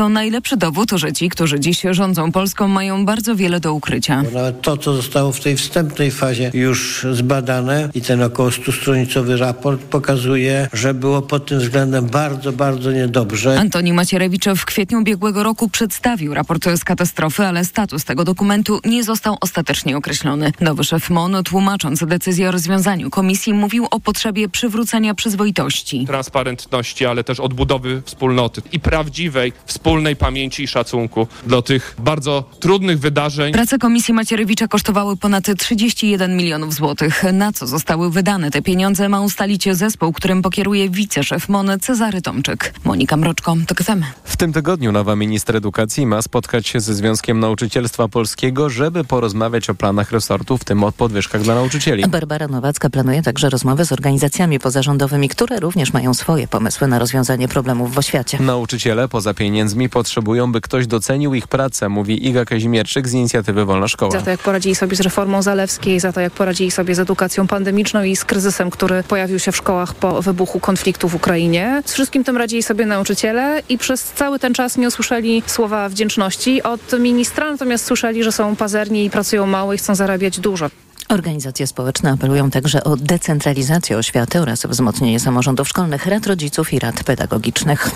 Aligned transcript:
to 0.00 0.08
najlepszy 0.08 0.56
dowód, 0.56 0.90
że 0.94 1.12
ci, 1.12 1.28
którzy 1.28 1.60
dziś 1.60 1.82
rządzą 1.90 2.32
Polską, 2.32 2.68
mają 2.68 3.04
bardzo 3.04 3.36
wiele 3.36 3.60
do 3.60 3.74
ukrycia. 3.74 4.22
Bo 4.22 4.30
nawet 4.30 4.62
to, 4.62 4.76
co 4.76 4.94
zostało 4.94 5.32
w 5.32 5.40
tej 5.40 5.56
wstępnej 5.56 6.10
fazie 6.10 6.50
już 6.54 7.06
zbadane 7.12 7.88
i 7.94 8.00
ten 8.00 8.22
około 8.22 8.48
100-stronicowy 8.48 9.36
raport 9.36 9.80
pokazuje, 9.80 10.68
że 10.72 10.94
było 10.94 11.22
pod 11.22 11.46
tym 11.46 11.58
względem 11.58 12.06
bardzo, 12.06 12.52
bardzo 12.52 12.92
niedobrze. 12.92 13.58
Antoni 13.60 13.92
Macierewicz 13.92 14.44
w 14.56 14.64
kwietniu 14.64 14.98
ubiegłego 14.98 15.42
roku 15.42 15.68
przedstawił 15.68 16.34
raport 16.34 16.68
z 16.76 16.84
katastrofy, 16.84 17.46
ale 17.46 17.64
status 17.64 18.04
tego 18.04 18.24
dokumentu 18.24 18.80
nie 18.84 19.04
został 19.04 19.36
ostatecznie 19.40 19.96
określony. 19.96 20.52
Nowy 20.60 20.84
szef 20.84 21.10
MON, 21.10 21.36
tłumacząc 21.44 22.04
decyzję 22.06 22.48
o 22.48 22.52
rozwiązaniu 22.52 23.10
komisji, 23.10 23.54
mówił 23.54 23.86
o 23.90 24.00
potrzebie 24.00 24.48
przywrócenia 24.48 25.14
przyzwoitości. 25.14 26.06
Transparentności, 26.06 27.06
ale 27.06 27.24
też 27.24 27.40
odbudowy 27.40 28.02
wspólnoty 28.04 28.62
i 28.72 28.80
prawdziwej 28.80 29.52
wspólnej 29.90 30.16
pamięci 30.16 30.62
i 30.62 30.68
szacunku 30.68 31.26
do 31.46 31.62
tych 31.62 31.96
bardzo 31.98 32.44
trudnych 32.60 33.00
wydarzeń. 33.00 33.52
Prace 33.52 33.78
komisji 33.78 34.14
Macierewicza 34.14 34.68
kosztowały 34.68 35.16
ponad 35.16 35.44
31 35.58 36.36
milionów 36.36 36.74
złotych. 36.74 37.24
Na 37.32 37.52
co 37.52 37.66
zostały 37.66 38.10
wydane 38.10 38.50
te 38.50 38.62
pieniądze 38.62 39.08
ma 39.08 39.20
ustalić 39.20 39.68
zespół, 39.72 40.12
którym 40.12 40.42
pokieruje 40.42 40.90
wiceszef 40.90 41.48
MON 41.48 41.70
Cezary 41.80 42.22
Tomczyk. 42.22 42.74
Monika 42.84 43.16
Mroczko, 43.16 43.56
TOK 43.66 43.82
FM. 43.82 44.04
W 44.24 44.36
tym 44.36 44.52
tygodniu 44.52 44.92
nowa 44.92 45.16
minister 45.16 45.56
edukacji 45.56 46.06
ma 46.06 46.22
spotkać 46.22 46.68
się 46.68 46.80
ze 46.80 46.94
Związkiem 46.94 47.40
Nauczycielstwa 47.40 48.08
Polskiego, 48.08 48.70
żeby 48.70 49.04
porozmawiać 49.04 49.70
o 49.70 49.74
planach 49.74 50.12
resortu, 50.12 50.58
w 50.58 50.64
tym 50.64 50.84
o 50.84 50.92
podwyżkach 50.92 51.42
dla 51.42 51.54
nauczycieli. 51.54 52.04
Barbara 52.08 52.48
Nowacka 52.48 52.90
planuje 52.90 53.22
także 53.22 53.50
rozmowy 53.50 53.84
z 53.84 53.92
organizacjami 53.92 54.58
pozarządowymi, 54.58 55.28
które 55.28 55.60
również 55.60 55.92
mają 55.92 56.14
swoje 56.14 56.48
pomysły 56.48 56.88
na 56.88 56.98
rozwiązanie 56.98 57.48
problemów 57.48 57.94
w 57.94 57.98
oświacie. 57.98 58.38
Nauczyciele 58.40 59.08
poza 59.08 59.34
pieniędzmi 59.34 59.79
potrzebują, 59.88 60.52
by 60.52 60.60
ktoś 60.60 60.86
docenił 60.86 61.34
ich 61.34 61.48
pracę, 61.48 61.88
mówi 61.88 62.28
Iga 62.28 62.44
Kazimierczyk 62.44 63.08
z 63.08 63.12
inicjatywy 63.12 63.64
Wolna 63.64 63.88
Szkoła. 63.88 64.10
Za 64.10 64.20
to, 64.20 64.30
jak 64.30 64.40
poradzili 64.40 64.74
sobie 64.74 64.96
z 64.96 65.00
reformą 65.00 65.42
Zalewskiej, 65.42 66.00
za 66.00 66.12
to, 66.12 66.20
jak 66.20 66.32
poradzili 66.32 66.70
sobie 66.70 66.94
z 66.94 66.98
edukacją 66.98 67.46
pandemiczną 67.46 68.02
i 68.02 68.16
z 68.16 68.24
kryzysem, 68.24 68.70
który 68.70 69.02
pojawił 69.02 69.38
się 69.38 69.52
w 69.52 69.56
szkołach 69.56 69.94
po 69.94 70.22
wybuchu 70.22 70.60
konfliktu 70.60 71.08
w 71.08 71.14
Ukrainie. 71.14 71.82
Z 71.86 71.92
wszystkim 71.92 72.24
tym 72.24 72.36
radzili 72.36 72.62
sobie 72.62 72.86
nauczyciele 72.86 73.62
i 73.68 73.78
przez 73.78 74.04
cały 74.04 74.38
ten 74.38 74.54
czas 74.54 74.76
nie 74.76 74.88
usłyszeli 74.88 75.42
słowa 75.46 75.88
wdzięczności 75.88 76.62
od 76.62 76.98
ministra, 76.98 77.50
natomiast 77.50 77.86
słyszeli, 77.86 78.24
że 78.24 78.32
są 78.32 78.56
pazerni 78.56 79.04
i 79.04 79.10
pracują 79.10 79.46
mało 79.46 79.74
i 79.74 79.78
chcą 79.78 79.94
zarabiać 79.94 80.40
dużo. 80.40 80.70
Organizacje 81.10 81.66
społeczne 81.66 82.10
apelują 82.10 82.50
także 82.50 82.84
o 82.84 82.96
decentralizację 82.96 83.98
oświaty 83.98 84.40
oraz 84.40 84.66
wzmocnienie 84.66 85.20
samorządów 85.20 85.68
szkolnych, 85.68 86.06
rad 86.06 86.26
rodziców 86.26 86.72
i 86.72 86.78
rad 86.78 87.04
pedagogicznych. 87.04 87.90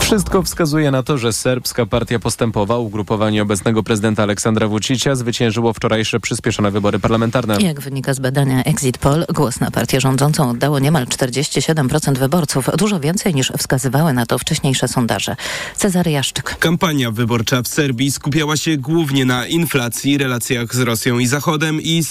Wszystko 0.00 0.42
wskazuje 0.42 0.90
na 0.90 1.02
to, 1.02 1.18
że 1.18 1.32
serbska 1.32 1.86
partia 1.86 2.18
postępowa, 2.18 2.78
ugrupowanie 2.78 3.42
obecnego 3.42 3.82
prezydenta 3.82 4.22
Aleksandra 4.22 4.68
Vucicia 4.68 5.14
zwyciężyło 5.14 5.72
wczorajsze 5.72 6.20
przyspieszone 6.20 6.70
wybory 6.70 6.98
parlamentarne. 6.98 7.56
Jak 7.60 7.80
wynika 7.80 8.14
z 8.14 8.18
badania 8.18 8.64
Exit 8.64 8.98
Poll, 8.98 9.26
głos 9.34 9.60
na 9.60 9.70
partię 9.70 10.00
rządzącą 10.00 10.50
oddało 10.50 10.78
niemal 10.78 11.06
47% 11.06 12.18
wyborców, 12.18 12.70
dużo 12.78 13.00
więcej 13.00 13.34
niż 13.34 13.52
wskazywały 13.58 14.12
na 14.12 14.26
to 14.26 14.38
wcześniejsze 14.38 14.88
sondaże. 14.88 15.36
Cezary 15.76 16.10
Jaszczyk. 16.10 16.58
Kampania 16.58 17.10
wyborcza 17.10 17.62
w 17.62 17.68
Serbii 17.68 18.10
skupiała 18.10 18.56
się 18.56 18.76
głównie 18.76 19.24
na 19.24 19.46
inflacji, 19.46 20.18
relacjach 20.18 20.74
z 20.74 20.80
Rosją 20.80 21.18
i 21.18 21.26
Zachodem 21.26 21.80
i 21.82 22.04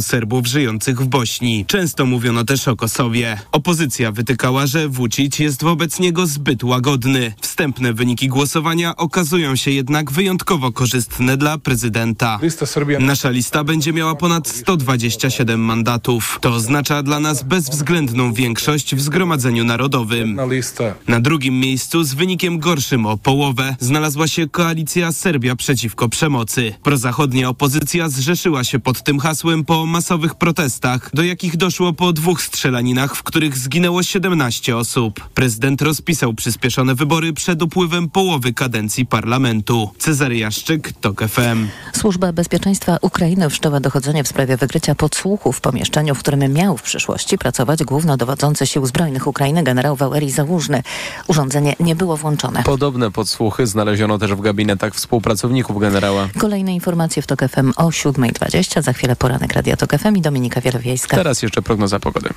Serbów 0.00 0.46
żyjących 0.46 1.00
w 1.00 1.06
Bośni. 1.06 1.64
Często 1.66 2.06
mówiono 2.06 2.44
też 2.44 2.68
o 2.68 2.76
Kosowie. 2.76 3.38
Opozycja 3.52 4.12
wytykała, 4.12 4.66
że 4.66 4.88
Vucic 4.88 5.38
jest 5.38 5.62
wobec 5.62 5.98
niego 5.98 6.26
zbyt 6.26 6.64
łagodny. 6.64 7.34
Wstępne 7.40 7.92
wyniki 7.92 8.28
głosowania 8.28 8.96
okazują 8.96 9.56
się 9.56 9.70
jednak 9.70 10.12
wyjątkowo 10.12 10.72
korzystne 10.72 11.36
dla 11.36 11.58
prezydenta. 11.58 12.38
Nasza 13.00 13.30
lista 13.30 13.64
będzie 13.64 13.92
miała 13.92 14.14
ponad 14.14 14.48
127 14.48 15.60
mandatów. 15.60 16.38
To 16.40 16.50
oznacza 16.50 17.02
dla 17.02 17.20
nas 17.20 17.42
bezwzględną 17.42 18.32
większość 18.32 18.94
w 18.94 19.00
Zgromadzeniu 19.00 19.64
Narodowym. 19.64 20.38
Na 21.08 21.20
drugim 21.20 21.60
miejscu 21.60 22.04
z 22.04 22.14
wynikiem 22.14 22.58
gorszym 22.58 23.06
o 23.06 23.16
połowę 23.16 23.76
znalazła 23.80 24.28
się 24.28 24.48
koalicja 24.48 25.12
Serbia 25.12 25.56
przeciwko 25.56 26.08
przemocy. 26.08 26.74
Prozachodnia 26.82 27.48
opozycja 27.48 28.08
zrzeszyła 28.08 28.64
się 28.64 28.78
pod 28.78 29.02
tym 29.02 29.18
hasłem 29.18 29.64
po 29.66 29.86
masowych 29.86 30.34
protestach, 30.34 31.10
do 31.14 31.22
jakich 31.22 31.56
doszło 31.56 31.92
po 31.92 32.12
dwóch 32.12 32.42
strzelaninach, 32.42 33.16
w 33.16 33.22
których 33.22 33.56
zginęło 33.58 34.02
17 34.02 34.76
osób. 34.76 35.28
Prezydent 35.34 35.82
rozpisał 35.82 36.34
przyspieszone 36.34 36.94
wybory 36.94 37.32
przed 37.32 37.62
upływem 37.62 38.10
połowy 38.10 38.52
kadencji 38.52 39.06
parlamentu. 39.06 39.90
Cezary 39.98 40.36
Jaszczyk, 40.36 40.92
TOK 41.00 41.22
FM. 41.28 41.66
Służba 41.92 42.32
Bezpieczeństwa 42.32 42.98
Ukrainy 43.00 43.50
wszczęła 43.50 43.80
dochodzenie 43.80 44.24
w 44.24 44.28
sprawie 44.28 44.56
wykrycia 44.56 44.94
podsłuchu 44.94 45.52
w 45.52 45.60
pomieszczeniu, 45.60 46.14
w 46.14 46.18
którym 46.18 46.52
miał 46.52 46.76
w 46.76 46.82
przyszłości 46.82 47.38
pracować 47.38 47.84
głównodowodzący 47.84 48.66
Sił 48.66 48.86
Zbrojnych 48.86 49.26
Ukrainy 49.26 49.62
generał 49.62 49.96
Wałerii 49.96 50.30
Załużny. 50.30 50.82
Urządzenie 51.26 51.76
nie 51.80 51.96
było 51.96 52.16
włączone. 52.16 52.62
Podobne 52.62 53.10
podsłuchy 53.10 53.66
znaleziono 53.66 54.18
też 54.18 54.34
w 54.34 54.40
gabinetach 54.40 54.94
współpracowników 54.94 55.80
generała. 55.80 56.28
Kolejne 56.38 56.74
informacje 56.74 57.22
w 57.22 57.26
TOK 57.26 57.40
FM 57.48 57.72
o 57.76 57.88
7.20. 57.88 58.82
Za 58.82 58.92
chwilę 58.92 59.16
poranek 59.16 59.55
Radia 59.56 59.76
TOK 59.76 59.90
FM 59.98 60.16
i 60.16 60.20
Dominika 60.20 60.60
Wielowiejska. 60.60 61.16
Teraz 61.16 61.42
jeszcze 61.42 61.62
prognoza 61.62 62.00
pogody. 62.00 62.28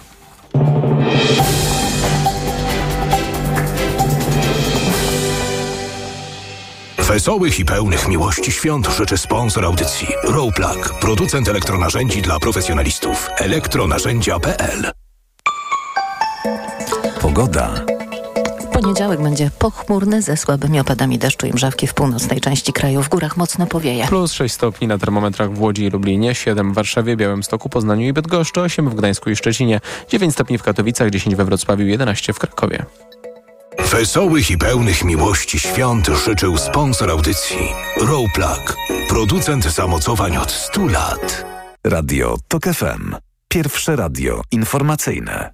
Wesołych 6.98 7.60
i 7.60 7.66
pełnych 7.66 8.08
miłości 8.08 8.52
świąt 8.52 8.88
życzy 8.98 9.18
sponsor 9.18 9.66
audycji 9.66 10.08
Rowplug, 10.24 11.00
producent 11.02 11.48
elektronarzędzi 11.48 12.22
dla 12.22 12.40
profesjonalistów. 12.40 13.30
elektronarzędzia.pl 13.38 14.92
Pogoda. 17.22 17.86
Poniedziałek 18.82 19.22
będzie 19.22 19.52
pochmurny 19.60 20.22
ze 20.22 20.38
słabymi 20.38 20.80
opadami 20.80 21.18
deszczu 21.18 21.48
i 21.48 21.54
mrzawki 21.54 21.88
w 21.88 21.94
północnej 21.94 22.42
części 22.42 22.74
kraju. 22.74 23.04
W 23.04 23.10
górach 23.10 23.38
mocno 23.38 23.68
powieje. 23.68 24.08
Plus 24.08 24.34
6 24.34 24.56
stopni 24.56 24.88
na 24.88 24.98
termometrach 24.98 25.54
w 25.54 25.62
Łodzi 25.62 25.84
i 25.86 25.90
Lublinie, 25.90 26.36
7 26.36 26.72
w 26.72 26.76
Warszawie, 26.76 27.18
Białymstoku, 27.18 27.70
Poznaniu 27.70 28.08
i 28.08 28.14
Bydgoszczy, 28.14 28.62
8 28.62 28.90
w 28.90 28.96
Gdańsku 28.96 29.30
i 29.30 29.36
Szczecinie, 29.36 29.82
9 30.10 30.34
stopni 30.34 30.58
w 30.58 30.64
Katowicach, 30.64 31.10
10 31.10 31.36
we 31.36 31.46
Wrocławiu, 31.46 31.86
11 31.86 32.34
w 32.34 32.40
Krakowie. 32.40 32.86
Wesołych 33.92 34.52
i 34.52 34.58
pełnych 34.58 35.04
miłości 35.04 35.60
świąt 35.60 36.08
życzył 36.26 36.58
sponsor 36.58 37.10
audycji 37.10 37.70
Rowplug, 38.02 38.78
producent 39.10 39.64
zamocowań 39.64 40.38
od 40.38 40.52
100 40.52 40.88
lat. 40.88 41.46
Radio 41.84 42.38
TOK 42.48 42.64
FM. 42.64 43.16
Pierwsze 43.48 43.96
radio 43.96 44.42
informacyjne. 44.52 45.54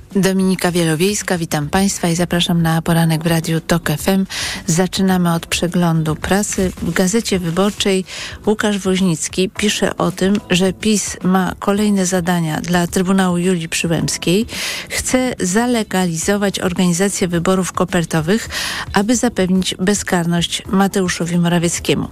Dominika 0.15 0.71
Wielowiejska, 0.71 1.37
witam 1.37 1.69
Państwa 1.69 2.09
i 2.09 2.15
zapraszam 2.15 2.61
na 2.61 2.81
poranek 2.81 3.23
w 3.23 3.27
Radiu 3.27 3.61
TOK 3.61 3.89
FM. 3.89 4.25
Zaczynamy 4.65 5.33
od 5.33 5.45
przeglądu 5.45 6.15
prasy. 6.15 6.71
W 6.81 6.93
Gazecie 6.93 7.39
Wyborczej 7.39 8.05
Łukasz 8.45 8.77
Woźnicki 8.77 9.49
pisze 9.49 9.97
o 9.97 10.11
tym, 10.11 10.35
że 10.49 10.73
PiS 10.73 11.17
ma 11.23 11.53
kolejne 11.59 12.05
zadania 12.05 12.61
dla 12.61 12.87
Trybunału 12.87 13.37
Julii 13.37 13.69
Przyłębskiej. 13.69 14.45
Chce 14.89 15.33
zalegalizować 15.39 16.59
organizację 16.59 17.27
wyborów 17.27 17.71
kopertowych, 17.71 18.49
aby 18.93 19.15
zapewnić 19.15 19.75
bezkarność 19.79 20.63
Mateuszowi 20.71 21.37
Morawieckiemu. 21.37 22.07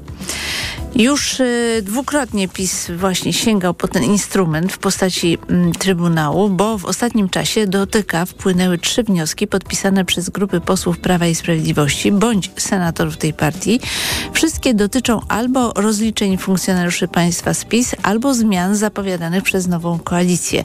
Już 0.96 1.40
y, 1.40 1.82
dwukrotnie 1.84 2.48
PiS 2.48 2.92
właśnie 2.92 3.34
sięgał 3.34 3.74
po 3.74 3.88
ten 3.88 4.04
instrument 4.04 4.74
w 4.74 4.78
postaci 4.78 5.38
y, 5.74 5.80
Trybunału, 5.80 6.50
bo 6.50 6.78
w 6.78 6.86
ostatnim 6.86 7.30
czasie 7.30 7.68
do 7.68 7.88
TK 7.92 8.26
wpłynęły 8.26 8.78
trzy 8.78 9.04
wnioski 9.04 9.48
podpisane 9.48 10.06
przez 10.06 10.30
grupy 10.30 10.62
posłów 10.62 11.00
Prawa 11.00 11.28
i 11.28 11.36
Sprawiedliwości 11.36 12.12
bądź 12.12 12.52
senatorów 12.58 13.18
tej 13.18 13.34
partii. 13.34 13.80
Wszystkie 14.34 14.74
dotyczą 14.74 15.20
albo 15.28 15.74
rozliczeń 15.74 16.38
funkcjonariuszy 16.38 17.08
państwa 17.08 17.54
z 17.54 17.66
PiS, 17.66 17.96
albo 18.04 18.34
zmian 18.34 18.76
zapowiadanych 18.76 19.44
przez 19.44 19.68
nową 19.68 20.00
koalicję. 20.00 20.64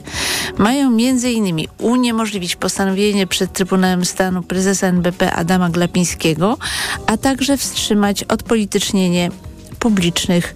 Mają 0.57 0.87
m.in. 0.87 1.67
uniemożliwić 1.77 2.55
postanowienie 2.55 3.27
przed 3.27 3.53
Trybunałem 3.53 4.05
Stanu 4.05 4.43
prezesa 4.43 4.87
NBP 4.87 5.33
Adama 5.33 5.69
Glapińskiego, 5.69 6.57
a 7.07 7.17
także 7.17 7.57
wstrzymać 7.57 8.23
odpolitycznienie 8.23 9.29
publicznych 9.85 10.55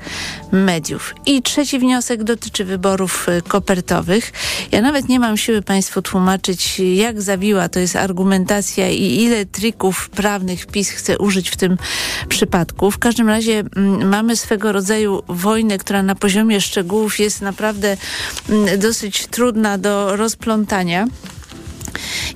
mediów. 0.51 1.15
I 1.25 1.41
trzeci 1.41 1.79
wniosek 1.79 2.23
dotyczy 2.23 2.65
wyborów 2.65 3.27
kopertowych. 3.47 4.31
Ja 4.71 4.81
nawet 4.81 5.09
nie 5.09 5.19
mam 5.19 5.37
siły 5.37 5.61
Państwu 5.61 6.01
tłumaczyć, 6.01 6.79
jak 6.79 7.21
zawiła 7.21 7.69
to 7.69 7.79
jest 7.79 7.95
argumentacja 7.95 8.89
i 8.89 9.03
ile 9.03 9.45
trików 9.45 10.09
prawnych 10.09 10.67
PiS 10.67 10.89
chce 10.89 11.17
użyć 11.17 11.49
w 11.49 11.57
tym 11.57 11.77
przypadku. 12.29 12.91
W 12.91 12.97
każdym 12.97 13.27
razie 13.27 13.59
m, 13.59 14.09
mamy 14.09 14.35
swego 14.35 14.71
rodzaju 14.71 15.23
wojnę, 15.27 15.77
która 15.77 16.03
na 16.03 16.15
poziomie 16.15 16.61
szczegółów 16.61 17.19
jest 17.19 17.41
naprawdę 17.41 17.97
m, 18.49 18.79
dosyć 18.79 19.27
trudna 19.27 19.77
do 19.77 20.15
rozplątania. 20.15 21.07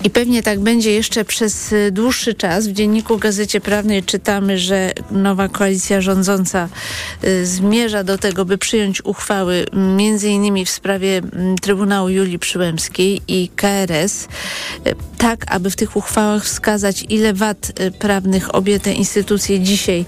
I 0.03 0.09
pewnie 0.09 0.44
tak 0.44 0.59
będzie 0.59 0.91
jeszcze 0.91 1.25
przez 1.25 1.73
y, 1.73 1.91
dłuższy 1.91 2.33
czas. 2.33 2.67
W 2.67 2.71
dzienniku 2.71 3.17
Gazecie 3.17 3.61
Prawnej 3.61 4.03
czytamy, 4.03 4.57
że 4.57 4.91
nowa 5.11 5.47
koalicja 5.47 6.01
rządząca 6.01 6.69
y, 7.23 7.45
zmierza 7.45 8.03
do 8.03 8.17
tego, 8.17 8.45
by 8.45 8.57
przyjąć 8.57 9.05
uchwały 9.05 9.65
innymi 10.23 10.65
w 10.65 10.69
sprawie 10.69 11.21
Trybunału 11.61 12.09
Julii 12.09 12.39
Przyłębskiej 12.39 13.21
i 13.27 13.50
KRS, 13.55 14.27
y, 14.88 14.95
tak 15.17 15.45
aby 15.47 15.69
w 15.69 15.75
tych 15.75 15.95
uchwałach 15.95 16.45
wskazać, 16.45 17.05
ile 17.09 17.33
wad 17.33 17.71
prawnych 18.00 18.55
obie 18.55 18.79
te 18.79 18.94
instytucje 18.94 19.59
dzisiaj 19.59 20.05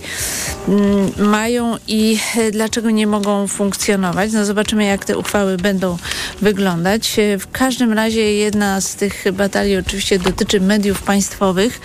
mm, 0.68 1.12
mają 1.18 1.78
i 1.88 2.20
dlaczego 2.52 2.90
nie 2.90 3.08
mogą 3.08 3.48
funkcjonować. 3.48 4.34
No 4.34 4.46
zobaczymy, 4.46 4.86
jak 4.86 5.06
te 5.06 5.18
uchwały 5.18 5.58
będą 5.58 5.98
wyglądać. 6.42 7.16
W 7.40 7.52
każdym 7.52 7.94
razie 7.94 8.34
jedna 8.34 8.82
z 8.82 8.96
tych 8.96 9.26
batalii 9.36 9.78
oczywiście 9.78 10.20
dotyczy 10.20 10.62
mediów 10.62 11.02
państwowych. 11.02 11.82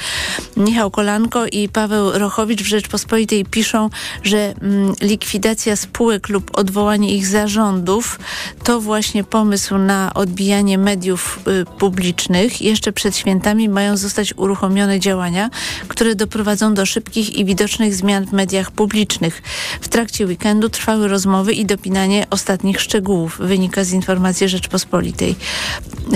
Michał 0.57 0.91
Kolanko 0.91 1.47
i 1.47 1.69
Paweł 1.69 2.11
Rochowicz 2.13 2.63
w 2.63 2.67
Rzeczpospolitej 2.67 3.45
piszą, 3.45 3.91
że 4.23 4.55
mm, 4.63 4.95
likwidacja 5.01 5.77
spółek 5.77 6.29
lub 6.29 6.59
odwołanie 6.59 7.17
ich 7.17 7.27
zarządów 7.27 8.19
to 8.65 8.81
właśnie 8.81 9.25
pomysł 9.25 9.79
na 9.79 10.15
odbijanie 10.15 10.79
mediów 10.79 11.41
y, 11.49 11.65
publicznych. 11.79 12.63
Jeszcze 12.63 12.93
przed 12.93 13.17
świętami 13.17 13.69
mają 13.69 13.97
zostać 13.97 14.35
uruchomione 14.37 15.01
działania, 15.01 15.51
które 15.89 16.15
doprowadzą 16.15 16.75
do 16.75 16.87
szybkich 16.87 17.37
i 17.37 17.45
widocznych 17.45 17.95
zmian 17.95 18.27
w 18.27 18.33
mediach 18.33 18.71
publicznych. 18.71 19.43
W 19.81 19.89
trakcie 19.89 20.27
weekendu 20.27 20.69
trwały 20.69 21.09
rozmowy 21.09 21.53
i 21.53 21.65
dopinanie 21.65 22.27
ostatnich 22.31 22.81
szczegółów, 22.81 23.39
wynika 23.41 23.85
z 23.85 23.93
informacji 23.93 24.49
Rzeczpospolitej. 24.49 25.37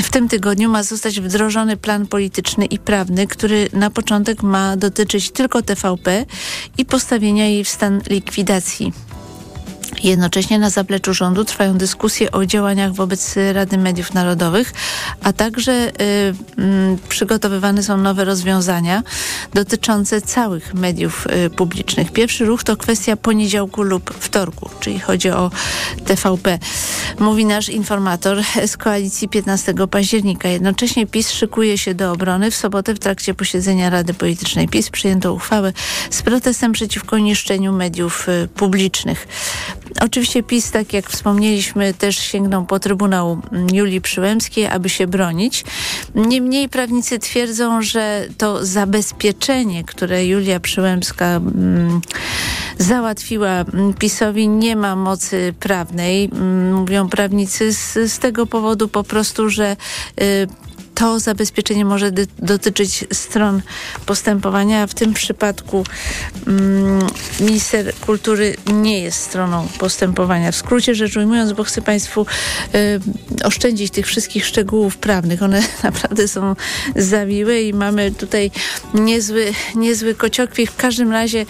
W 0.02 0.10
tym 0.10 0.28
tygodniu 0.28 0.68
ma 0.68 0.82
zostać 0.82 1.20
wdrożony 1.24 1.76
plan 1.76 2.06
polityczny 2.06 2.66
i 2.66 2.78
prawny, 2.78 3.26
który 3.26 3.68
na 3.72 3.90
początek 3.90 4.42
ma 4.42 4.76
dotyczyć 4.76 5.30
tylko 5.30 5.62
TVP 5.62 6.26
i 6.78 6.84
postawienia 6.84 7.46
jej 7.46 7.64
w 7.64 7.68
stan 7.68 8.00
likwidacji. 8.10 8.92
Jednocześnie 10.02 10.58
na 10.58 10.70
zapleczu 10.70 11.14
rządu 11.14 11.44
trwają 11.44 11.78
dyskusje 11.78 12.32
o 12.32 12.46
działaniach 12.46 12.92
wobec 12.92 13.34
Rady 13.52 13.78
Mediów 13.78 14.14
Narodowych, 14.14 14.72
a 15.22 15.32
także 15.32 15.72
y, 15.72 15.92
y, 16.02 16.98
przygotowywane 17.08 17.82
są 17.82 17.96
nowe 17.96 18.24
rozwiązania 18.24 19.02
dotyczące 19.54 20.20
całych 20.20 20.74
mediów 20.74 21.26
y, 21.46 21.50
publicznych. 21.50 22.12
Pierwszy 22.12 22.44
ruch 22.44 22.64
to 22.64 22.76
kwestia 22.76 23.16
poniedziałku 23.16 23.82
lub 23.82 24.14
wtorku, 24.20 24.70
czyli 24.80 25.00
chodzi 25.00 25.30
o 25.30 25.50
TVP. 26.04 26.58
Mówi 27.18 27.44
nasz 27.44 27.68
informator 27.68 28.42
z 28.66 28.76
koalicji 28.76 29.28
15 29.28 29.74
października. 29.90 30.48
Jednocześnie 30.48 31.06
PiS 31.06 31.30
szykuje 31.30 31.78
się 31.78 31.94
do 31.94 32.12
obrony. 32.12 32.50
W 32.50 32.56
sobotę 32.56 32.94
w 32.94 32.98
trakcie 32.98 33.34
posiedzenia 33.34 33.90
Rady 33.90 34.14
Politycznej 34.14 34.68
PiS 34.68 34.90
przyjęto 34.90 35.32
uchwałę 35.32 35.72
z 36.10 36.22
protestem 36.22 36.72
przeciwko 36.72 37.18
niszczeniu 37.18 37.72
mediów 37.72 38.28
y, 38.28 38.48
publicznych. 38.48 39.26
Oczywiście 40.00 40.42
PiS, 40.42 40.70
tak 40.70 40.92
jak 40.92 41.10
wspomnieliśmy, 41.10 41.94
też 41.94 42.18
sięgnął 42.18 42.66
po 42.66 42.80
Trybunał 42.80 43.38
Julii 43.72 44.00
Przyłębskiej, 44.00 44.66
aby 44.66 44.88
się 44.88 45.06
bronić. 45.06 45.64
Niemniej 46.14 46.68
prawnicy 46.68 47.18
twierdzą, 47.18 47.82
że 47.82 48.26
to 48.38 48.66
zabezpieczenie, 48.66 49.84
które 49.84 50.26
Julia 50.26 50.60
Przyłębska 50.60 51.26
mm, 51.26 52.00
załatwiła 52.78 53.64
PiSowi, 53.98 54.48
nie 54.48 54.76
ma 54.76 54.96
mocy 54.96 55.54
prawnej. 55.60 56.30
Mm, 56.32 56.74
mówią 56.74 57.08
prawnicy 57.08 57.72
z, 57.72 58.12
z 58.12 58.18
tego 58.18 58.46
powodu 58.46 58.88
po 58.88 59.04
prostu, 59.04 59.50
że 59.50 59.76
y, 60.20 60.46
to 60.94 61.20
zabezpieczenie 61.20 61.84
może 61.84 62.12
dotyczyć 62.38 63.04
stron 63.12 63.62
postępowania, 64.06 64.86
w 64.86 64.94
tym 64.94 65.14
przypadku 65.14 65.84
mm, 66.46 67.06
minister 67.40 67.94
kultury 67.94 68.56
nie 68.72 69.00
jest 69.00 69.20
stroną 69.20 69.68
postępowania. 69.78 70.52
W 70.52 70.56
skrócie 70.56 70.94
rzecz 70.94 71.16
ujmując, 71.16 71.52
bo 71.52 71.64
chcę 71.64 71.82
Państwu 71.82 72.26
y, 72.74 73.44
oszczędzić 73.44 73.92
tych 73.92 74.06
wszystkich 74.06 74.46
szczegółów 74.46 74.96
prawnych. 74.96 75.42
One 75.42 75.62
naprawdę 75.82 76.28
są 76.28 76.56
zawiłe 76.96 77.62
i 77.62 77.74
mamy 77.74 78.10
tutaj 78.10 78.50
niezły, 78.94 79.52
niezły 79.74 80.14
kociokwik. 80.14 80.70
W 80.70 80.76
każdym 80.76 81.12
razie 81.12 81.46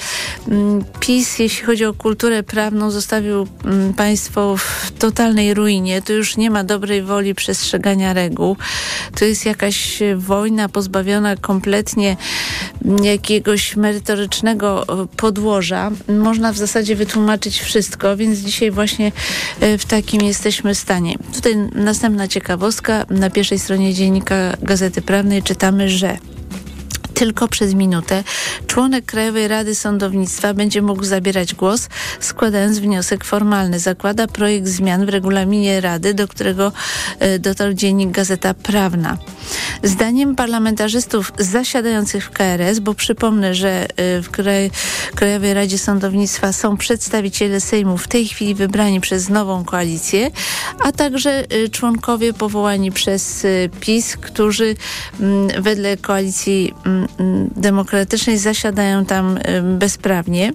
mm, 0.48 0.84
PiS, 1.00 1.38
jeśli 1.38 1.66
chodzi 1.66 1.84
o 1.84 1.94
kulturę 1.94 2.42
prawną, 2.42 2.90
zostawił 2.90 3.48
mm, 3.64 3.94
państwo 3.94 4.56
w 4.56 4.92
totalnej 4.98 5.54
ruinie. 5.54 6.02
Tu 6.02 6.12
już 6.12 6.36
nie 6.36 6.50
ma 6.50 6.64
dobrej 6.64 7.02
woli 7.02 7.34
przestrzegania 7.34 8.12
reguł. 8.12 8.56
To 9.18 9.24
jest 9.24 9.33
jest 9.34 9.46
jakaś 9.46 10.02
wojna 10.16 10.68
pozbawiona 10.68 11.36
kompletnie 11.36 12.16
jakiegoś 13.02 13.76
merytorycznego 13.76 14.82
e, 15.02 15.06
podłoża. 15.16 15.90
Można 16.08 16.52
w 16.52 16.56
zasadzie 16.56 16.96
wytłumaczyć 16.96 17.60
wszystko, 17.60 18.16
więc 18.16 18.38
dzisiaj 18.38 18.70
właśnie 18.70 19.12
e, 19.60 19.78
w 19.78 19.84
takim 19.84 20.22
jesteśmy 20.22 20.74
stanie. 20.74 21.14
Tutaj 21.34 21.56
następna 21.72 22.28
ciekawostka. 22.28 23.06
Na 23.10 23.30
pierwszej 23.30 23.58
stronie 23.58 23.94
dziennika 23.94 24.56
Gazety 24.62 25.02
Prawnej 25.02 25.42
czytamy, 25.42 25.88
że 25.88 26.18
tylko 27.14 27.48
przez 27.48 27.74
minutę 27.74 28.24
członek 28.66 29.04
Krajowej 29.04 29.48
Rady 29.48 29.74
Sądownictwa 29.74 30.54
będzie 30.54 30.82
mógł 30.82 31.04
zabierać 31.04 31.54
głos, 31.54 31.88
składając 32.20 32.78
wniosek 32.78 33.24
formalny. 33.24 33.78
Zakłada 33.78 34.26
projekt 34.26 34.66
zmian 34.66 35.06
w 35.06 35.08
regulaminie 35.08 35.80
Rady, 35.80 36.14
do 36.14 36.28
którego 36.28 36.72
e, 37.18 37.38
dotarł 37.38 37.72
dziennik 37.72 38.10
Gazeta 38.10 38.54
Prawna. 38.54 39.18
Zdaniem 39.82 40.36
parlamentarzystów 40.36 41.32
zasiadających 41.38 42.24
w 42.24 42.30
KRS, 42.30 42.78
bo 42.78 42.94
przypomnę, 42.94 43.54
że 43.54 43.86
e, 43.96 44.22
w 44.22 44.30
Kraj 44.30 44.70
Krajowej 45.14 45.54
Radzie 45.54 45.78
Sądownictwa 45.78 46.52
są 46.52 46.76
przedstawiciele 46.76 47.60
Sejmu 47.60 47.98
w 47.98 48.08
tej 48.08 48.26
chwili 48.26 48.54
wybrani 48.54 49.00
przez 49.00 49.28
nową 49.28 49.64
koalicję, 49.64 50.30
a 50.84 50.92
także 50.92 51.30
e, 51.30 51.68
członkowie 51.68 52.32
powołani 52.32 52.92
przez 52.92 53.46
PiS, 53.80 54.16
którzy 54.16 54.76
wedle 55.58 55.96
koalicji 55.96 56.74
demokratycznej 57.56 58.38
zasiadają 58.38 59.04
tam 59.04 59.38
bezprawnie. 59.62 60.52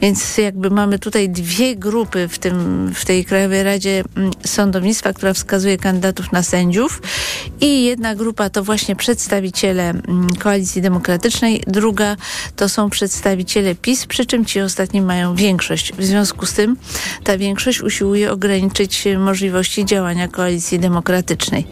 Więc 0.00 0.38
jakby 0.38 0.70
mamy 0.70 0.98
tutaj 0.98 1.30
dwie 1.30 1.76
grupy 1.76 2.28
w, 2.28 2.38
tym, 2.38 2.90
w 2.94 3.04
tej 3.04 3.24
Krajowej 3.24 3.62
Radzie 3.62 4.04
Sądownictwa, 4.46 5.12
która 5.12 5.32
wskazuje 5.32 5.78
kandydatów 5.78 6.32
na 6.32 6.42
sędziów 6.42 7.02
i 7.60 7.84
jedna 7.84 8.14
grupa 8.14 8.50
to 8.50 8.64
właśnie 8.64 8.96
przedstawiciele 8.96 9.92
Koalicji 10.38 10.82
Demokratycznej, 10.82 11.62
druga 11.66 12.16
to 12.56 12.68
są 12.68 12.90
przedstawiciele 12.90 13.74
PiS, 13.74 14.06
przy 14.06 14.26
czym 14.26 14.44
ci 14.44 14.60
ostatni 14.60 15.00
mają 15.00 15.34
większość. 15.34 15.92
W 15.92 16.04
związku 16.04 16.46
z 16.46 16.52
tym 16.52 16.76
ta 17.24 17.38
większość 17.38 17.80
usiłuje 17.80 18.32
ograniczyć 18.32 19.04
możliwości 19.18 19.84
działania 19.84 20.28
Koalicji 20.28 20.78
Demokratycznej. 20.78 21.66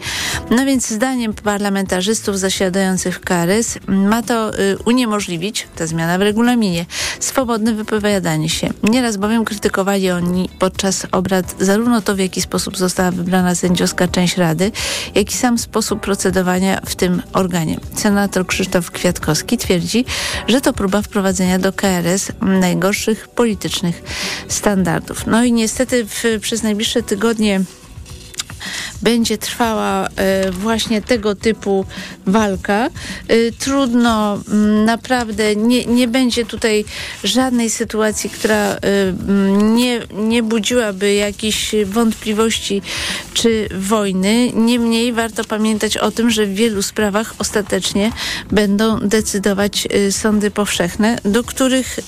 No 0.51 0.65
więc 0.65 0.89
zdaniem 0.89 1.33
parlamentarzystów 1.33 2.39
zasiadających 2.39 3.15
w 3.15 3.19
KRS 3.19 3.79
ma 4.09 4.23
to 4.23 4.59
y, 4.59 4.77
uniemożliwić, 4.85 5.67
ta 5.75 5.87
zmiana 5.87 6.17
w 6.17 6.21
regulaminie, 6.21 6.85
swobodne 7.19 7.73
wypowiadanie 7.73 8.49
się. 8.49 8.69
Nieraz 8.83 9.17
bowiem 9.17 9.45
krytykowali 9.45 10.11
oni 10.11 10.49
podczas 10.59 11.07
obrad 11.11 11.55
zarówno 11.59 12.01
to, 12.01 12.15
w 12.15 12.19
jaki 12.19 12.41
sposób 12.41 12.77
została 12.77 13.11
wybrana 13.11 13.55
sędziowska 13.55 14.07
część 14.07 14.37
Rady, 14.37 14.71
jak 15.15 15.31
i 15.31 15.37
sam 15.37 15.57
sposób 15.57 15.99
procedowania 15.99 16.81
w 16.85 16.95
tym 16.95 17.21
organie. 17.33 17.77
Senator 17.95 18.47
Krzysztof 18.47 18.91
Kwiatkowski 18.91 19.57
twierdzi, 19.57 20.05
że 20.47 20.61
to 20.61 20.73
próba 20.73 21.01
wprowadzenia 21.01 21.59
do 21.59 21.73
KRS 21.73 22.31
najgorszych 22.41 23.27
politycznych 23.27 24.03
standardów. 24.47 25.27
No 25.27 25.43
i 25.43 25.51
niestety 25.51 26.05
w, 26.05 26.23
przez 26.41 26.63
najbliższe 26.63 27.03
tygodnie 27.03 27.61
będzie 29.01 29.37
trwała 29.37 30.07
e, 30.07 30.51
właśnie 30.51 31.01
tego 31.01 31.35
typu 31.35 31.85
walka. 32.25 32.85
E, 33.27 33.51
trudno, 33.59 34.39
mm, 34.51 34.85
naprawdę 34.85 35.55
nie, 35.55 35.85
nie 35.85 36.07
będzie 36.07 36.45
tutaj 36.45 36.85
żadnej 37.23 37.69
sytuacji, 37.69 38.29
która 38.29 38.55
e, 38.55 38.77
mm, 38.81 39.75
nie, 39.75 39.99
nie 40.13 40.43
budziłaby 40.43 41.13
jakichś 41.13 41.75
wątpliwości 41.85 42.81
czy 43.33 43.69
wojny. 43.79 44.51
Niemniej 44.53 45.13
warto 45.13 45.43
pamiętać 45.43 45.97
o 45.97 46.11
tym, 46.11 46.29
że 46.29 46.45
w 46.45 46.53
wielu 46.53 46.81
sprawach 46.81 47.33
ostatecznie 47.39 48.11
będą 48.51 48.99
decydować 48.99 49.87
sądy 50.11 50.51
powszechne, 50.51 51.17
do 51.25 51.43
których 51.43 51.99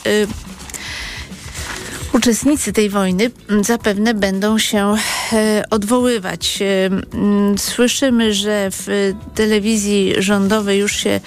Uczestnicy 2.13 2.73
tej 2.73 2.89
wojny 2.89 3.31
mm, 3.49 3.63
zapewne 3.63 4.13
będą 4.13 4.57
się 4.57 4.95
e, 5.33 5.63
odwoływać. 5.69 6.61
E, 6.61 6.85
mm, 7.13 7.57
słyszymy, 7.57 8.33
że 8.33 8.69
w 8.71 9.13
telewizji 9.35 10.13
rządowej 10.17 10.79
już 10.79 10.95
się 10.95 11.19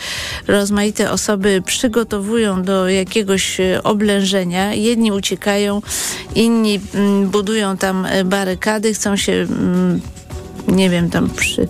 rozmaite 0.46 1.10
osoby 1.10 1.62
przygotowują 1.66 2.62
do 2.62 2.88
jakiegoś 2.88 3.60
e, 3.60 3.82
oblężenia. 3.82 4.74
Jedni 4.74 5.12
uciekają, 5.12 5.82
inni 6.34 6.80
mm, 6.94 7.28
budują 7.28 7.76
tam 7.76 8.06
barykady, 8.24 8.94
chcą 8.94 9.16
się, 9.16 9.46
nie 10.68 10.90
wiem, 10.90 11.10
tam 11.10 11.30
przy 11.30 11.68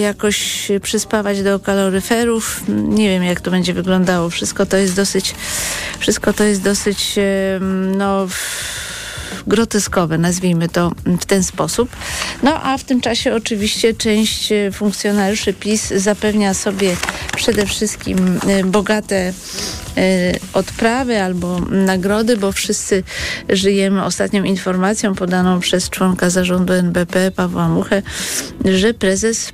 jakoś 0.00 0.68
przyspawać 0.82 1.42
do 1.42 1.60
kaloryferów. 1.60 2.60
Nie 2.68 3.08
wiem, 3.08 3.24
jak 3.24 3.40
to 3.40 3.50
będzie 3.50 3.74
wyglądało. 3.74 4.30
Wszystko 4.30 4.66
to 4.66 4.76
jest 4.76 4.96
dosyć, 4.96 5.34
wszystko 5.98 6.32
to 6.32 6.44
jest 6.44 6.62
dosyć, 6.62 7.14
no 7.96 8.26
groteskowe, 9.46 10.18
nazwijmy 10.18 10.68
to 10.68 10.92
w 11.20 11.24
ten 11.24 11.44
sposób. 11.44 11.88
No 12.42 12.62
a 12.62 12.78
w 12.78 12.84
tym 12.84 13.00
czasie 13.00 13.34
oczywiście 13.34 13.94
część 13.94 14.52
funkcjonariuszy 14.72 15.52
PiS 15.52 15.88
zapewnia 15.88 16.54
sobie 16.54 16.96
przede 17.36 17.66
wszystkim 17.66 18.40
bogate 18.64 19.32
odprawy 20.52 21.22
albo 21.22 21.60
nagrody, 21.60 22.36
bo 22.36 22.52
wszyscy 22.52 23.02
żyjemy 23.48 24.04
ostatnią 24.04 24.44
informacją 24.44 25.14
podaną 25.14 25.60
przez 25.60 25.90
członka 25.90 26.30
zarządu 26.30 26.72
NBP 26.72 27.30
Pawła 27.30 27.68
Muchę, 27.68 28.02
że 28.64 28.94
prezes 28.94 29.52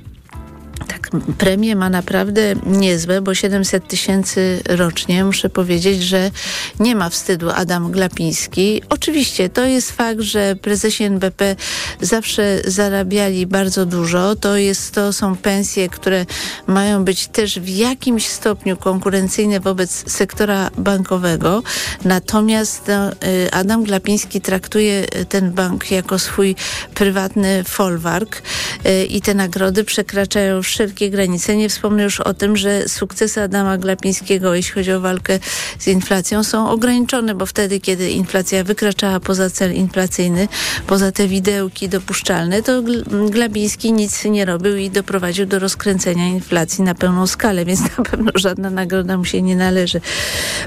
premie 1.37 1.75
ma 1.75 1.89
naprawdę 1.89 2.55
niezłe, 2.65 3.21
bo 3.21 3.35
700 3.35 3.87
tysięcy 3.87 4.61
rocznie. 4.69 5.25
Muszę 5.25 5.49
powiedzieć, 5.49 6.03
że 6.03 6.31
nie 6.79 6.95
ma 6.95 7.09
wstydu 7.09 7.49
Adam 7.49 7.91
Glapiński. 7.91 8.81
Oczywiście 8.89 9.49
to 9.49 9.65
jest 9.65 9.91
fakt, 9.91 10.21
że 10.21 10.55
prezesi 10.61 11.03
NBP 11.03 11.55
zawsze 12.01 12.61
zarabiali 12.65 13.47
bardzo 13.47 13.85
dużo. 13.85 14.35
To, 14.35 14.57
jest, 14.57 14.91
to 14.91 15.13
są 15.13 15.35
pensje, 15.35 15.89
które 15.89 16.25
mają 16.67 17.05
być 17.05 17.27
też 17.27 17.59
w 17.59 17.69
jakimś 17.69 18.27
stopniu 18.27 18.77
konkurencyjne 18.77 19.59
wobec 19.59 20.11
sektora 20.11 20.69
bankowego. 20.77 21.63
Natomiast 22.05 22.87
no, 22.87 23.11
y, 23.11 23.51
Adam 23.51 23.83
Glapiński 23.83 24.41
traktuje 24.41 25.05
ten 25.29 25.51
bank 25.51 25.91
jako 25.91 26.19
swój 26.19 26.55
prywatny 26.93 27.63
folwark 27.63 28.41
y, 28.85 29.05
i 29.05 29.21
te 29.21 29.33
nagrody 29.33 29.83
przekraczają 29.83 30.61
wszelkie 30.61 31.02
granice. 31.09 31.55
Nie 31.55 31.69
wspomnę 31.69 32.03
już 32.03 32.19
o 32.19 32.33
tym, 32.33 32.57
że 32.57 32.89
sukcesy 32.89 33.41
Adama 33.41 33.77
Glapińskiego, 33.77 34.55
jeśli 34.55 34.73
chodzi 34.73 34.91
o 34.91 34.99
walkę 34.99 35.39
z 35.79 35.87
inflacją, 35.87 36.43
są 36.43 36.69
ograniczone, 36.69 37.35
bo 37.35 37.45
wtedy, 37.45 37.79
kiedy 37.79 38.11
inflacja 38.11 38.63
wykraczała 38.63 39.19
poza 39.19 39.49
cel 39.49 39.73
inflacyjny, 39.73 40.47
poza 40.87 41.11
te 41.11 41.27
widełki 41.27 41.89
dopuszczalne, 41.89 42.63
to 42.63 42.83
Glapiński 43.29 43.93
nic 43.93 44.25
nie 44.25 44.45
robił 44.45 44.77
i 44.77 44.89
doprowadził 44.89 45.45
do 45.45 45.59
rozkręcenia 45.59 46.27
inflacji 46.27 46.83
na 46.83 46.95
pełną 46.95 47.27
skalę, 47.27 47.65
więc 47.65 47.81
na 47.97 48.03
pewno 48.03 48.31
żadna 48.35 48.69
nagroda 48.69 49.17
mu 49.17 49.25
się 49.25 49.41
nie 49.41 49.55
należy. 49.55 50.01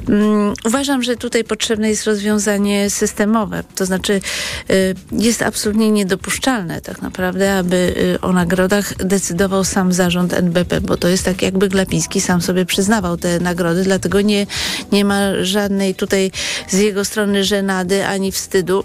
Um, 0.09 0.55
uważam, 0.65 1.03
że 1.03 1.17
tutaj 1.17 1.45
potrzebne 1.45 1.89
jest 1.89 2.05
rozwiązanie 2.05 2.91
systemowe, 2.91 3.65
to 3.75 3.87
znaczy 3.87 4.21
y, 4.71 4.95
jest 5.13 5.43
absolutnie 5.43 5.91
niedopuszczalne 5.91 6.81
tak 6.81 7.03
naprawdę, 7.03 7.59
aby 7.59 7.95
y, 8.17 8.21
o 8.21 8.33
nagrodach 8.33 8.97
decydował 8.97 9.65
sam 9.65 9.93
zarząd 9.93 10.26
NBP, 10.33 10.81
bo 10.81 10.97
to 10.97 11.09
jest 11.09 11.25
tak 11.25 11.43
jakby 11.43 11.69
Glapiński 11.69 12.21
sam 12.21 12.43
sobie 12.43 12.67
przyznawał 12.67 13.17
te 13.17 13.41
nagrody, 13.41 13.83
dlatego 13.85 14.21
nie, 14.21 14.47
nie 14.93 15.05
ma 15.05 15.21
żadnej 15.43 15.95
tutaj 15.95 16.31
z 16.69 16.79
jego 16.79 17.05
strony 17.05 17.45
żenady 17.45 18.07
ani 18.07 18.33
wstydu 18.33 18.85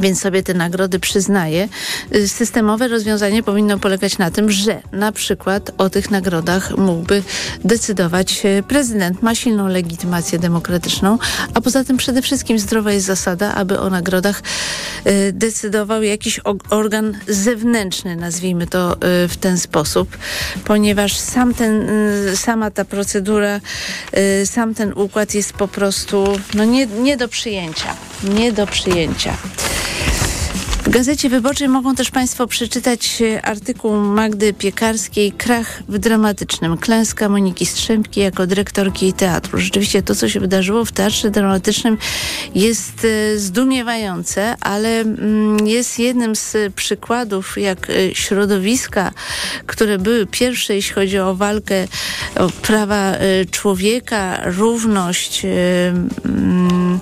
więc 0.00 0.20
sobie 0.20 0.42
te 0.42 0.54
nagrody 0.54 0.98
przyznaje. 0.98 1.68
Y, 2.14 2.28
systemowe 2.28 2.88
rozwiązanie 2.88 3.42
powinno 3.42 3.78
polegać 3.78 4.18
na 4.18 4.30
tym, 4.30 4.50
że 4.50 4.82
na 4.92 5.12
przykład 5.12 5.70
o 5.78 5.90
tych 5.90 6.10
nagrodach 6.10 6.76
mógłby 6.76 7.22
decydować 7.64 8.42
y, 8.44 8.62
prezydent. 8.62 9.22
Ma 9.22 9.34
silną 9.34 9.68
legitymację 9.68 10.38
demokratyczną, 10.38 11.18
a 11.54 11.60
poza 11.60 11.84
tym 11.84 11.96
przede 11.96 12.22
wszystkim 12.22 12.58
zdrowa 12.58 12.92
jest 12.92 13.06
zasada, 13.06 13.54
aby 13.54 13.80
o 13.80 13.90
nagrodach 13.90 14.42
y, 15.06 15.32
decydował 15.32 16.02
jakiś 16.02 16.40
organ 16.70 17.18
zewnętrzny, 17.28 18.16
nazwijmy 18.16 18.66
to 18.66 18.96
w 19.28 19.36
ten 19.40 19.58
sposób, 19.58 20.18
ponieważ 20.64 21.16
sam 21.16 21.54
ten, 21.54 21.88
sama 22.34 22.70
ta 22.70 22.84
procedura, 22.84 23.60
sam 24.44 24.74
ten 24.74 24.92
układ 24.92 25.34
jest 25.34 25.52
po 25.52 25.68
prostu 25.68 26.24
no 26.54 26.64
nie, 26.64 26.86
nie 26.86 27.16
do 27.16 27.28
przyjęcia. 27.28 27.96
Nie 28.22 28.52
do 28.52 28.66
przyjęcia. 28.66 29.36
W 30.88 30.90
Gazecie 30.90 31.28
Wyborczej 31.28 31.68
mogą 31.68 31.94
też 31.94 32.10
Państwo 32.10 32.46
przeczytać 32.46 33.22
e, 33.22 33.42
artykuł 33.42 33.96
Magdy 33.96 34.52
Piekarskiej 34.52 35.32
Krach 35.32 35.82
w 35.88 35.98
dramatycznym. 35.98 36.78
Klęska 36.78 37.28
Moniki 37.28 37.66
Strzępki 37.66 38.20
jako 38.20 38.46
dyrektorki 38.46 39.12
teatru. 39.12 39.58
Rzeczywiście 39.58 40.02
to, 40.02 40.14
co 40.14 40.28
się 40.28 40.40
wydarzyło 40.40 40.84
w 40.84 40.92
teatrze 40.92 41.30
dramatycznym 41.30 41.98
jest 42.54 43.04
e, 43.04 43.38
zdumiewające, 43.38 44.54
ale 44.60 45.00
mm, 45.00 45.66
jest 45.66 45.98
jednym 45.98 46.36
z 46.36 46.56
przykładów, 46.74 47.58
jak 47.58 47.90
e, 47.90 48.14
środowiska, 48.14 49.12
które 49.66 49.98
były 49.98 50.26
pierwsze, 50.26 50.74
jeśli 50.74 50.94
chodzi 50.94 51.18
o 51.18 51.34
walkę 51.34 51.88
o 52.36 52.48
prawa 52.48 53.14
człowieka, 53.50 54.40
równość, 54.44 55.42
mm, 55.44 57.00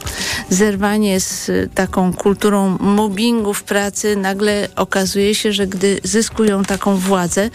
zerwanie 0.50 1.20
z 1.20 1.50
taką 1.74 2.12
kulturą 2.12 2.78
mobbingu 2.80 3.54
w 3.54 3.62
pracy 3.62 3.75
nagle 4.16 4.68
okazuje 4.76 5.35
się, 5.35 5.52
że 5.52 5.66
gdy 5.66 6.00
zyskują 6.04 6.64
taką 6.64 6.97
władzę, 6.97 7.50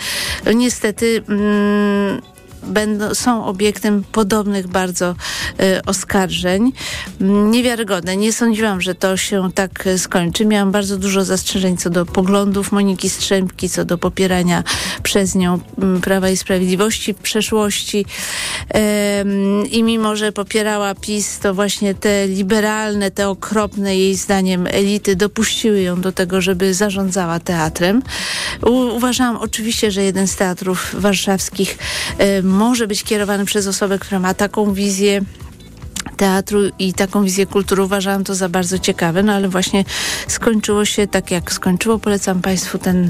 niestety 0.56 1.24
mm, 1.30 2.22
będą, 2.64 3.16
są 3.16 3.46
obiektem 3.46 4.04
podobnych 4.12 4.68
bardzo 4.68 5.16
y, 5.62 5.86
oskarżeń. 5.86 6.72
Niewiarygodne. 7.20 8.18
Nie 8.18 8.34
sądziłam, 8.34 8.82
że 8.82 8.96
to 8.96 9.18
się 9.18 9.50
tak 9.56 9.86
skończy. 9.98 10.46
Miałam 10.46 10.72
bardzo 10.72 10.98
dużo 10.98 11.24
zastrzeżeń 11.26 11.78
co 11.78 11.90
do 11.90 12.06
poglądów 12.06 12.72
Moniki 12.72 13.10
Strzępki, 13.10 13.70
co 13.70 13.86
do 13.86 13.98
popierania 13.98 14.64
przez 15.04 15.36
nią 15.36 15.60
y, 15.98 16.02
Prawa 16.02 16.30
i 16.30 16.38
Sprawiedliwości 16.38 17.14
w 17.14 17.18
przeszłości. 17.18 18.06
I 19.72 19.84
mimo, 19.84 20.16
że 20.16 20.32
popierała 20.32 20.96
PiS, 20.96 21.40
to 21.40 21.54
właśnie 21.54 21.96
te 21.96 22.28
liberalne, 22.28 23.12
te 23.12 23.30
okropne 23.30 23.98
jej 23.98 24.16
zdaniem 24.16 24.68
elity 24.68 25.16
dopuściły 25.16 25.82
ją 25.82 26.02
do 26.02 26.12
tego, 26.12 26.42
żeby 26.42 26.74
zarządzała 26.74 27.40
teatrem. 27.40 28.02
U, 28.66 28.72
uważałam 28.72 29.38
oczywiście, 29.38 29.92
że 29.92 30.04
jeden 30.04 30.28
z 30.28 30.36
teatrów 30.36 30.96
warszawskich 30.98 31.78
może 32.52 32.88
być 32.88 33.04
kierowany 33.04 33.46
przez 33.46 33.68
osobę, 33.68 34.00
która 34.00 34.20
ma 34.20 34.34
taką 34.34 34.74
wizję 34.74 35.22
teatru 36.22 36.62
i 36.80 36.94
taką 36.94 37.24
wizję 37.24 37.46
kultury 37.46 37.84
uważałam 37.84 38.24
to 38.24 38.36
za 38.36 38.50
bardzo 38.50 38.80
ciekawe, 38.80 39.24
no 39.24 39.34
ale 39.34 39.50
właśnie 39.50 39.84
skończyło 40.28 40.86
się 40.86 41.08
tak 41.08 41.32
jak 41.32 41.54
skończyło. 41.54 42.00
Polecam 42.00 42.42
Państwu 42.42 42.78
ten 42.78 43.06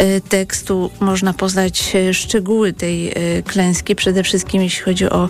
y, 0.00 0.20
tekst. 0.28 0.66
Tu 0.66 0.90
można 1.00 1.32
poznać 1.34 1.92
e, 1.94 2.14
szczegóły 2.14 2.72
tej 2.72 3.08
y, 3.38 3.42
klęski, 3.42 3.96
przede 3.96 4.22
wszystkim 4.22 4.62
jeśli 4.62 4.84
chodzi 4.84 5.10
o 5.10 5.28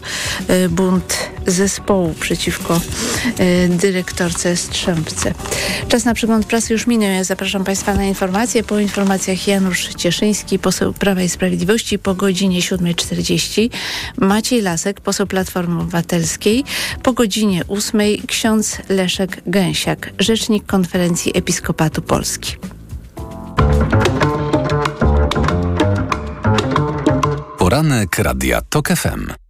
y, 0.51 0.69
bunt 0.69 1.31
zespołu 1.47 2.15
przeciwko 2.21 2.81
dyrektorce 3.69 4.57
Strzępce. 4.57 5.35
Czas 5.89 6.05
na 6.05 6.15
przegląd 6.15 6.47
prasy 6.47 6.73
już 6.73 6.87
minął. 6.87 7.11
Ja 7.11 7.25
zapraszam 7.25 7.65
Państwa 7.65 7.95
na 7.95 8.05
informacje. 8.05 8.63
Po 8.65 8.79
informacjach 8.79 9.49
Janusz 9.49 9.89
Cieszyński, 9.95 10.59
poseł 10.59 10.93
Prawa 10.93 11.23
i 11.23 11.29
Sprawiedliwości 11.29 11.99
po 11.99 12.15
godzinie 12.15 12.61
7.40. 12.61 13.71
Maciej 14.17 14.63
Lasek, 14.63 15.01
poseł 15.01 15.27
Platformy 15.27 15.81
Obywatelskiej. 15.81 16.65
Po 17.03 17.13
godzinie 17.21 17.63
8 17.69 18.01
ksiądz 18.27 18.79
Leszek 18.89 19.43
Gęsiak, 19.47 20.11
rzecznik 20.19 20.67
Konferencji 20.67 21.39
Episkopatu 21.39 22.03
Polski. 22.03 22.57
Poranek 27.59 28.19
Radia 28.19 28.61
TOK 28.61 28.89
FM. 28.89 29.50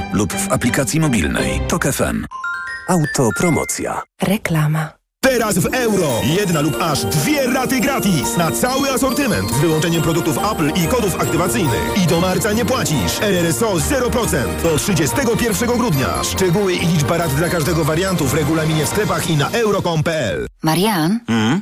lub 0.13 0.33
w 0.33 0.51
aplikacji 0.51 0.99
mobilnej 0.99 1.61
TOK 1.67 1.83
FM. 1.83 2.25
Autopromocja. 2.87 4.01
Reklama. 4.21 5.01
Teraz 5.23 5.57
w 5.57 5.65
euro. 5.65 6.21
Jedna 6.39 6.61
lub 6.61 6.81
aż 6.81 7.05
dwie 7.05 7.47
raty 7.47 7.79
gratis 7.79 8.37
na 8.37 8.51
cały 8.51 8.91
asortyment 8.91 9.51
z 9.51 9.59
wyłączeniem 9.59 10.01
produktów 10.01 10.37
Apple 10.37 10.71
i 10.83 10.87
kodów 10.87 11.21
aktywacyjnych. 11.21 12.03
I 12.03 12.07
do 12.07 12.21
marca 12.21 12.53
nie 12.53 12.65
płacisz. 12.65 13.21
RRSO 13.21 13.73
0% 13.73 14.61
do 14.63 14.77
31 14.77 15.77
grudnia. 15.77 16.23
Szczegóły 16.23 16.73
i 16.73 16.87
liczba 16.87 17.17
rat 17.17 17.31
dla 17.35 17.49
każdego 17.49 17.83
wariantu 17.83 18.25
w 18.25 18.33
regulaminie 18.33 18.85
w 18.85 18.89
sklepach 18.89 19.29
i 19.29 19.37
na 19.37 19.49
euro.com.pl. 19.49 20.47
Marian? 20.63 21.19
Mm? 21.27 21.61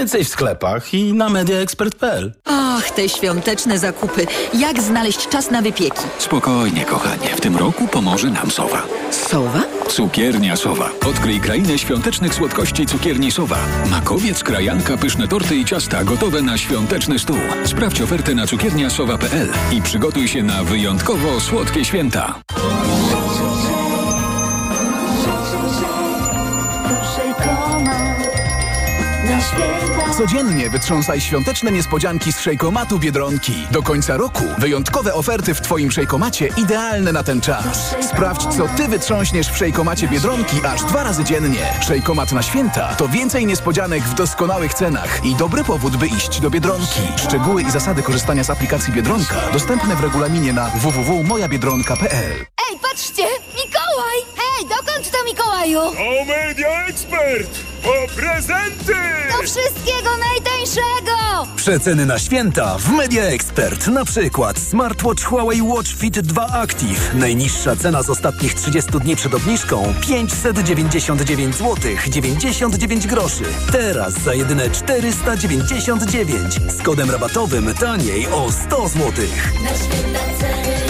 Więcej 0.00 0.24
w 0.24 0.28
sklepach 0.28 0.94
i 0.94 1.12
na 1.12 1.28
mediaexpert.pl. 1.28 2.32
Och, 2.46 2.90
te 2.90 3.08
świąteczne 3.08 3.78
zakupy. 3.78 4.26
Jak 4.54 4.82
znaleźć 4.82 5.28
czas 5.28 5.50
na 5.50 5.62
wypieki? 5.62 6.02
Spokojnie, 6.18 6.84
kochanie. 6.84 7.28
W 7.36 7.40
tym 7.40 7.56
roku 7.56 7.88
pomoże 7.88 8.30
nam 8.30 8.50
Sowa. 8.50 8.82
Sowa? 9.10 9.62
Cukiernia 9.88 10.56
Sowa. 10.56 10.90
Odkryj 11.06 11.40
krainę 11.40 11.78
świątecznych 11.78 12.34
słodkości 12.34 12.86
cukierni 12.86 13.30
Sowa. 13.30 13.58
Makowiec, 13.90 14.42
krajanka, 14.44 14.96
pyszne 14.96 15.28
torty 15.28 15.56
i 15.56 15.64
ciasta 15.64 16.04
gotowe 16.04 16.42
na 16.42 16.58
świąteczny 16.58 17.18
stół. 17.18 17.38
Sprawdź 17.64 18.00
ofertę 18.00 18.34
na 18.34 18.46
cukierniasowa.pl 18.46 19.48
i 19.72 19.82
przygotuj 19.82 20.28
się 20.28 20.42
na 20.42 20.64
wyjątkowo 20.64 21.40
słodkie 21.40 21.84
święta. 21.84 22.40
na 29.30 29.40
święta. 29.40 29.89
Codziennie 30.20 30.70
wytrząsaj 30.70 31.20
świąteczne 31.20 31.72
niespodzianki 31.72 32.32
z 32.32 32.40
szejkomatu 32.40 32.98
Biedronki. 32.98 33.52
Do 33.70 33.82
końca 33.82 34.16
roku 34.16 34.44
wyjątkowe 34.58 35.14
oferty 35.14 35.54
w 35.54 35.60
Twoim 35.60 35.90
szejkomacie 35.90 36.48
idealne 36.56 37.12
na 37.12 37.22
ten 37.22 37.40
czas. 37.40 37.94
Sprawdź, 38.00 38.56
co 38.56 38.68
Ty 38.76 38.88
wytrząśniesz 38.88 39.48
w 39.48 39.56
szejkomacie 39.56 40.08
Biedronki 40.08 40.56
aż 40.66 40.82
dwa 40.82 41.02
razy 41.02 41.24
dziennie. 41.24 41.72
Szejkomat 41.86 42.32
na 42.32 42.42
święta 42.42 42.94
to 42.94 43.08
więcej 43.08 43.46
niespodzianek 43.46 44.02
w 44.02 44.14
doskonałych 44.14 44.74
cenach 44.74 45.24
i 45.24 45.34
dobry 45.34 45.64
powód, 45.64 45.96
by 45.96 46.06
iść 46.06 46.40
do 46.40 46.50
Biedronki. 46.50 47.00
Szczegóły 47.16 47.62
i 47.62 47.70
zasady 47.70 48.02
korzystania 48.02 48.44
z 48.44 48.50
aplikacji 48.50 48.92
Biedronka 48.92 49.36
dostępne 49.52 49.96
w 49.96 50.00
regulaminie 50.00 50.52
na 50.52 50.66
www.mojabiedronka.pl 50.66 52.46
Ej, 52.70 52.78
patrzcie! 52.82 53.24
Mikołaj! 54.00 54.18
Hej, 54.36 54.66
dokąd 54.68 55.10
to 55.10 55.24
Mikołaju? 55.24 55.78
O 55.80 56.24
Media 56.24 56.86
Expert! 56.86 57.50
Po 57.82 58.14
prezenty! 58.20 58.94
Do 59.32 59.42
wszystkiego 59.42 60.10
najtańszego! 60.16 61.46
Przeceny 61.56 62.06
na 62.06 62.18
święta 62.18 62.78
w 62.78 62.90
Media 62.92 63.22
Expert. 63.22 63.86
Na 63.86 64.04
przykład 64.04 64.58
smartwatch 64.58 65.24
Huawei 65.24 65.62
Watch 65.62 65.90
Fit 65.96 66.20
2 66.20 66.46
Active. 66.46 67.14
Najniższa 67.14 67.76
cena 67.76 68.02
z 68.02 68.10
ostatnich 68.10 68.54
30 68.54 68.90
dni 68.90 69.16
przed 69.16 69.34
obniżką 69.34 69.94
599 70.00 71.54
zł 71.54 71.76
99 72.08 73.06
groszy. 73.06 73.44
Teraz 73.72 74.14
za 74.14 74.34
jedyne 74.34 74.70
499. 74.70 76.54
Z 76.68 76.82
kodem 76.82 77.10
rabatowym 77.10 77.74
taniej 77.74 78.26
o 78.26 78.52
100 78.52 78.88
zł. 78.88 79.12
Na 79.64 79.70
święta 79.70 80.20
ceny 80.40 80.89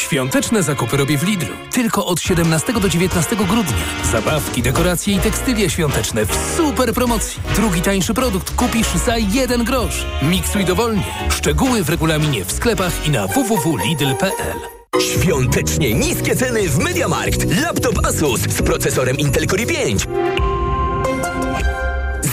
Świąteczne 0.00 0.62
zakupy 0.62 0.96
robię 0.96 1.18
w 1.18 1.22
Lidlu. 1.22 1.48
Tylko 1.72 2.06
od 2.06 2.20
17 2.20 2.72
do 2.72 2.88
19 2.88 3.36
grudnia. 3.36 3.84
Zabawki, 4.12 4.62
dekoracje 4.62 5.14
i 5.14 5.18
tekstylia 5.18 5.68
świąteczne 5.68 6.26
w 6.26 6.54
super 6.56 6.94
promocji. 6.94 7.40
Drugi 7.56 7.82
tańszy 7.82 8.14
produkt 8.14 8.54
kupisz 8.54 8.94
za 9.06 9.16
jeden 9.18 9.64
grosz. 9.64 10.06
Miksuj 10.22 10.64
dowolnie. 10.64 11.04
Szczegóły 11.30 11.84
w 11.84 11.88
regulaminie 11.88 12.44
w 12.44 12.52
sklepach 12.52 13.06
i 13.06 13.10
na 13.10 13.26
www.lidl.pl. 13.26 14.58
Świątecznie 15.00 15.94
niskie 15.94 16.36
ceny 16.36 16.68
w 16.68 16.78
MediaMarkt. 16.78 17.60
Laptop 17.62 18.06
Asus 18.06 18.40
z 18.40 18.62
procesorem 18.62 19.18
Intel 19.18 19.46
Core 19.46 19.62
i5. 19.62 20.06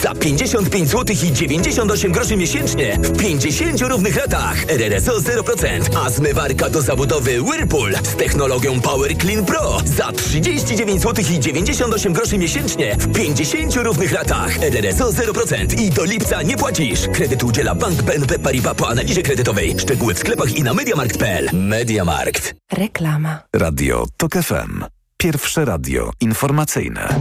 Za 0.04 0.16
55 0.16 0.90
zł 0.90 1.16
i 1.24 1.34
98 1.34 2.12
groszy 2.12 2.38
miesięcznie 2.38 2.98
w 3.02 3.18
50 3.18 3.82
równych 3.82 4.16
latach. 4.16 4.64
RRSO 4.70 5.20
0%, 5.20 5.98
a 6.06 6.10
zmywarka 6.10 6.70
do 6.70 6.82
zabudowy 6.82 7.42
Whirlpool 7.42 7.94
z 8.04 8.16
technologią 8.16 8.82
Power 8.82 9.18
Clean 9.18 9.46
Pro 9.46 9.82
za 9.86 10.12
39 10.12 11.02
zł 11.02 11.26
i 11.32 11.40
98 11.40 12.14
groszy 12.14 12.38
miesięcznie 12.38 12.96
w 12.96 13.14
50 13.14 13.76
równych 13.76 14.12
latach. 14.12 14.64
RRSO 14.64 15.10
0% 15.12 15.82
i 15.82 15.90
do 15.90 16.04
lipca 16.04 16.42
nie 16.42 16.58
płacisz. 16.58 17.08
Kredyt 17.14 17.44
udziela 17.44 17.76
Bank 17.76 18.02
BNP 18.02 18.40
Paribas 18.40 18.76
po 18.76 18.90
analizie 18.90 19.24
kredytowej. 19.24 19.76
Szczegóły 19.80 20.14
w 20.14 20.20
sklepach 20.20 20.56
i 20.56 20.64
na 20.64 20.74
mediamarkt.pl. 20.74 21.50
Mediamarkt. 21.54 22.56
Reklama. 22.72 23.40
Radio 23.54 24.06
TOK 24.18 24.34
FM. 24.34 24.84
Pierwsze 25.18 25.66
radio 25.66 26.12
informacyjne. 26.22 27.20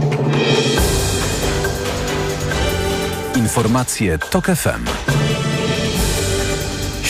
Informacje 3.47 4.17
TOK 4.17 4.45
FM. 4.55 5.26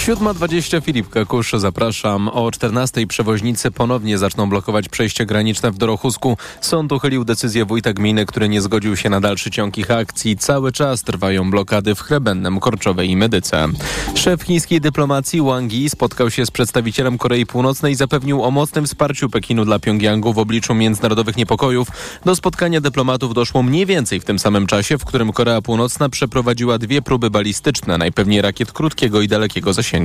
7.20 0.07 0.81
Filip 0.81 1.09
Kakusz, 1.09 1.51
zapraszam. 1.57 2.27
O 2.27 2.49
14.00 2.49 3.07
przewoźnicy 3.07 3.71
ponownie 3.71 4.17
zaczną 4.17 4.49
blokować 4.49 4.89
przejście 4.89 5.25
graniczne 5.25 5.71
w 5.71 5.77
Dorochusku. 5.77 6.37
Sąd 6.61 6.91
uchylił 6.91 7.25
decyzję 7.25 7.65
wójta 7.65 7.93
gminy, 7.93 8.25
który 8.25 8.49
nie 8.49 8.61
zgodził 8.61 8.95
się 8.95 9.09
na 9.09 9.21
dalszy 9.21 9.51
ciąg 9.51 9.77
ich 9.77 9.91
akcji. 9.91 10.37
Cały 10.37 10.71
czas 10.71 11.03
trwają 11.03 11.51
blokady 11.51 11.95
w 11.95 12.01
Chrebennem, 12.01 12.59
Korczowej 12.59 13.09
i 13.09 13.17
Medyce. 13.17 13.67
Szef 14.15 14.41
chińskiej 14.41 14.81
dyplomacji 14.81 15.41
Wang 15.41 15.73
Yi 15.73 15.89
spotkał 15.89 16.31
się 16.31 16.45
z 16.45 16.51
przedstawicielem 16.51 17.17
Korei 17.17 17.45
Północnej 17.45 17.93
i 17.93 17.95
zapewnił 17.95 18.43
o 18.43 18.51
mocnym 18.51 18.85
wsparciu 18.85 19.29
Pekinu 19.29 19.65
dla 19.65 19.79
Pjongjangu 19.79 20.33
w 20.33 20.37
obliczu 20.37 20.75
międzynarodowych 20.75 21.37
niepokojów. 21.37 21.87
Do 22.25 22.35
spotkania 22.35 22.81
dyplomatów 22.81 23.33
doszło 23.33 23.63
mniej 23.63 23.85
więcej 23.85 24.19
w 24.19 24.25
tym 24.25 24.39
samym 24.39 24.67
czasie, 24.67 24.97
w 24.97 25.05
którym 25.05 25.33
Korea 25.33 25.61
Północna 25.61 26.09
przeprowadziła 26.09 26.77
dwie 26.77 27.01
próby 27.01 27.29
balistyczne, 27.29 27.97
najpewniej 27.97 28.41
rakiet 28.41 28.71
krótkiego 28.71 29.21
i 29.21 29.27
dalekiego 29.27 29.73
zasięgu. 29.73 29.96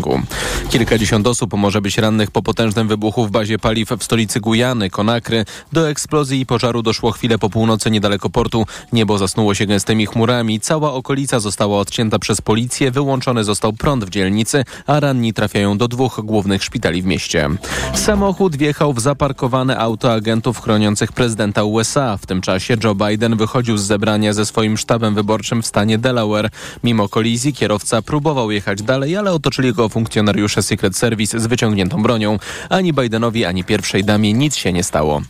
Kilkadziesiąt 0.71 1.27
osób 1.27 1.55
może 1.55 1.81
być 1.81 1.99
rannych 1.99 2.31
po 2.31 2.43
potężnym 2.43 2.89
wybuchu 2.89 3.27
w 3.27 3.31
bazie 3.31 3.59
paliw 3.59 3.91
w 3.99 4.05
stolicy 4.05 4.41
Gujany, 4.41 4.91
Konakry. 4.91 5.45
Do 5.73 5.89
eksplozji 5.89 6.41
i 6.41 6.47
pożaru 6.47 6.83
doszło 6.83 7.13
chwilę 7.13 7.39
po 7.39 7.51
północy 7.51 7.91
niedaleko 7.91 8.31
portu. 8.31 8.67
Niebo 8.93 9.19
zasnuło 9.19 9.55
się 9.55 9.67
gęstymi 9.67 10.07
chmurami. 10.07 10.61
Cała 10.61 10.93
okolica 10.93 11.41
została 11.41 11.79
odcięta 11.79 12.19
przez 12.19 12.41
policję. 12.41 12.91
Wyłączony 12.91 13.45
został 13.45 13.73
prąd 13.73 14.05
w 14.05 14.11
dzielnicy, 14.11 14.65
a 14.87 15.01
ranni 15.01 15.33
trafiają 15.33 15.79
do 15.79 15.89
dwóch 15.89 16.21
głównych 16.25 16.65
szpitali 16.65 17.03
w 17.03 17.07
mieście. 17.07 17.51
Samochód 17.95 18.57
wjechał 18.57 18.93
w 18.93 19.01
zaparkowane 19.01 19.79
auto 19.79 20.13
agentów 20.13 20.61
chroniących 20.61 21.13
prezydenta 21.13 21.65
USA. 21.65 22.17
W 22.17 22.27
tym 22.27 22.41
czasie 22.41 22.77
Joe 22.85 22.95
Biden 22.95 23.37
wychodził 23.37 23.79
z 23.79 23.83
zebrania 23.83 24.33
ze 24.33 24.47
swoim 24.47 24.79
sztabem 24.79 25.15
wyborczym 25.15 25.63
w 25.63 25.67
stanie 25.67 25.99
Delaware. 25.99 26.51
Mimo 26.85 27.09
kolizji 27.09 27.53
kierowca 27.53 28.03
próbował 28.03 28.51
jechać 28.51 28.83
dalej, 28.83 29.17
ale 29.17 29.33
otoczyli 29.33 29.73
go 29.73 29.82
funkcjonariusze 29.89 30.63
Secret 30.63 30.97
Service 30.97 31.41
z 31.41 31.47
wyciągniętą 31.47 32.03
bronią. 32.03 32.39
Ani 32.69 32.93
Bidenowi, 32.93 33.45
ani 33.45 33.65
pierwszej 33.65 34.05
damie 34.05 34.33
nic 34.33 34.57
się 34.57 34.73
nie 34.73 34.83
stało. 34.83 35.23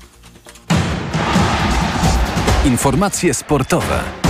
Informacje 2.65 3.35
sportowe. 3.35 4.22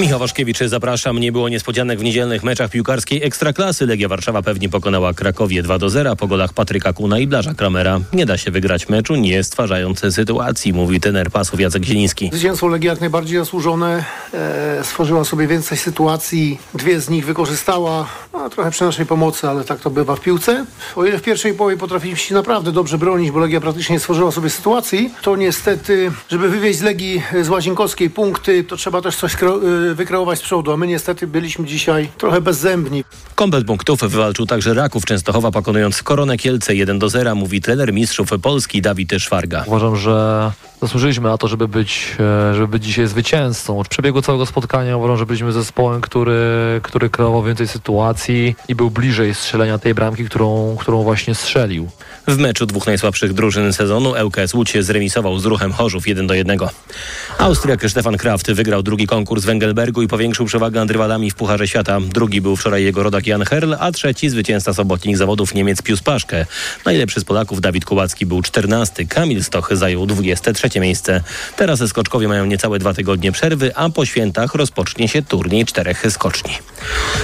Michał 0.00 0.18
Waszkiewicz, 0.18 0.58
zapraszam. 0.58 1.18
Nie 1.18 1.32
było 1.32 1.48
niespodzianek 1.48 1.98
w 1.98 2.02
niedzielnych 2.02 2.42
meczach 2.42 2.70
piłkarskiej 2.70 3.24
Ekstraklasy. 3.24 3.86
Legia 3.86 4.08
Warszawa 4.08 4.42
pewnie 4.42 4.68
pokonała 4.68 5.14
Krakowie 5.14 5.62
2 5.62 5.78
do 5.78 5.90
0 5.90 6.16
po 6.16 6.26
golach 6.26 6.52
Patryka 6.52 6.92
Kuna 6.92 7.18
i 7.18 7.26
Blaża 7.26 7.54
Kramera. 7.54 8.00
Nie 8.12 8.26
da 8.26 8.38
się 8.38 8.50
wygrać 8.50 8.88
meczu, 8.88 9.16
nie 9.16 9.44
stwarzając 9.44 10.00
sytuacji, 10.10 10.72
mówi 10.72 11.00
tener 11.00 11.30
pasów 11.30 11.60
Jacek 11.60 11.84
Zieliński. 11.84 12.30
Zwycięstwo 12.32 12.68
Legii 12.68 12.86
jak 12.86 13.00
najbardziej 13.00 13.38
zasłużone. 13.38 14.04
E, 14.34 14.84
stworzyła 14.84 15.24
sobie 15.24 15.46
więcej 15.46 15.78
sytuacji. 15.78 16.58
Dwie 16.74 17.00
z 17.00 17.10
nich 17.10 17.26
wykorzystała. 17.26 18.06
No, 18.32 18.50
trochę 18.50 18.70
przy 18.70 18.84
naszej 18.84 19.06
pomocy, 19.06 19.48
ale 19.48 19.64
tak 19.64 19.80
to 19.80 19.90
bywa 19.90 20.16
w 20.16 20.20
piłce. 20.20 20.64
O 20.96 21.04
ile 21.04 21.18
w 21.18 21.22
pierwszej 21.22 21.54
połowie 21.54 21.76
potrafiliśmy 21.76 22.36
naprawdę 22.36 22.72
dobrze 22.72 22.98
bronić, 22.98 23.30
bo 23.30 23.38
Legia 23.38 23.60
praktycznie 23.60 23.92
nie 23.92 24.00
stworzyła 24.00 24.32
sobie 24.32 24.50
sytuacji, 24.50 25.10
to 25.22 25.36
niestety, 25.36 26.12
żeby 26.28 26.48
wywieźć 26.48 26.78
z 26.78 26.82
Legii 26.82 27.22
z 27.42 27.48
Łazienkowskiej 27.48 28.10
punkty, 28.10 28.64
to 28.64 28.76
trzeba 28.76 29.02
też 29.02 29.16
coś 29.16 29.34
y, 29.34 29.89
wykreować 29.94 30.38
z 30.38 30.42
przodu, 30.42 30.72
a 30.72 30.76
my 30.76 30.86
niestety 30.86 31.26
byliśmy 31.26 31.66
dzisiaj 31.66 32.08
trochę 32.18 32.40
bezzębni. 32.40 33.04
Komplet 33.34 33.66
punktów 33.66 34.00
wywalczył 34.00 34.46
także 34.46 34.74
Raków 34.74 35.04
Częstochowa 35.04 35.50
pokonując 35.50 36.02
Koronę 36.02 36.36
Kielce 36.36 36.74
1 36.74 36.98
do 36.98 37.08
0, 37.08 37.34
mówi 37.34 37.60
trener 37.60 37.92
mistrzów 37.92 38.28
Polski 38.42 38.82
Dawid 38.82 39.12
Szwarga. 39.18 39.64
Uważam, 39.66 39.96
że 39.96 40.50
zasłużyliśmy 40.82 41.28
na 41.28 41.38
to, 41.38 41.48
żeby 41.48 41.68
być, 41.68 42.16
e, 42.50 42.54
żeby 42.54 42.68
być 42.68 42.84
dzisiaj 42.84 43.06
zwycięzcą. 43.06 43.78
Od 43.78 43.88
przebiegu 43.88 44.22
całego 44.22 44.46
spotkania 44.46 44.96
uważam, 44.96 45.16
że 45.16 45.26
byliśmy 45.26 45.52
zespołem, 45.52 46.00
który, 46.00 46.80
który 46.82 47.10
kreował 47.10 47.42
więcej 47.42 47.68
sytuacji 47.68 48.56
i 48.68 48.74
był 48.74 48.90
bliżej 48.90 49.34
strzelenia 49.34 49.78
tej 49.78 49.94
bramki, 49.94 50.24
którą, 50.24 50.76
którą 50.80 51.02
właśnie 51.02 51.34
strzelił. 51.34 51.88
W 52.30 52.38
meczu 52.38 52.66
dwóch 52.66 52.86
najsłabszych 52.86 53.32
drużyn 53.32 53.72
sezonu 53.72 54.14
ŁKS 54.26 54.54
Łódź 54.54 54.72
zremisował 54.80 55.38
z 55.38 55.44
ruchem 55.44 55.72
Chorzów 55.72 56.08
1 56.08 56.26
do 56.26 56.34
1. 56.34 56.58
Austriak 57.38 57.90
Stefan 57.90 58.16
Kraft 58.16 58.52
wygrał 58.52 58.82
drugi 58.82 59.06
konkurs 59.06 59.44
w 59.44 59.48
Engelbergu 59.48 60.02
i 60.02 60.08
powiększył 60.08 60.46
przewagę 60.46 60.80
nad 60.80 60.90
rywalami 60.90 61.30
w 61.30 61.34
Pucharze 61.34 61.68
Świata. 61.68 61.98
Drugi 62.00 62.40
był 62.40 62.56
wczoraj 62.56 62.84
jego 62.84 63.02
rodak 63.02 63.26
Jan 63.26 63.44
Herl, 63.44 63.74
a 63.78 63.92
trzeci 63.92 64.28
zwycięzca 64.28 64.74
sobotnik 64.74 65.16
zawodów 65.16 65.54
Niemiec 65.54 65.82
Pius 65.82 66.00
Paszke. 66.02 66.46
Najlepszy 66.84 67.20
z 67.20 67.24
Polaków 67.24 67.60
Dawid 67.60 67.84
Kubacki 67.84 68.26
był 68.26 68.42
14, 68.42 69.06
Kamil 69.06 69.44
Stoch 69.44 69.68
zajął 69.72 70.06
23 70.06 70.80
miejsce. 70.80 71.22
Teraz 71.56 71.88
skoczkowie 71.88 72.28
mają 72.28 72.46
niecałe 72.46 72.78
dwa 72.78 72.94
tygodnie 72.94 73.32
przerwy, 73.32 73.76
a 73.76 73.88
po 73.88 74.06
świętach 74.06 74.54
rozpocznie 74.54 75.08
się 75.08 75.22
turniej 75.22 75.64
czterech 75.64 76.04
skoczni. 76.10 76.52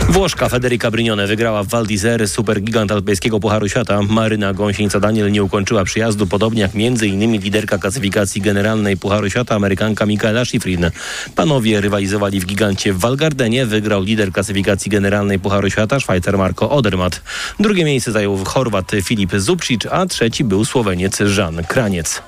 Włoszka 0.08 0.48
Federica 0.48 0.90
Brignone 0.90 1.26
wygrała 1.26 1.62
w 1.62 1.68
Val 1.68 1.86
d'Isère 1.86 2.26
supergigant 2.26 2.92
alpejskiego 2.92 3.40
Pucharu 3.40 3.68
Świata. 3.68 4.02
Maryna 4.02 4.52
Gąsienica 4.52 4.95
Daniel 5.00 5.32
nie 5.32 5.44
ukończyła 5.44 5.84
przyjazdu, 5.84 6.26
podobnie 6.26 6.62
jak 6.62 6.70
m.in. 6.74 7.32
liderka 7.32 7.78
klasyfikacji 7.78 8.42
generalnej 8.42 8.96
Pucharu 8.96 9.30
Świata, 9.30 9.54
Amerykanka 9.54 10.06
Michaela 10.06 10.44
Schifrin. 10.44 10.90
Panowie 11.34 11.80
rywalizowali 11.80 12.40
w 12.40 12.46
gigancie 12.46 12.92
w 12.92 12.98
Walgardenie. 12.98 13.66
Wygrał 13.66 14.02
lider 14.02 14.32
klasyfikacji 14.32 14.90
generalnej 14.90 15.38
Pucharu 15.38 15.70
Świata, 15.70 16.00
Szwajcar 16.00 16.38
Marco 16.38 16.70
Odermatt. 16.70 17.22
Drugie 17.60 17.84
miejsce 17.84 18.12
zajął 18.12 18.44
Chorwat 18.44 18.92
Filip 19.02 19.32
Zubcic, 19.36 19.86
a 19.90 20.06
trzeci 20.06 20.44
był 20.44 20.64
Słoweniec 20.64 21.18
Jan 21.38 21.64
Kraniec. 21.64 22.22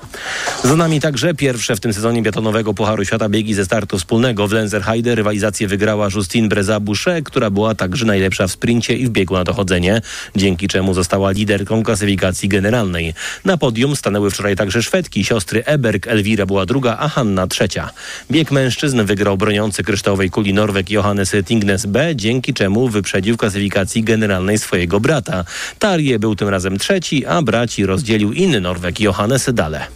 Za 0.63 0.75
nami 0.75 1.01
także 1.01 1.33
pierwsze 1.33 1.75
w 1.75 1.79
tym 1.79 1.93
sezonie 1.93 2.21
biatonowego 2.21 2.73
Pucharu 2.73 3.05
Świata 3.05 3.29
biegi 3.29 3.53
ze 3.53 3.65
startu 3.65 3.97
wspólnego. 3.97 4.47
W 4.47 4.51
Lenzerheide 4.51 5.15
rywalizację 5.15 5.67
wygrała 5.67 6.07
Justine 6.15 6.47
Breza-Boucher, 6.49 7.23
która 7.23 7.49
była 7.49 7.75
także 7.75 8.05
najlepsza 8.05 8.47
w 8.47 8.51
sprincie 8.51 8.97
i 8.97 9.05
w 9.05 9.09
biegu 9.09 9.33
na 9.33 9.43
dochodzenie, 9.43 10.01
dzięki 10.35 10.67
czemu 10.67 10.93
została 10.93 11.31
liderką 11.31 11.83
klasyfikacji 11.83 12.48
generalnej. 12.49 13.13
Na 13.45 13.57
podium 13.57 13.95
stanęły 13.95 14.31
wczoraj 14.31 14.55
także 14.55 14.83
Szwedki, 14.83 15.25
siostry 15.25 15.65
Eberg, 15.65 16.07
Elwira 16.07 16.45
była 16.45 16.65
druga, 16.65 16.97
a 16.99 17.09
Hanna 17.09 17.47
trzecia. 17.47 17.89
Bieg 18.31 18.51
mężczyzn 18.51 19.03
wygrał 19.03 19.37
broniący 19.37 19.83
kryształowej 19.83 20.29
kuli 20.29 20.53
Norweg 20.53 20.89
Johannes 20.89 21.35
Tingnes 21.45 21.85
B, 21.85 22.15
dzięki 22.15 22.53
czemu 22.53 22.89
wyprzedził 22.89 23.37
klasyfikacji 23.37 24.03
generalnej 24.03 24.57
swojego 24.57 24.99
brata. 24.99 25.45
Tarje 25.79 26.19
był 26.19 26.35
tym 26.35 26.49
razem 26.49 26.77
trzeci, 26.77 27.25
a 27.25 27.41
braci 27.41 27.85
rozdzielił 27.85 28.33
inny 28.33 28.61
Norweg 28.61 28.99
Johannes 28.99 29.49
Dale. 29.53 29.87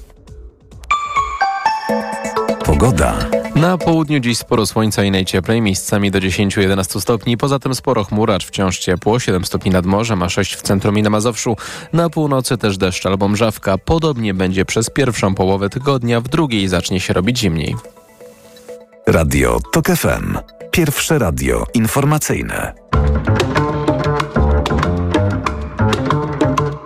Pogoda. 2.65 3.42
Na 3.55 3.77
południu 3.77 4.19
dziś 4.19 4.37
sporo 4.37 4.65
słońca 4.65 5.03
i 5.03 5.11
najcieplej, 5.11 5.61
miejscami 5.61 6.11
do 6.11 6.19
10-11 6.19 7.01
stopni. 7.01 7.37
Poza 7.37 7.59
tym 7.59 7.75
sporo 7.75 8.03
chmur, 8.03 8.31
acz 8.31 8.45
wciąż 8.45 8.79
ciepło, 8.79 9.19
7 9.19 9.45
stopni 9.45 9.71
nad 9.71 9.85
morzem, 9.85 10.23
a 10.23 10.29
6 10.29 10.55
w 10.55 10.61
centrum 10.61 10.97
i 10.97 11.03
na 11.03 11.09
Mazowszu. 11.09 11.55
Na 11.93 12.09
północy 12.09 12.57
też 12.57 12.77
deszcz 12.77 13.05
albo 13.05 13.27
mrzawka. 13.27 13.77
Podobnie 13.77 14.33
będzie 14.33 14.65
przez 14.65 14.89
pierwszą 14.89 15.35
połowę 15.35 15.69
tygodnia, 15.69 16.21
w 16.21 16.27
drugiej 16.27 16.67
zacznie 16.67 16.99
się 16.99 17.13
robić 17.13 17.39
zimniej. 17.39 17.75
Radio 19.07 19.59
TOK 19.71 19.87
FM. 19.87 20.37
Pierwsze 20.71 21.19
radio 21.19 21.65
informacyjne. 21.73 22.73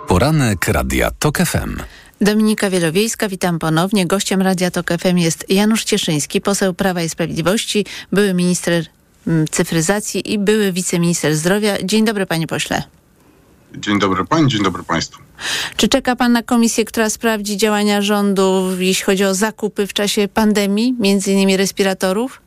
Poranek 0.08 0.68
Radia 0.68 1.10
TOK 1.18 1.38
FM. 1.38 1.97
Dominika 2.20 2.70
Wielowiejska, 2.70 3.28
witam 3.28 3.58
ponownie. 3.58 4.06
Gościem 4.06 4.42
Radia 4.42 4.70
Tok 4.70 4.90
FM 4.98 5.18
jest 5.18 5.50
Janusz 5.50 5.84
Cieszyński, 5.84 6.40
poseł 6.40 6.74
Prawa 6.74 7.02
i 7.02 7.08
Sprawiedliwości, 7.08 7.86
były 8.12 8.34
minister 8.34 8.86
mm, 9.26 9.48
cyfryzacji 9.48 10.32
i 10.32 10.38
były 10.38 10.72
wiceminister 10.72 11.36
zdrowia. 11.36 11.76
Dzień 11.84 12.04
dobry 12.04 12.26
panie 12.26 12.46
pośle. 12.46 12.82
Dzień 13.76 13.98
dobry 13.98 14.24
pani, 14.24 14.48
dzień 14.48 14.62
dobry 14.62 14.82
państwu. 14.82 15.22
Czy 15.76 15.88
czeka 15.88 16.16
pan 16.16 16.32
na 16.32 16.42
komisję, 16.42 16.84
która 16.84 17.10
sprawdzi 17.10 17.56
działania 17.56 18.02
rządu, 18.02 18.70
jeśli 18.78 19.04
chodzi 19.04 19.24
o 19.24 19.34
zakupy 19.34 19.86
w 19.86 19.92
czasie 19.92 20.28
pandemii, 20.28 20.94
między 20.98 21.32
innymi 21.32 21.56
respiratorów? 21.56 22.40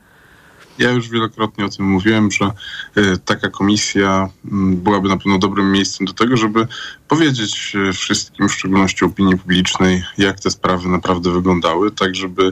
Ja 0.78 0.92
już 0.92 1.10
wielokrotnie 1.10 1.66
o 1.66 1.70
tym 1.70 1.86
mówiłem, 1.86 2.32
że 2.32 2.52
y, 2.98 3.18
taka 3.26 3.50
komisja 3.50 4.30
y, 4.46 4.50
byłaby 4.76 5.10
na 5.10 5.18
pewno 5.18 5.40
dobrym 5.40 5.72
miejscem 5.72 6.08
do 6.08 6.14
tego, 6.14 6.38
żeby 6.38 6.68
powiedzieć 7.08 7.76
y, 7.90 7.94
wszystkim, 7.94 8.50
w 8.50 8.54
szczególności 8.54 9.06
opinii 9.06 9.38
publicznej, 9.38 10.04
jak 10.18 10.40
te 10.40 10.52
sprawy 10.52 10.90
naprawdę 10.90 11.32
wyglądały, 11.32 11.92
tak 11.92 12.16
żeby 12.16 12.52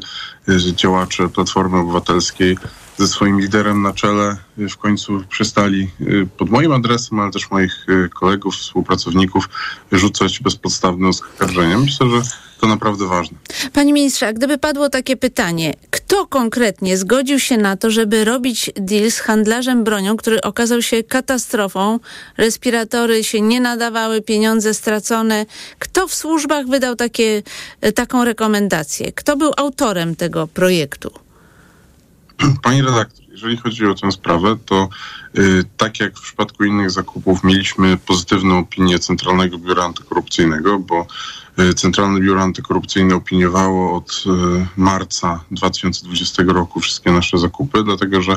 działacze 0.76 1.30
Platformy 1.30 1.78
Obywatelskiej 1.78 2.58
ze 2.98 3.08
swoim 3.08 3.42
liderem 3.42 3.82
na 3.82 3.94
czele 3.94 4.38
w 4.58 4.78
końcu 4.78 5.24
przestali 5.30 5.90
pod 6.38 6.50
moim 6.50 6.72
adresem, 6.72 7.20
ale 7.20 7.32
też 7.32 7.52
moich 7.52 7.86
kolegów, 8.14 8.56
współpracowników 8.56 9.50
rzucać 9.92 10.40
bezpodstawne 10.40 11.08
oskarżenia. 11.08 11.78
Myślę, 11.78 12.10
że 12.10 12.22
to 12.62 12.68
naprawdę 12.68 13.08
ważne. 13.08 13.38
Panie 13.74 13.94
ministrze, 13.94 14.28
a 14.28 14.34
gdyby 14.34 14.58
padło 14.58 14.90
takie 14.90 15.18
pytanie, 15.18 15.74
kto 15.90 16.28
konkretnie 16.28 16.98
zgodził 16.98 17.40
się 17.40 17.58
na 17.58 17.78
to, 17.78 17.92
żeby 17.92 18.26
robić 18.26 18.72
deal 18.76 19.12
z 19.12 19.20
handlarzem 19.20 19.84
bronią, 19.84 20.18
który 20.18 20.42
okazał 20.42 20.82
się 20.82 21.04
katastrofą, 21.04 22.00
respiratory 22.38 23.24
się 23.24 23.42
nie 23.42 23.62
nadawały, 23.62 24.22
pieniądze 24.22 24.74
stracone. 24.74 25.46
Kto 25.80 26.08
w 26.08 26.14
służbach 26.14 26.68
wydał 26.68 26.96
takie, 26.96 27.44
taką 27.96 28.26
rekomendację? 28.26 29.12
Kto 29.12 29.38
był 29.38 29.52
autorem 29.58 30.16
tego 30.16 30.48
projektu? 30.48 31.12
Pani 32.64 32.82
redaktor, 32.82 33.26
jeżeli 33.30 33.58
chodzi 33.58 33.86
o 33.86 33.96
tę 33.96 34.12
sprawę, 34.12 34.58
to 34.66 34.90
y, 35.38 35.64
tak 35.78 36.00
jak 36.00 36.18
w 36.18 36.22
przypadku 36.22 36.64
innych 36.64 36.92
zakupów 36.92 37.44
mieliśmy 37.44 37.98
pozytywną 37.98 38.60
opinię 38.60 39.00
Centralnego 39.00 39.58
Biura 39.58 39.84
Antykorupcyjnego, 39.84 40.80
bo 40.80 41.08
Centralne 41.76 42.20
Biuro 42.20 42.42
Antykorupcyjne 42.42 43.16
opiniowało 43.16 43.98
od 43.98 44.24
y, 44.26 44.30
marca 44.78 45.44
2020 45.52 46.44
roku 46.44 46.80
wszystkie 46.80 47.12
nasze 47.12 47.38
zakupy, 47.38 47.84
dlatego 47.84 48.22
że 48.22 48.36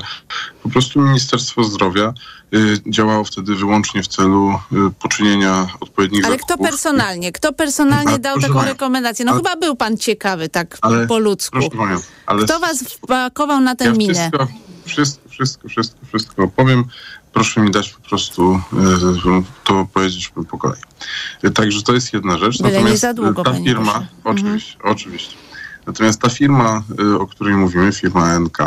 po 0.63 0.69
prostu 0.69 1.01
Ministerstwo 1.01 1.65
Zdrowia 1.65 2.15
y, 2.55 2.79
działało 2.87 3.25
wtedy 3.25 3.55
wyłącznie 3.55 4.03
w 4.03 4.09
celu 4.09 4.53
poczynienia 4.99 5.69
odpowiednich 5.81 6.25
Ale 6.27 6.35
zakupów. 6.37 6.57
kto 6.57 6.65
personalnie? 6.71 7.33
Kto 7.33 7.53
personalnie 7.53 8.09
Ale 8.09 8.19
dał 8.19 8.41
taką 8.41 8.55
panią, 8.55 8.69
rekomendację? 8.69 9.25
No 9.25 9.33
ale- 9.33 9.39
chyba 9.41 9.57
był 9.57 9.77
pan 9.77 9.97
ciekawy, 9.97 10.49
tak 10.49 10.79
Ale 10.81 11.07
po 11.07 11.19
ludzku. 11.19 11.71
Panią, 11.71 12.01
ale 12.27 12.45
Kto 12.45 12.61
was 12.61 12.83
wpakował 12.83 13.61
na 13.61 13.77
tę 13.77 13.85
ja 13.85 13.93
minę? 13.93 14.15
Wszystko, 14.15 14.49
wszystko, 14.85 15.29
wszystko, 15.29 15.69
wszystko, 15.69 16.07
wszystko 16.07 16.43
opowiem. 16.43 16.85
Proszę 17.33 17.61
mi 17.61 17.71
dać 17.71 17.91
po 17.91 18.09
prostu 18.09 18.61
e, 18.73 19.43
to 19.65 19.87
powiedzieć 19.95 20.33
po 20.51 20.59
kolei. 20.59 20.81
Także 21.55 21.83
to 21.83 21.93
jest 21.95 22.13
jedna 22.13 22.39
rzecz. 22.39 22.59
Byle 22.59 22.71
nie 22.71 22.79
Natomiast 22.79 23.01
za 23.01 23.15
długo, 23.15 23.43
ta 23.43 23.55
firma. 23.55 23.95
Mhm. 23.95 24.07
oczywiście, 24.25 24.79
oczywiście. 24.83 25.37
Natomiast 25.87 26.21
ta 26.21 26.29
firma, 26.31 26.83
e, 26.99 27.19
o 27.19 27.27
której 27.27 27.55
mówimy, 27.55 27.93
firma 27.93 28.39
NK, 28.39 28.59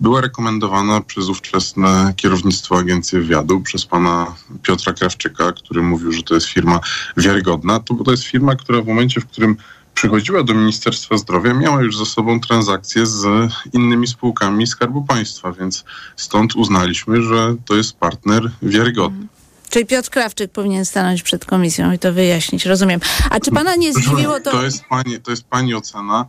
była 0.00 0.20
rekomendowana 0.20 1.00
przez 1.00 1.28
ówczesne 1.28 2.12
kierownictwo 2.16 2.78
Agencji 2.78 3.18
Wywiadu, 3.18 3.60
przez 3.60 3.86
pana 3.86 4.34
Piotra 4.62 4.92
Krawczyka, 4.92 5.52
który 5.52 5.82
mówił, 5.82 6.12
że 6.12 6.22
to 6.22 6.34
jest 6.34 6.46
firma 6.46 6.80
wiarygodna. 7.16 7.80
To, 7.80 7.94
to 7.94 8.10
jest 8.10 8.24
firma, 8.24 8.56
która 8.56 8.82
w 8.82 8.86
momencie, 8.86 9.20
w 9.20 9.26
którym 9.26 9.56
przychodziła 9.94 10.42
do 10.42 10.54
Ministerstwa 10.54 11.16
Zdrowia, 11.18 11.54
miała 11.54 11.82
już 11.82 11.96
za 11.96 12.04
sobą 12.04 12.40
transakcje 12.40 13.06
z 13.06 13.26
innymi 13.72 14.06
spółkami 14.06 14.66
Skarbu 14.66 15.04
Państwa, 15.04 15.52
więc 15.52 15.84
stąd 16.16 16.56
uznaliśmy, 16.56 17.22
że 17.22 17.54
to 17.64 17.74
jest 17.74 17.96
partner 17.96 18.50
wiarygodny. 18.62 19.26
Czyli 19.70 19.86
Piotr 19.86 20.10
Krawczyk 20.10 20.52
powinien 20.52 20.84
stanąć 20.84 21.22
przed 21.22 21.44
komisją 21.44 21.92
i 21.92 21.98
to 21.98 22.12
wyjaśnić, 22.12 22.66
rozumiem. 22.66 23.00
A 23.30 23.40
czy 23.40 23.50
pana 23.50 23.76
nie 23.76 23.92
zdziwiło 23.94 24.40
to... 24.40 24.50
To 24.50 24.62
jest 24.62 24.84
pani, 24.84 25.20
to 25.20 25.30
jest 25.30 25.44
pani 25.44 25.74
ocena, 25.74 26.26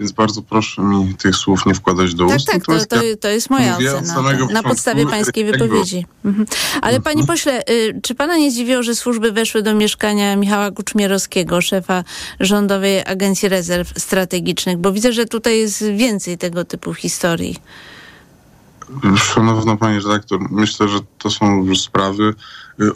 więc 0.00 0.12
bardzo 0.12 0.42
proszę 0.42 0.82
mi 0.82 1.14
tych 1.14 1.36
słów 1.36 1.66
nie 1.66 1.74
wkładać 1.74 2.14
do 2.14 2.26
Tak, 2.26 2.36
ust. 2.36 2.46
tak, 2.46 2.64
to, 2.64 2.86
to, 2.86 3.04
ja 3.04 3.16
to 3.16 3.28
jest 3.28 3.50
moja 3.50 3.76
ocena. 3.76 4.22
tak, 4.22 4.50
Na 4.50 4.62
podstawie 4.62 5.06
pańskiej 5.06 5.44
wypowiedzi. 5.44 6.06
Mhm. 6.24 6.46
Ale 6.82 7.00
panie 7.00 7.26
pośle, 7.26 7.62
y, 7.70 8.00
czy 8.02 8.14
pana 8.14 8.36
nie 8.36 8.50
zdziwiło, 8.50 8.82
że 8.82 8.94
służby 8.94 9.32
weszły 9.32 9.62
do 9.62 9.74
mieszkania 9.74 10.36
Michała 10.36 10.70
Kuczmierowskiego, 10.70 11.60
szefa 11.60 12.04
Rządowej 12.40 13.04
Agencji 13.06 13.48
Rezerw 13.48 13.92
Strategicznych? 13.98 14.78
Bo 14.78 14.92
widzę, 14.92 15.12
że 15.12 15.26
tutaj 15.26 15.58
jest 15.58 15.84
więcej 15.84 16.38
tego 16.38 16.64
typu 16.64 16.94
historii. 16.94 17.56
Szanowna 19.16 19.76
Pani 19.76 19.96
redaktor, 20.00 20.40
myślę, 20.50 20.88
że 20.88 20.98
to 21.18 21.30
są 21.30 21.64
już 21.64 21.80
sprawy, 21.80 22.34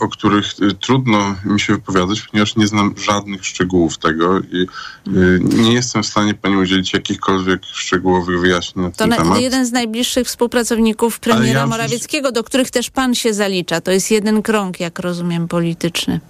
o 0.00 0.08
których 0.08 0.46
y, 0.62 0.74
trudno 0.74 1.34
mi 1.44 1.60
się 1.60 1.72
wypowiadać, 1.72 2.22
ponieważ 2.22 2.56
nie 2.56 2.66
znam 2.66 2.94
żadnych 2.98 3.46
szczegółów 3.46 3.98
tego 3.98 4.40
i 4.40 4.66
y, 5.08 5.40
nie 5.42 5.72
jestem 5.72 6.02
w 6.02 6.06
stanie 6.06 6.34
Pani 6.34 6.56
udzielić 6.56 6.92
jakichkolwiek 6.92 7.64
szczegółowych 7.64 8.40
wyjaśnień 8.40 8.84
na 8.84 8.90
To 8.90 8.96
ten 8.96 9.08
na, 9.10 9.16
temat. 9.16 9.40
jeden 9.40 9.66
z 9.66 9.72
najbliższych 9.72 10.26
współpracowników 10.26 11.18
premiera 11.20 11.60
ja- 11.60 11.66
Morawieckiego, 11.66 12.32
do 12.32 12.44
których 12.44 12.70
też 12.70 12.90
pan 12.90 13.14
się 13.14 13.34
zalicza. 13.34 13.80
To 13.80 13.90
jest 13.90 14.10
jeden 14.10 14.42
krąg, 14.42 14.80
jak 14.80 14.98
rozumiem, 14.98 15.48
polityczny. 15.48 16.20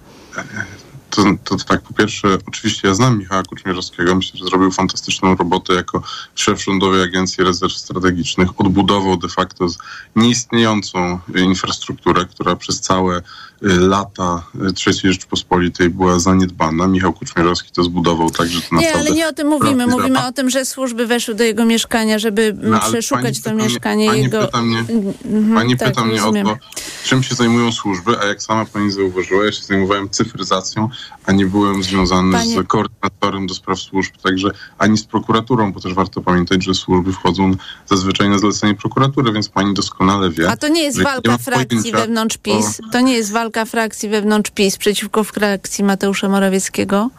To, 1.15 1.23
to 1.43 1.65
tak, 1.65 1.81
po 1.81 1.93
pierwsze, 1.93 2.37
oczywiście 2.47 2.87
ja 2.87 2.93
znam 2.93 3.17
Michała 3.17 3.43
Kuczmierowskiego, 3.43 4.15
myślę, 4.15 4.39
że 4.39 4.45
zrobił 4.45 4.71
fantastyczną 4.71 5.35
robotę 5.35 5.73
jako 5.73 6.03
szef 6.35 6.63
Rządowej 6.63 7.03
Agencji 7.03 7.43
Rezerw 7.43 7.73
Strategicznych. 7.73 8.61
Odbudował 8.61 9.17
de 9.17 9.29
facto 9.29 9.67
nieistniejącą 10.15 11.19
infrastrukturę, 11.35 12.25
która 12.25 12.55
przez 12.55 12.81
całe 12.81 13.21
lata 13.63 14.43
III 14.87 15.13
Rzeczpospolitej 15.13 15.89
była 15.89 16.19
zaniedbana. 16.19 16.87
Michał 16.87 17.13
Kuczmierowski 17.13 17.71
to 17.71 17.83
zbudował 17.83 18.29
tak, 18.29 18.47
że 18.49 18.61
to 18.61 18.67
Nie, 18.75 18.81
naprawdę... 18.81 18.99
ale 18.99 19.11
nie 19.11 19.27
o 19.27 19.33
tym 19.33 19.47
mówimy. 19.47 19.87
Mówimy 19.87 20.25
o 20.27 20.31
tym, 20.31 20.49
że 20.49 20.65
służby 20.65 21.07
weszły 21.07 21.35
do 21.35 21.43
jego 21.43 21.65
mieszkania, 21.65 22.19
żeby 22.19 22.55
No, 22.61 22.79
przeszukać 22.79 23.41
to 23.41 23.53
mieszkanie 23.55 24.07
pani 24.07 24.21
jego. 24.21 24.39
Pyta 24.45 24.61
mnie, 24.61 24.79
Mhm, 24.79 25.53
pani 25.55 25.77
tak, 25.77 25.89
pyta 25.89 26.05
mnie 26.05 26.17
rozumiem. 26.17 26.47
o 26.47 26.49
to, 26.49 26.57
czym 27.05 27.23
się 27.23 27.35
zajmują 27.35 27.71
służby, 27.71 28.19
a 28.19 28.25
jak 28.25 28.43
sama 28.43 28.65
pani 28.65 28.91
zauważyła, 28.91 29.45
ja 29.45 29.51
się 29.51 29.63
zajmowałem 29.63 30.09
cyfryzacją, 30.09 30.89
a 31.25 31.31
nie 31.31 31.45
byłem 31.45 31.83
związany 31.83 32.45
z 32.45 32.67
koordynatorem 32.67 33.47
do 33.47 33.53
spraw 33.53 33.79
służb, 33.79 34.11
także 34.23 34.51
ani 34.77 34.97
z 34.97 35.03
prokuraturą, 35.05 35.73
bo 35.73 35.79
też 35.79 35.93
warto 35.93 36.21
pamiętać, 36.21 36.63
że 36.63 36.73
służby 36.73 37.13
wchodzą 37.13 37.51
zazwyczaj 37.85 38.29
na 38.29 38.37
zlecenie 38.37 38.75
prokuratury, 38.75 39.31
więc 39.33 39.49
pani 39.49 39.73
doskonale 39.73 40.29
wie. 40.29 40.51
A 40.51 40.57
to 40.57 40.67
nie 40.67 40.83
jest 40.83 41.03
walka 41.03 41.37
frakcji 41.37 41.67
pojęcia 41.77 41.97
wewnątrz 41.97 42.37
PiS. 42.37 42.81
To 42.91 42.99
nie 43.01 43.13
jest 43.13 43.31
walka 43.31 43.52
frakcji 43.65 44.09
wewnątrz 44.09 44.51
PiS 44.51 44.77
przeciwko 44.77 45.23
frakcji 45.23 45.83
Mateusza 45.83 46.29
Morawieckiego. 46.29 47.09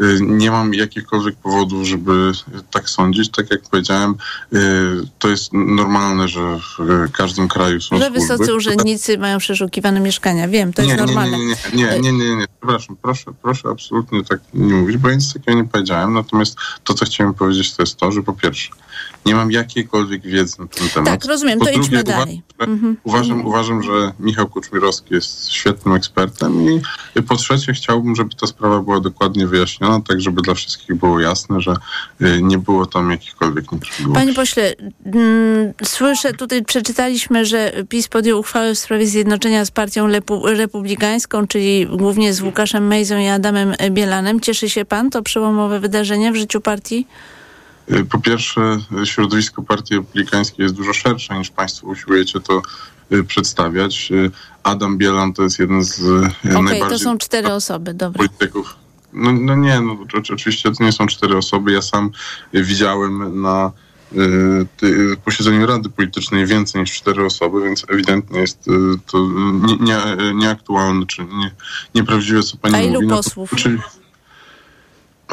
Y, 0.00 0.18
Nie 0.20 0.50
mam 0.50 0.74
jakichkolwiek 0.74 1.36
powodów, 1.36 1.86
żeby 1.86 2.32
tak 2.70 2.90
sądzić. 2.90 3.30
Tak 3.30 3.50
jak 3.50 3.62
powiedziałem, 3.62 4.14
y, 4.52 4.58
to 5.18 5.28
jest 5.28 5.52
normalne, 5.52 6.28
że 6.28 6.58
w 6.78 7.10
każdym 7.12 7.48
kraju 7.48 7.80
są 7.80 7.98
Że 7.98 8.10
wysocy 8.10 8.54
urzędnicy 8.54 9.18
mają 9.18 9.38
przeszukiwane 9.38 10.00
mieszkania. 10.00 10.48
Wiem, 10.48 10.72
to 10.72 10.82
jest 10.82 10.96
normalne. 10.96 11.38
Nie, 11.38 11.54
nie, 11.74 12.00
nie, 12.00 12.12
nie, 12.12 12.36
nie. 12.36 12.46
Przepraszam, 12.60 12.96
proszę, 13.02 13.30
proszę 13.42 13.68
absolutnie 13.68 14.24
tak 14.24 14.40
nie 14.54 14.74
mówić, 14.74 14.96
bo 14.96 15.10
nic 15.10 15.32
takiego 15.32 15.58
nie 15.58 15.68
powiedziałem. 15.68 16.14
Natomiast 16.14 16.56
to, 16.84 16.94
co 16.94 17.04
chciałem 17.04 17.34
powiedzieć, 17.34 17.74
to 17.74 17.82
jest 17.82 17.96
to, 17.96 18.12
że 18.12 18.22
po 18.22 18.32
pierwsze, 18.32 18.70
nie 19.26 19.34
mam 19.34 19.50
jakiejkolwiek 19.52 20.22
wiedzy 20.22 20.56
na 20.58 20.66
ten 20.66 20.88
temat. 20.88 21.08
Tak, 21.10 21.24
rozumiem, 21.24 21.58
Po 21.58 21.64
to 21.64 21.70
drugie, 21.72 21.86
idźmy 21.86 22.02
uważam, 22.02 22.20
dalej. 22.20 22.42
że- 22.60 22.66
Mhm. 22.66 22.96
Uważam, 23.04 23.46
uważam, 23.46 23.82
że 23.82 24.12
Michał 24.20 24.48
Kuczmierowski 24.48 25.14
jest 25.14 25.50
świetnym 25.50 25.94
ekspertem 25.94 26.66
i 27.16 27.22
po 27.28 27.36
trzecie 27.36 27.72
chciałbym, 27.72 28.16
żeby 28.16 28.30
ta 28.40 28.46
sprawa 28.46 28.80
była 28.80 29.00
dokładnie 29.00 29.46
wyjaśniona, 29.46 30.00
tak 30.08 30.20
żeby 30.20 30.42
dla 30.42 30.54
wszystkich 30.54 30.96
było 30.96 31.20
jasne, 31.20 31.60
że 31.60 31.74
y, 32.22 32.42
nie 32.42 32.58
było 32.58 32.86
tam 32.86 33.10
jakichkolwiek 33.10 33.72
nieprawidłowości. 33.72 34.14
Panie 34.14 34.34
pośle, 34.34 34.72
mm, 35.06 35.72
słyszę, 35.84 36.32
tutaj 36.32 36.64
przeczytaliśmy, 36.64 37.46
że 37.46 37.72
PiS 37.88 38.08
podjął 38.08 38.40
uchwałę 38.40 38.74
w 38.74 38.78
sprawie 38.78 39.06
zjednoczenia 39.06 39.64
z 39.64 39.70
partią 39.70 40.08
Lepu- 40.08 40.46
republikańską, 40.56 41.46
czyli 41.46 41.86
głównie 41.86 42.34
z 42.34 42.40
Łukaszem 42.42 42.86
Mejzą 42.86 43.18
i 43.18 43.26
Adamem 43.26 43.74
Bielanem. 43.90 44.40
Cieszy 44.40 44.68
się 44.70 44.84
pan? 44.84 45.10
To 45.10 45.22
przełomowe 45.22 45.80
wydarzenie 45.80 46.32
w 46.32 46.36
życiu 46.36 46.60
partii? 46.60 47.06
Y, 47.90 48.04
Po 48.04 48.18
pierwsze, 48.18 48.78
środowisko 49.04 49.62
Partii 49.62 49.94
Republikańskiej 49.94 50.62
jest 50.62 50.74
dużo 50.74 50.92
szersze 50.92 51.38
niż 51.38 51.50
Państwo 51.50 51.86
usiłujecie 51.86 52.40
to 52.40 52.62
y, 53.12 53.24
przedstawiać. 53.24 54.08
Y, 54.12 54.30
Adam 54.62 54.98
Bielan 54.98 55.32
to 55.32 55.42
jest 55.42 55.58
jeden 55.58 55.84
z 55.84 56.00
y, 56.00 56.18
Okej, 56.18 56.52
to 56.52 56.62
najbardziej 56.62 56.98
są 56.98 57.18
cztery 57.18 57.52
osoby, 57.52 57.94
dobra. 57.94 58.18
polityków. 58.18 58.74
No, 59.12 59.32
no 59.32 59.56
nie, 59.56 59.80
no, 59.80 59.96
oczy- 60.16 60.32
oczywiście 60.32 60.72
to 60.72 60.84
nie 60.84 60.92
są 60.92 61.06
cztery 61.06 61.36
osoby. 61.36 61.72
Ja 61.72 61.82
sam 61.82 62.10
widziałem 62.52 63.42
na 63.42 63.72
posiedzeniu 65.24 65.66
Rady 65.66 65.88
Politycznej 65.88 66.46
więcej 66.46 66.80
niż 66.80 66.92
cztery 66.92 67.24
osoby, 67.24 67.62
więc 67.64 67.84
ewidentnie 67.88 68.40
jest 68.40 68.64
to 69.06 69.18
nie, 69.66 69.76
nie, 69.80 70.34
nieaktualne 70.34 71.06
czy 71.06 71.24
nie, 71.24 71.50
nieprawdziwe, 71.94 72.42
co 72.42 72.56
pani 72.56 72.74
A 72.74 72.80
ilu 72.82 72.92
mówi. 72.94 73.06
No 73.06 73.16
to- 73.16 73.22
posłów? 73.22 73.50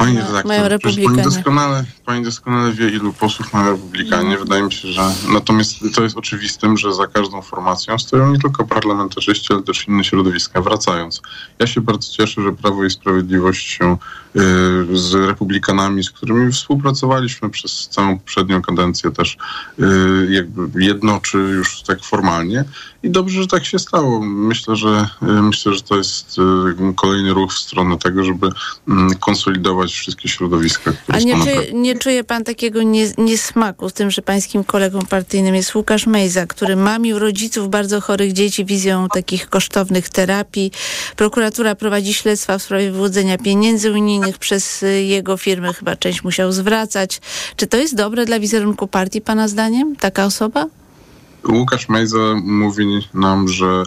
Pani 0.00 0.14
Ma- 0.14 0.20
redaktor, 0.20 0.46
mają 0.46 0.60
przecież 0.62 0.82
pani 0.82 0.96
republikanie. 0.96 1.22
doskonale, 1.22 1.84
pani 2.06 2.24
doskonale 2.24 2.72
wie, 2.72 2.88
ilu 2.88 3.12
posłów 3.12 3.52
mają 3.52 3.70
republikanie. 3.72 4.38
Wydaje 4.38 4.62
mi 4.62 4.72
się, 4.72 4.88
że 4.88 5.02
natomiast 5.32 5.74
to 5.94 6.02
jest 6.02 6.16
oczywistym, 6.16 6.76
że 6.76 6.94
za 6.94 7.06
każdą 7.06 7.42
formacją 7.42 7.98
stoją 7.98 8.32
nie 8.32 8.38
tylko 8.38 8.64
parlamentarzyści, 8.64 9.52
ale 9.52 9.62
też 9.62 9.88
inne 9.88 10.04
środowiska. 10.04 10.62
Wracając, 10.62 11.22
ja 11.58 11.66
się 11.66 11.80
bardzo 11.80 12.12
cieszę, 12.12 12.42
że 12.42 12.52
Prawo 12.52 12.84
i 12.84 12.90
Sprawiedliwość 12.90 13.68
się 13.68 13.92
y, 13.92 14.38
z 14.98 15.14
republikanami, 15.14 16.04
z 16.04 16.10
którymi 16.10 16.52
współpracowaliśmy 16.52 17.50
przez 17.50 17.88
całą 17.88 18.18
poprzednią 18.18 18.62
kadencję 18.62 19.10
też 19.10 19.36
y, 19.80 19.84
jakby 20.30 20.84
jednoczy 20.84 21.38
już 21.38 21.82
tak 21.82 22.04
formalnie 22.04 22.64
i 23.02 23.10
dobrze, 23.10 23.42
że 23.42 23.48
tak 23.48 23.64
się 23.64 23.78
stało. 23.78 24.20
Myślę, 24.22 24.76
że 24.76 25.08
y, 25.22 25.26
myślę, 25.26 25.74
że 25.74 25.82
to 25.82 25.96
jest 25.96 26.36
kolejny 26.96 27.34
ruch 27.34 27.52
w 27.52 27.58
stronę 27.58 27.98
tego, 27.98 28.24
żeby 28.24 28.48
mm, 28.88 29.14
konsolidować 29.90 29.94
wszystkie 29.94 30.28
środowiska, 30.28 30.92
które 30.92 31.18
A 31.18 31.20
są 31.20 31.26
nie, 31.26 31.36
na 31.36 31.44
czuje, 31.44 31.72
nie 31.72 31.94
czuje 31.94 32.24
pan 32.24 32.44
takiego 32.44 32.82
nie, 32.82 33.12
niesmaku 33.18 33.88
z 33.88 33.92
tym, 33.92 34.10
że 34.10 34.22
pańskim 34.22 34.64
kolegą 34.64 35.00
partyjnym 35.06 35.54
jest 35.54 35.74
Łukasz 35.74 36.06
Mejza, 36.06 36.46
który 36.46 36.76
mamił 36.76 37.18
rodziców 37.18 37.70
bardzo 37.70 38.00
chorych 38.00 38.32
dzieci 38.32 38.64
wizją 38.64 39.08
takich 39.08 39.48
kosztownych 39.48 40.08
terapii. 40.08 40.72
Prokuratura 41.16 41.74
prowadzi 41.74 42.14
śledztwa 42.14 42.58
w 42.58 42.62
sprawie 42.62 42.90
wyłudzenia 42.90 43.38
pieniędzy 43.38 43.92
unijnych 43.92 44.38
przez 44.38 44.82
y, 44.82 45.02
jego 45.02 45.36
firmy. 45.36 45.72
Chyba 45.72 45.96
część 45.96 46.24
musiał 46.24 46.52
zwracać. 46.52 47.20
Czy 47.56 47.66
to 47.66 47.76
jest 47.76 47.94
dobre 47.94 48.26
dla 48.26 48.40
wizerunku 48.40 48.86
partii, 48.88 49.20
pana 49.20 49.48
zdaniem? 49.48 49.96
Taka 49.96 50.24
osoba? 50.24 50.66
Łukasz 51.48 51.88
Mejza 51.88 52.34
mówi 52.42 52.84
nam, 53.14 53.48
że 53.48 53.82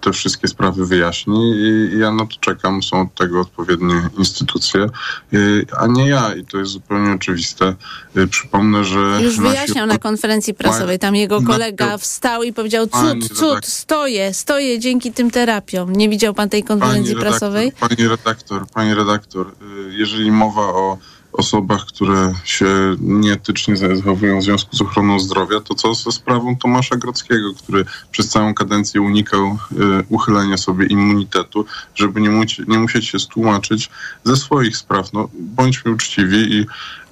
te 0.00 0.12
wszystkie 0.12 0.48
sprawy 0.48 0.86
wyjaśni 0.86 1.54
i 1.56 1.98
ja 1.98 2.12
na 2.12 2.26
to 2.26 2.36
czekam. 2.40 2.82
Są 2.82 3.00
od 3.00 3.14
tego 3.14 3.40
odpowiednie 3.40 3.94
instytucje, 4.18 4.86
y, 5.34 5.66
a 5.78 5.86
nie 5.86 6.08
ja. 6.08 6.34
I 6.34 6.44
to 6.44 6.58
jest 6.58 6.70
zupełnie 6.70 7.12
oczywiste. 7.12 7.74
Y, 8.16 8.28
Przypomnę, 8.28 8.84
że 8.84 9.18
Już 9.22 9.40
wyjaśniał 9.40 9.86
na 9.86 9.98
konferencji 9.98 10.54
prasowej. 10.54 10.98
Tam 10.98 11.16
jego 11.16 11.42
kolega 11.42 11.98
wstał 11.98 12.42
i 12.42 12.52
powiedział 12.52 12.86
Pani 12.86 13.22
cud, 13.22 13.38
cud, 13.38 13.66
stoję, 13.66 14.34
stoję 14.34 14.78
dzięki 14.78 15.12
tym 15.12 15.30
terapiom. 15.30 15.92
Nie 15.92 16.08
widział 16.08 16.34
pan 16.34 16.48
tej 16.48 16.64
konferencji 16.64 17.14
redaktor, 17.14 17.30
prasowej? 17.30 17.72
Pani 17.72 18.08
redaktor, 18.08 18.66
pani 18.66 18.94
redaktor, 18.94 19.48
y, 19.48 19.94
jeżeli 19.94 20.32
mowa 20.32 20.62
o 20.62 20.98
osobach, 21.34 21.86
które 21.86 22.34
się 22.44 22.66
nieetycznie 23.00 23.76
zachowują 23.76 24.40
w 24.40 24.42
związku 24.42 24.76
z 24.76 24.80
ochroną 24.80 25.20
zdrowia, 25.20 25.60
to 25.60 25.74
co 25.74 25.94
ze 25.94 26.12
sprawą 26.12 26.56
Tomasza 26.56 26.96
Grodzkiego, 26.96 27.54
który 27.54 27.84
przez 28.10 28.28
całą 28.28 28.54
kadencję 28.54 29.00
unikał 29.00 29.58
y, 29.72 29.76
uchylenia 30.08 30.56
sobie 30.56 30.86
immunitetu, 30.86 31.66
żeby 31.94 32.20
nie, 32.20 32.30
muci, 32.30 32.62
nie 32.68 32.78
musieć 32.78 33.08
się 33.08 33.18
stłumaczyć 33.18 33.90
ze 34.24 34.36
swoich 34.36 34.76
spraw. 34.76 35.12
No, 35.12 35.28
bądźmy 35.34 35.92
uczciwi 35.92 36.36
i 36.36 36.66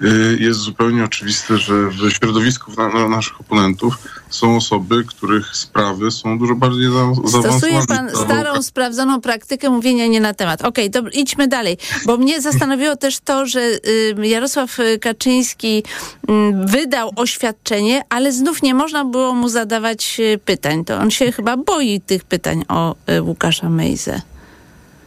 y, 0.05 0.37
jest 0.39 0.59
zupełnie 0.59 1.03
oczywiste, 1.03 1.57
że 1.57 1.89
w 1.89 2.11
środowisku 2.11 2.71
na, 2.77 2.89
na 2.89 3.07
naszych 3.07 3.41
oponentów 3.41 3.97
są 4.33 4.55
osoby, 4.55 5.03
których 5.03 5.55
sprawy 5.55 6.11
są 6.11 6.39
dużo 6.39 6.55
bardziej 6.55 6.83
za, 6.83 6.91
zaawansowane. 6.93 7.57
Stosuje 7.59 7.87
pan 7.87 8.09
starą, 8.09 8.61
sprawdzoną 8.61 9.21
praktykę 9.21 9.69
mówienia 9.69 10.07
nie 10.07 10.21
na 10.21 10.33
temat. 10.33 10.61
Okej, 10.61 10.89
dobra, 10.89 11.11
idźmy 11.11 11.47
dalej, 11.47 11.77
bo 12.05 12.17
mnie 12.17 12.41
zastanowiło 12.41 12.95
też 12.95 13.19
to, 13.19 13.45
że 13.45 13.61
y, 13.61 14.15
Jarosław 14.27 14.77
Kaczyński 15.01 15.83
y, 16.29 16.33
wydał 16.65 17.11
oświadczenie, 17.15 18.01
ale 18.09 18.31
znów 18.31 18.63
nie 18.63 18.73
można 18.73 19.05
było 19.05 19.33
mu 19.33 19.49
zadawać 19.49 20.17
y, 20.19 20.39
pytań. 20.45 20.85
To 20.85 20.95
on 20.95 21.11
się 21.11 21.31
chyba 21.31 21.57
boi 21.57 22.01
tych 22.01 22.23
pytań 22.23 22.65
o 22.67 22.95
Łukasza 23.21 23.69
Mejzę. 23.69 24.32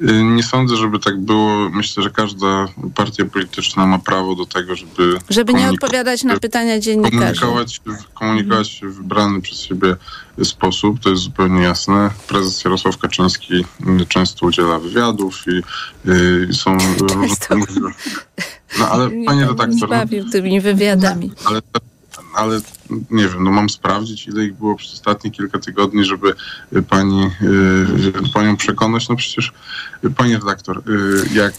Y, 0.01 0.25
Nie 0.25 0.43
sądzę, 0.43 0.77
żeby 0.77 0.99
tak 0.99 1.21
było. 1.21 1.71
Myślę, 1.71 2.03
że 2.03 2.11
każda 2.11 2.67
partia 2.95 3.25
polityczna 3.25 3.87
ma 3.87 3.99
prawo 3.99 4.35
do 4.35 4.47
tego, 4.47 4.77
żeby. 4.77 5.19
Żeby 5.31 5.55
nie 5.55 5.71
odpowiadać 5.71 6.25
na 6.25 6.39
pytania 6.39 6.81
dziennikarzy. 6.81 7.41
Komunikować, 7.41 7.81
komunikować 8.15 8.69
się 8.71 8.89
w 8.89 8.97
wybrany 8.97 9.41
przez 9.41 9.61
siebie 9.61 9.97
sposób, 10.43 11.01
to 11.01 11.11
jest 11.11 11.23
zupełnie 11.23 11.63
jasne. 11.63 12.11
Prezes 12.29 12.65
Jarosław 12.65 12.99
Kaczyński 12.99 13.55
y, 13.55 14.07
często 14.09 14.47
udziela 14.47 14.79
wywiadów 14.79 15.45
i 15.47 15.63
y, 16.11 16.55
są 16.55 16.79
różne. 17.15 17.57
No 18.79 18.89
ale 18.89 19.09
Mnie 19.17 19.27
panie 19.27 19.41
pan 19.47 19.49
redaktor, 19.49 19.81
no, 19.81 19.87
zbawił 19.97 20.31
tymi 20.31 20.61
wywiadami. 20.61 21.33
ale, 21.45 21.63
ale 21.73 21.96
nie 23.11 23.29
wiem, 23.29 23.45
no 23.45 23.51
mam 23.51 23.71
sprawdzić, 23.71 24.27
ile 24.27 24.45
ich 24.45 24.55
było 24.55 24.77
przez 24.77 24.93
ostatnie 24.93 25.31
kilka 25.31 25.59
tygodni, 25.59 26.05
żeby 26.05 26.35
y, 26.77 26.83
pani, 26.83 27.31
y, 28.23 28.33
panią 28.35 28.57
przekonać. 28.57 29.09
No 29.09 29.17
przecież, 29.17 29.53
y, 30.05 30.11
panie 30.11 30.39
redaktor, 30.39 30.83
jak 31.33 31.55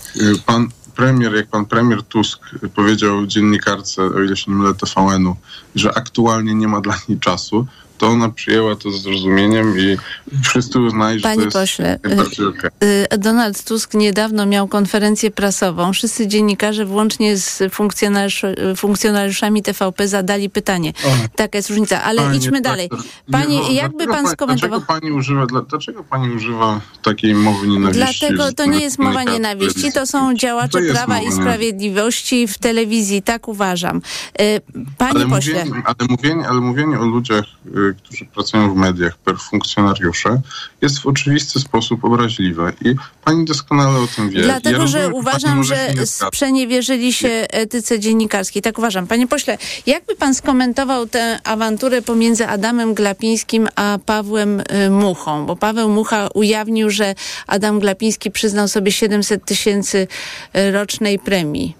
pan 0.46 0.68
premier, 0.96 1.36
jak 1.36 1.48
pan 1.48 1.66
premier 1.66 2.04
Tusk 2.04 2.40
powiedział 2.76 3.26
dziennikarce, 3.26 4.04
o 4.04 4.24
ile 4.24 4.38
się 4.38 4.52
nie 4.52 4.58
mylę, 4.58 4.74
TVN-u, 4.74 5.36
że 5.76 5.98
aktualnie 5.98 6.56
nie 6.56 6.68
ma 6.68 6.82
dla 6.82 6.98
niej 7.10 7.20
czasu, 7.20 7.68
to 7.98 8.08
ona 8.08 8.30
przyjęła 8.30 8.76
to 8.76 8.92
z 8.92 9.02
zrozumieniem 9.02 9.80
i 9.80 9.98
wszyscy 10.44 10.80
uznali, 10.80 11.20
że 11.20 11.24
Panie 11.24 11.38
to 11.38 11.44
jest 11.44 11.58
pośle, 11.58 12.00
najbardziej 12.04 12.46
okej. 12.46 12.70
Y, 13.14 13.18
Donald 13.18 13.64
Tusk 13.64 13.94
niedawno 13.94 14.46
miał 14.46 14.68
konferencję 14.68 15.32
prasową. 15.32 15.94
Wszyscy 15.94 16.28
dziennikarze, 16.28 16.86
włącznie 16.86 17.38
z 17.38 17.64
funkcjonariusz, 17.74 18.42
funkcjonariuszami 18.76 19.64
TVP, 19.64 20.08
zadali 20.08 20.50
pytanie. 20.50 20.94
Taka 21.36 21.58
jest 21.58 21.70
różnica, 21.70 22.04
ale 22.04 22.22
Pani 22.22 22.38
idźmy 22.38 22.62
dalej. 22.62 22.90
Panie, 23.32 23.48
nie, 23.56 23.62
no, 23.62 23.72
jakby 23.72 24.06
pan 24.08 24.16
pani- 24.16 24.30
skomentował? 24.30 24.80
Dlaczego 24.80 25.00
pani 25.00 25.12
używa, 25.12 25.46
dla- 25.46 25.62
dlaczego 25.62 26.04
pani 26.04 26.36
używa 26.36 26.82
takiej 27.04 27.36
mowy 27.36 27.68
nienawiści? 27.68 28.20
Dlatego 28.20 28.54
to 28.54 28.66
nie 28.66 28.80
jest 28.80 29.00
mowa 29.00 29.24
nienawiści, 29.24 29.92
to 29.92 30.06
są 30.06 30.34
działacze 30.36 30.82
To 30.82 30.94
Prawa 30.94 31.14
mowa 31.20 31.30
i. 31.30 31.32
Sprawiedliwości 31.32 32.48
w 32.48 32.58
telewizji, 32.58 33.22
tak 33.22 33.48
uważam. 33.48 33.98
Y, 34.42 34.62
Panie 34.98 35.12
ale 35.16 35.26
pośle, 35.28 35.66
Mówienie, 35.66 35.84
ale, 35.86 36.08
mówienie, 36.10 36.48
ale 36.50 36.60
mówienie 36.62 37.00
o 37.00 37.06
ludziach, 37.06 37.46
y, 37.76 37.87
którzy 37.94 38.26
pracują 38.26 38.74
w 38.74 38.76
mediach, 38.76 39.18
per 39.18 39.38
funkcjonariusze, 39.38 40.42
jest 40.82 41.00
w 41.00 41.08
oczywisty 41.08 41.60
sposób 41.60 42.06
obraźliwe 42.06 42.74
i 42.82 42.96
pani 43.24 43.46
doskonale 43.46 44.00
o 44.00 44.08
tym 44.08 44.30
wie. 44.30 44.42
Dlatego, 44.42 44.82
ja 44.82 44.88
że 44.88 44.98
rozumiem, 44.98 45.12
pani 45.12 45.20
uważam, 45.20 45.64
że 45.64 46.06
sprzeniewierzyli 46.06 47.14
się 47.14 47.30
etyce 47.50 48.00
dziennikarskiej. 48.00 48.62
Tak 48.62 48.78
uważam. 48.78 49.08
Panie 49.08 49.28
pośle, 49.28 49.58
jakby 49.86 50.16
pan 50.16 50.36
skomentował 50.36 51.08
tę 51.08 51.40
awanturę 51.44 52.02
pomiędzy 52.02 52.48
Adamem 52.48 52.94
Glapińskim 52.94 53.68
a 53.76 54.00
Pawłem 54.06 54.60
y, 54.60 54.90
Muchą? 54.90 55.46
Bo 55.46 55.56
Paweł 55.56 55.90
Mucha 55.90 56.28
ujawnił, 56.28 56.90
że 56.90 57.16
Adam 57.48 57.80
Glapiński 57.80 58.32
przyznał 58.32 58.68
sobie 58.68 58.92
700 58.92 59.46
tysięcy 59.46 60.08
y, 60.56 60.72
rocznej 60.72 61.20
premii. 61.20 61.76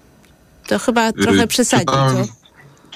To 0.66 0.78
chyba 0.78 1.12
trochę 1.12 1.44
Y, 1.44 1.46
przesadził, 1.46 1.86
Czytałem? 1.86 2.26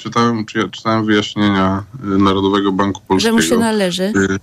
Czytałem, 0.03 0.45
czy- 0.45 0.69
czytałem 0.71 1.05
wyjaśnienia 1.07 1.85
y, 2.05 2.07
Narodowego 2.07 2.73
Banku 2.73 3.01
że 3.01 3.07
Polskiego. 3.09 3.37
mu 3.37 3.43
się 3.43 3.57
należy. 3.59 4.03
Y, 4.03 4.39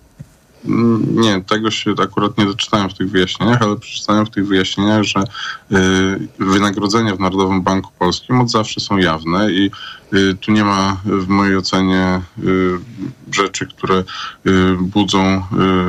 mm, 0.66 1.22
Nie, 1.22 1.42
tego 1.42 1.72
się 1.72 1.94
akurat 2.04 2.38
nie 2.38 2.46
doczytałem 2.46 2.90
w 2.90 2.94
tych 2.94 3.10
wyjaśnieniach, 3.12 3.62
ale 3.62 3.76
przeczytałem 3.78 4.26
w 4.26 4.30
tych 4.30 4.48
wyjaśnieniach, 4.48 5.04
że 5.04 5.20
y, 5.20 5.76
wynagrodzenia 6.40 7.16
w 7.16 7.20
Narodowym 7.20 7.62
Banku 7.62 7.92
Polskim 8.00 8.42
od 8.42 8.52
zawsze 8.52 8.80
są 8.80 8.98
jawne 8.98 9.52
i 9.52 9.72
tu 10.42 10.52
nie 10.52 10.64
ma 10.64 11.02
w 11.06 11.28
mojej 11.28 11.58
ocenie 11.58 12.22
y, 12.44 12.78
rzeczy, 13.32 13.68
które 13.68 13.96
y, 13.98 14.04
budzą 14.82 15.44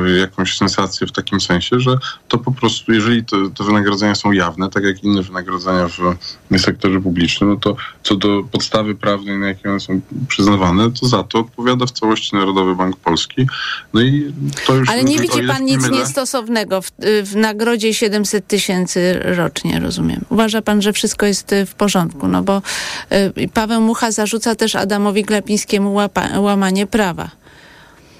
y, 0.07 0.19
jakąś 0.19 0.57
sensację 0.57 1.07
w 1.07 1.11
takim 1.11 1.41
sensie, 1.41 1.79
że 1.79 1.97
to 2.27 2.37
po 2.37 2.51
prostu, 2.51 2.93
jeżeli 2.93 3.25
te, 3.25 3.37
te 3.57 3.63
wynagrodzenia 3.63 4.15
są 4.15 4.31
jawne, 4.31 4.69
tak 4.69 4.83
jak 4.83 5.03
inne 5.03 5.21
wynagrodzenia 5.21 5.87
w 5.87 6.59
sektorze 6.59 7.01
publicznym, 7.01 7.49
no 7.49 7.55
to 7.55 7.75
co 8.03 8.15
do 8.15 8.43
podstawy 8.51 8.95
prawnej, 8.95 9.37
na 9.37 9.47
jakiej 9.47 9.71
one 9.71 9.79
są 9.79 10.01
przyznawane, 10.27 10.91
to 10.91 11.07
za 11.07 11.23
to 11.23 11.39
odpowiada 11.39 11.85
w 11.85 11.91
całości 11.91 12.35
Narodowy 12.35 12.75
Bank 12.75 12.97
Polski. 12.97 13.47
No 13.93 14.01
i 14.01 14.33
to 14.65 14.75
już... 14.75 14.89
Ale 14.89 15.03
nie 15.03 15.19
widzi 15.19 15.43
pan 15.47 15.65
nic 15.65 15.81
mylę, 15.81 15.97
niestosownego 15.97 16.81
w, 16.81 16.91
y, 17.03 17.23
w 17.23 17.35
nagrodzie 17.35 17.93
700 17.93 18.47
tysięcy 18.47 19.19
rocznie, 19.23 19.79
rozumiem. 19.79 20.25
Uważa 20.29 20.61
pan, 20.61 20.81
że 20.81 20.93
wszystko 20.93 21.25
jest 21.25 21.53
y, 21.53 21.65
w 21.65 21.75
porządku, 21.75 22.27
no 22.27 22.43
bo 22.43 22.61
y, 23.37 23.49
Paweł 23.53 23.81
Mucha 23.81 24.10
zarzuca 24.11 24.55
też 24.55 24.75
Adamowi 24.75 25.23
Glapińskiemu 25.23 25.93
łapa, 25.93 26.39
łamanie 26.39 26.87
prawa. 26.87 27.31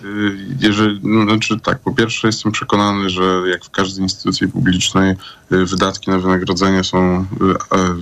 Y, 0.03 0.37
Jeżeli, 0.59 0.99
no, 1.03 1.23
znaczy 1.23 1.59
tak, 1.59 1.79
po 1.79 1.91
pierwsze 1.93 2.27
jestem 2.27 2.51
przekonany, 2.51 3.09
że 3.09 3.43
jak 3.51 3.65
w 3.65 3.69
każdej 3.69 4.03
instytucji 4.03 4.47
publicznej 4.47 5.15
wydatki 5.51 6.11
na 6.11 6.19
wynagrodzenie 6.19 6.83
są 6.83 7.25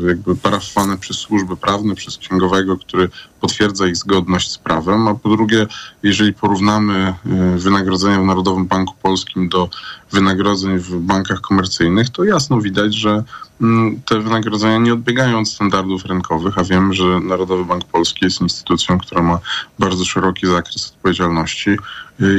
y, 0.03 0.07
jakby 0.07 0.35
parafowane 0.35 0.97
przez 0.97 1.17
służby 1.17 1.57
prawne, 1.57 1.95
przez 1.95 2.17
księgowego, 2.17 2.77
który 2.77 3.09
potwierdza 3.41 3.88
ich 3.88 3.97
zgodność 3.97 4.51
z 4.51 4.57
prawem, 4.57 5.07
a 5.07 5.15
po 5.15 5.29
drugie, 5.29 5.67
jeżeli 6.03 6.33
porównamy 6.33 7.13
y, 7.55 7.59
wynagrodzenia 7.59 8.21
w 8.21 8.25
Narodowym 8.25 8.67
Banku 8.67 8.95
Polskim 9.01 9.49
do 9.49 9.69
wynagrodzeń 10.12 10.77
w 10.77 10.95
bankach 10.99 11.41
komercyjnych, 11.41 12.09
to 12.09 12.23
jasno 12.23 12.62
widać, 12.62 12.95
że 12.95 13.23
mm, 13.62 14.01
te 14.01 14.19
wynagrodzenia 14.19 14.77
nie 14.77 14.93
odbiegają 14.93 15.39
od 15.39 15.49
standardów 15.49 16.05
rynkowych, 16.05 16.57
a 16.57 16.63
wiem, 16.63 16.93
że 16.93 17.19
Narodowy 17.19 17.65
Bank 17.65 17.85
Polski 17.85 18.25
jest 18.25 18.41
instytucją, 18.41 18.97
która 18.97 19.21
ma 19.21 19.39
bardzo 19.79 20.05
szeroki 20.05 20.47
zakres 20.47 20.93
odpowiedzialności 20.95 21.69
y, 21.69 21.77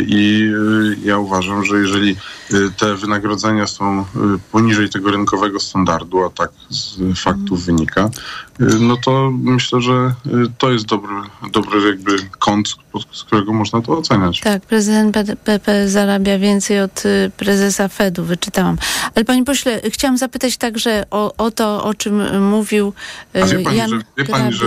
i 0.07 0.53
y, 0.55 0.97
ja 1.05 1.19
uważam, 1.19 1.64
że 1.64 1.79
jeżeli 1.79 2.16
y, 2.51 2.71
te 2.79 2.95
wynagrodzenia 2.95 3.66
są 3.66 4.01
y, 4.01 4.05
poniżej 4.53 4.90
tego 4.90 5.11
rynkowego 5.11 5.61
standardu, 5.61 6.25
a 6.25 6.31
tak 6.31 6.51
z 6.71 6.99
faktów 7.19 7.64
wynika, 7.64 8.11
y, 8.61 8.64
no 8.81 8.97
to 8.97 9.31
myślę, 9.31 9.81
że 9.81 10.14
y, 10.27 10.31
to 10.59 10.71
jest 10.71 10.87
dobry, 10.87 11.14
dobry 11.53 11.88
jakby 11.88 12.16
kąt, 12.38 12.69
z 13.12 13.25
którego 13.25 13.53
można 13.53 13.83
to 13.83 13.99
oceniać. 13.99 14.40
Tak, 14.40 14.62
prezydent 14.62 15.16
PP 15.45 15.88
zarabia 15.88 16.38
więcej 16.38 16.81
od 16.81 17.07
y, 17.07 17.31
prezesa 17.37 17.88
Fedu, 17.88 18.25
wyczytałam. 18.25 18.77
Ale 19.14 19.25
panie 19.25 19.45
pośle, 19.45 19.81
chciałam 19.85 20.19
zapytać 20.19 20.57
także 20.57 21.05
o, 21.11 21.35
o 21.37 21.51
to, 21.51 21.85
o 21.85 21.95
czym 21.95 22.43
mówił 22.51 22.93
y, 23.37 23.43
A 23.43 23.47
wie 23.47 23.59
pani, 23.59 23.77
Jan 23.77 23.90
że, 23.90 24.01
wie 24.19 24.25
pani, 24.25 24.53
że 24.53 24.66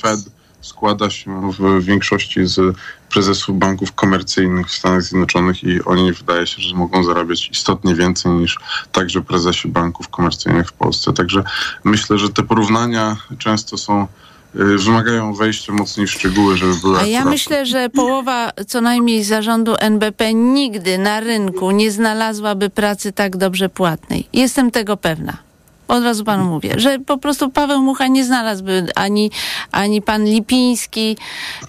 Fed 0.00 0.37
składa 0.68 1.10
się 1.10 1.52
w 1.52 1.84
większości 1.84 2.46
z 2.46 2.76
prezesów 3.12 3.58
banków 3.58 3.92
komercyjnych 3.92 4.66
w 4.66 4.74
Stanach 4.74 5.02
Zjednoczonych 5.02 5.64
i 5.64 5.84
oni 5.84 6.12
wydaje 6.12 6.46
się, 6.46 6.62
że 6.62 6.76
mogą 6.76 7.04
zarabiać 7.04 7.50
istotnie 7.52 7.94
więcej 7.94 8.32
niż 8.32 8.58
także 8.92 9.22
prezesi 9.22 9.68
banków 9.68 10.08
komercyjnych 10.08 10.68
w 10.68 10.72
Polsce. 10.72 11.12
Także 11.12 11.42
myślę, 11.84 12.18
że 12.18 12.28
te 12.28 12.42
porównania 12.42 13.16
często 13.38 13.76
są 13.78 14.06
y, 14.54 14.78
wymagają 14.78 15.34
wejścia 15.34 15.72
mocniej 15.72 16.06
w 16.06 16.10
szczegóły, 16.10 16.56
żeby 16.56 16.74
były 16.82 16.98
A 17.00 17.06
ja 17.06 17.24
myślę, 17.24 17.66
że 17.66 17.88
połowa 17.88 18.50
co 18.66 18.80
najmniej 18.80 19.24
zarządu 19.24 19.74
NBP 19.78 20.34
nigdy 20.34 20.98
na 20.98 21.20
rynku 21.20 21.70
nie 21.70 21.90
znalazłaby 21.90 22.70
pracy 22.70 23.12
tak 23.12 23.36
dobrze 23.36 23.68
płatnej. 23.68 24.28
Jestem 24.32 24.70
tego 24.70 24.96
pewna. 24.96 25.47
Od 25.88 26.04
razu 26.04 26.24
panu 26.24 26.44
mówię, 26.44 26.74
że 26.76 26.98
po 26.98 27.18
prostu 27.18 27.50
Paweł 27.50 27.82
Mucha 27.82 28.06
nie 28.06 28.24
znalazłby 28.24 28.86
ani, 28.94 29.30
ani 29.72 30.02
pan 30.02 30.24
Lipiński 30.24 31.16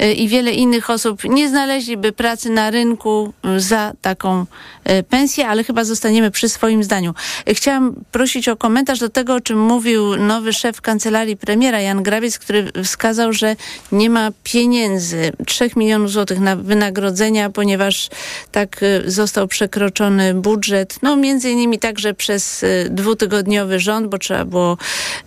y, 0.01 0.13
i 0.13 0.27
wiele 0.27 0.51
innych 0.51 0.89
osób 0.89 1.23
nie 1.23 1.49
znaleźliby 1.49 2.11
pracy 2.11 2.49
na 2.49 2.69
rynku 2.69 3.33
y, 3.45 3.59
za 3.59 3.93
taką 4.01 4.45
y, 4.89 5.03
pensję, 5.03 5.47
ale 5.47 5.63
chyba 5.63 5.83
zostaniemy 5.83 6.31
przy 6.31 6.49
swoim 6.49 6.83
zdaniu. 6.83 7.13
Chciałam 7.47 7.95
prosić 8.11 8.49
o 8.49 8.57
komentarz 8.57 8.99
do 8.99 9.09
tego, 9.09 9.35
o 9.35 9.39
czym 9.39 9.59
mówił 9.59 10.17
nowy 10.17 10.53
szef 10.53 10.81
kancelarii 10.81 11.37
premiera 11.37 11.81
Jan 11.81 12.03
Grabiec, 12.03 12.39
który 12.39 12.71
wskazał, 12.83 13.33
że 13.33 13.55
nie 13.91 14.09
ma 14.09 14.29
pieniędzy, 14.43 15.31
3 15.45 15.69
milionów 15.75 16.11
złotych 16.11 16.39
na 16.39 16.55
wynagrodzenia, 16.55 17.49
ponieważ 17.49 18.09
tak 18.51 18.81
został 19.05 19.47
przekroczony 19.47 20.33
budżet, 20.33 20.99
no 21.01 21.15
między 21.15 21.51
innymi 21.51 21.79
także 21.79 22.13
przez 22.13 22.65
dwutygodniowy 22.89 23.79
rząd, 23.79 24.08
bo 24.09 24.17
trzeba 24.17 24.45
było 24.45 24.77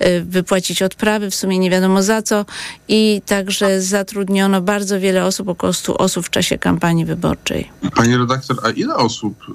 y, 0.06 0.24
wypłacić 0.24 0.82
odprawy, 0.82 1.30
w 1.30 1.34
sumie 1.34 1.58
nie 1.58 1.70
wiadomo 1.70 2.02
za 2.02 2.22
co 2.22 2.44
i 2.88 3.22
także 3.26 3.80
zatrudniono 3.82 4.60
bardzo 4.60 5.00
wiele 5.00 5.24
osób, 5.24 5.48
około 5.48 5.72
100 5.72 5.98
osób 5.98 6.26
w 6.26 6.30
czasie 6.30 6.58
kampanii 6.58 7.04
wyborczej. 7.04 7.70
Pani 7.96 8.16
redaktor, 8.16 8.56
a 8.66 8.70
ile 8.70 8.94
osób 8.94 9.34
y, 9.48 9.52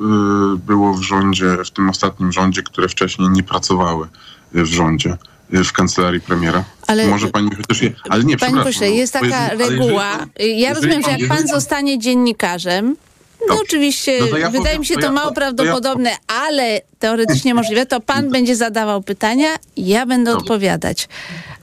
było 0.57 0.93
w 0.93 1.01
rządzie, 1.01 1.45
w 1.65 1.71
tym 1.71 1.89
ostatnim 1.89 2.31
rządzie, 2.31 2.63
które 2.63 2.89
wcześniej 2.89 3.29
nie 3.29 3.43
pracowały 3.43 4.07
y, 4.55 4.63
w 4.63 4.67
rządzie, 4.73 5.17
w 5.49 5.71
kancelarii 5.71 6.21
premiera? 6.21 6.63
Ale- 6.87 7.07
Może 7.07 7.27
pani 7.27 7.49
chociaż 7.55 7.81
je, 7.81 7.93
ale 8.09 8.23
nie, 8.23 8.37
Panie 8.37 8.61
pośle, 8.63 8.91
jest 8.91 9.13
taka 9.13 9.25
jeżeli- 9.27 9.59
jeżeli 9.59 9.79
reguła. 9.79 10.17
pan- 10.17 10.29
Ja 10.37 10.45
jeżeli 10.45 10.73
rozumiem, 10.75 11.03
że 11.03 11.11
jak 11.11 11.19
pan 11.19 11.37
jeżeli 11.37 11.49
zostanie 11.49 11.99
dziennikarzem, 11.99 12.95
no 13.41 13.47
Dobrze. 13.47 13.63
oczywiście, 13.63 14.19
No 14.31 14.37
ja 14.37 14.49
wydaje 14.49 14.65
powiem, 14.65 14.79
mi 14.79 14.85
się 14.85 14.93
to 14.95 14.99
to 14.99 15.05
ja- 15.05 15.11
mało 15.11 15.27
to- 15.31 15.35
to 15.35 15.41
ja- 15.41 15.53
prawdopodobne, 15.53 16.09
ale 16.27 16.81
teoretycznie 16.99 17.53
możliwe, 17.59 17.85
to 17.85 17.99
pan 17.99 18.29
będzie 18.31 18.55
zadawał 18.55 19.03
pytania, 19.03 19.47
ja 19.77 20.05
będę 20.05 20.37
odpowiadać. 20.37 21.07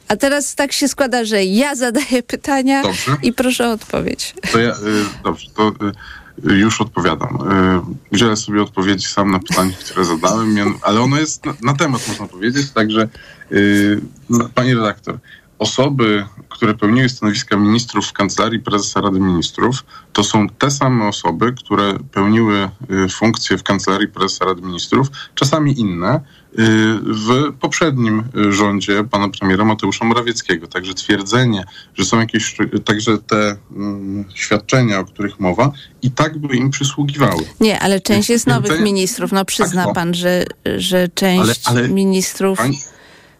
A 0.08 0.16
teraz 0.16 0.54
tak 0.54 0.72
się 0.72 0.88
składa, 0.88 1.24
że 1.24 1.44
ja 1.44 1.74
zadaję 1.74 2.22
pytania 2.22 2.82
Dobrze. 2.82 3.16
i 3.22 3.32
proszę 3.32 3.68
o 3.68 3.72
odpowiedź. 3.72 4.34
To 4.52 4.58
ja, 4.58 4.70
y, 4.70 4.74
dobrze, 5.24 5.46
to 5.56 5.68
y, 6.48 6.54
już 6.54 6.80
odpowiadam. 6.80 7.38
Y, 8.10 8.14
udzielę 8.14 8.36
sobie 8.36 8.62
odpowiedzi 8.62 9.06
sam 9.06 9.30
na 9.30 9.38
pytanie, 9.38 9.72
które 9.84 10.04
zadałem, 10.04 10.74
ale 10.82 11.00
ono 11.00 11.16
jest 11.16 11.44
na, 11.46 11.54
na 11.62 11.74
temat, 11.74 12.08
można 12.08 12.26
powiedzieć, 12.26 12.70
także 12.70 13.08
y, 13.52 14.00
no, 14.30 14.48
pani 14.54 14.74
redaktor, 14.74 15.18
osoby, 15.64 16.26
które 16.48 16.74
pełniły 16.74 17.08
stanowiska 17.08 17.56
ministrów 17.56 18.06
w 18.06 18.12
Kancelarii 18.12 18.60
Prezesa 18.60 19.00
Rady 19.00 19.20
Ministrów, 19.20 19.84
to 20.12 20.24
są 20.24 20.48
te 20.48 20.70
same 20.70 21.08
osoby, 21.08 21.52
które 21.52 21.98
pełniły 22.12 22.70
y, 23.06 23.08
funkcje 23.08 23.58
w 23.58 23.62
Kancelarii 23.62 24.08
Prezesa 24.08 24.44
Rady 24.44 24.62
Ministrów, 24.62 25.08
czasami 25.34 25.80
inne, 25.80 26.16
y, 26.16 26.20
w 27.02 27.52
poprzednim 27.60 28.22
y, 28.36 28.52
rządzie 28.52 29.04
pana 29.04 29.28
premiera 29.28 29.64
Mateusza 29.64 30.04
Morawieckiego. 30.04 30.66
Także 30.66 30.94
twierdzenie, 30.94 31.64
że 31.94 32.04
są 32.04 32.20
jakieś, 32.20 32.56
także 32.84 33.18
te 33.18 33.56
mm, 33.76 34.24
świadczenia, 34.34 34.98
o 34.98 35.04
których 35.04 35.40
mowa, 35.40 35.72
i 36.02 36.10
tak 36.10 36.38
by 36.38 36.56
im 36.56 36.70
przysługiwały. 36.70 37.44
Nie, 37.60 37.80
ale 37.80 38.00
część 38.00 38.30
jest 38.30 38.46
nowych 38.46 38.80
ministrów. 38.80 39.32
No 39.32 39.44
przyzna 39.44 39.80
Tak, 39.80 39.88
no. 39.88 39.94
pan, 39.94 40.14
że, 40.14 40.44
że 40.76 41.08
część 41.08 41.60
Ale- 41.64 41.78
ale 41.78 41.88
ministrów... 41.88 42.58
Pani, 42.58 42.78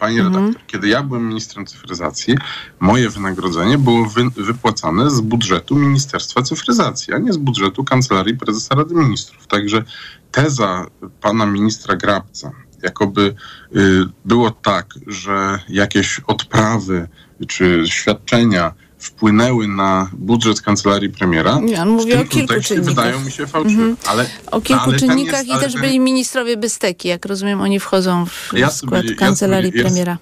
pani 0.04 0.22
redaktor, 0.22 0.66
kiedy 0.66 0.88
ja 0.88 1.02
byłem 1.02 1.28
ministrem 1.28 1.66
cyfryzacji, 1.66 2.34
moje 2.80 3.10
wynagrodzenie 3.10 3.78
było 3.78 4.06
wy, 4.06 4.30
wypłacane 4.36 5.10
z 5.10 5.20
budżetu 5.20 5.76
Ministerstwa 5.76 6.42
Cyfryzacji, 6.42 7.14
a 7.14 7.18
nie 7.18 7.32
z 7.32 7.36
budżetu 7.36 7.84
Kancelarii 7.84 8.36
Prezesa 8.36 8.74
Rady 8.74 8.94
Ministrów. 8.94 9.46
Także 9.46 9.84
teza 10.30 10.86
pana 11.20 11.46
ministra 11.46 11.96
Grabca, 11.96 12.52
jakoby 12.82 13.34
y, 13.76 14.04
było 14.24 14.50
tak, 14.50 14.94
że 15.06 15.58
jakieś 15.68 16.20
odprawy 16.26 17.08
czy 17.48 17.84
świadczenia 17.86 18.72
wpłynęły 19.04 19.68
na 19.68 20.10
budżet 20.12 20.60
kancelarii 20.60 21.10
premiera. 21.10 21.58
Nie, 21.62 21.82
on 21.82 21.88
mówi 21.88 22.12
w 22.12 22.14
tym 22.14 22.20
o 22.20 22.24
kilku 22.24 22.54
czynnikach. 22.62 22.84
wydają 22.94 23.20
mi 23.20 23.32
się 23.32 23.46
fałszywe. 23.46 23.82
Mhm. 23.82 23.96
Ale, 24.06 24.26
O 24.50 24.60
kilku 24.60 24.82
ale 24.84 24.98
czynnikach 24.98 25.46
jest, 25.46 25.58
i 25.58 25.62
też 25.64 25.74
byli 25.80 26.00
ministrowie 26.00 26.56
Besteki. 26.56 27.08
Jak 27.08 27.26
rozumiem, 27.26 27.60
oni 27.60 27.80
wchodzą 27.80 28.26
w 28.26 28.50
Jacy 28.56 28.78
skład 28.78 29.02
byli- 29.04 29.16
kancelarii 29.16 29.70
jacy- 29.72 29.82
premiera. 29.82 30.18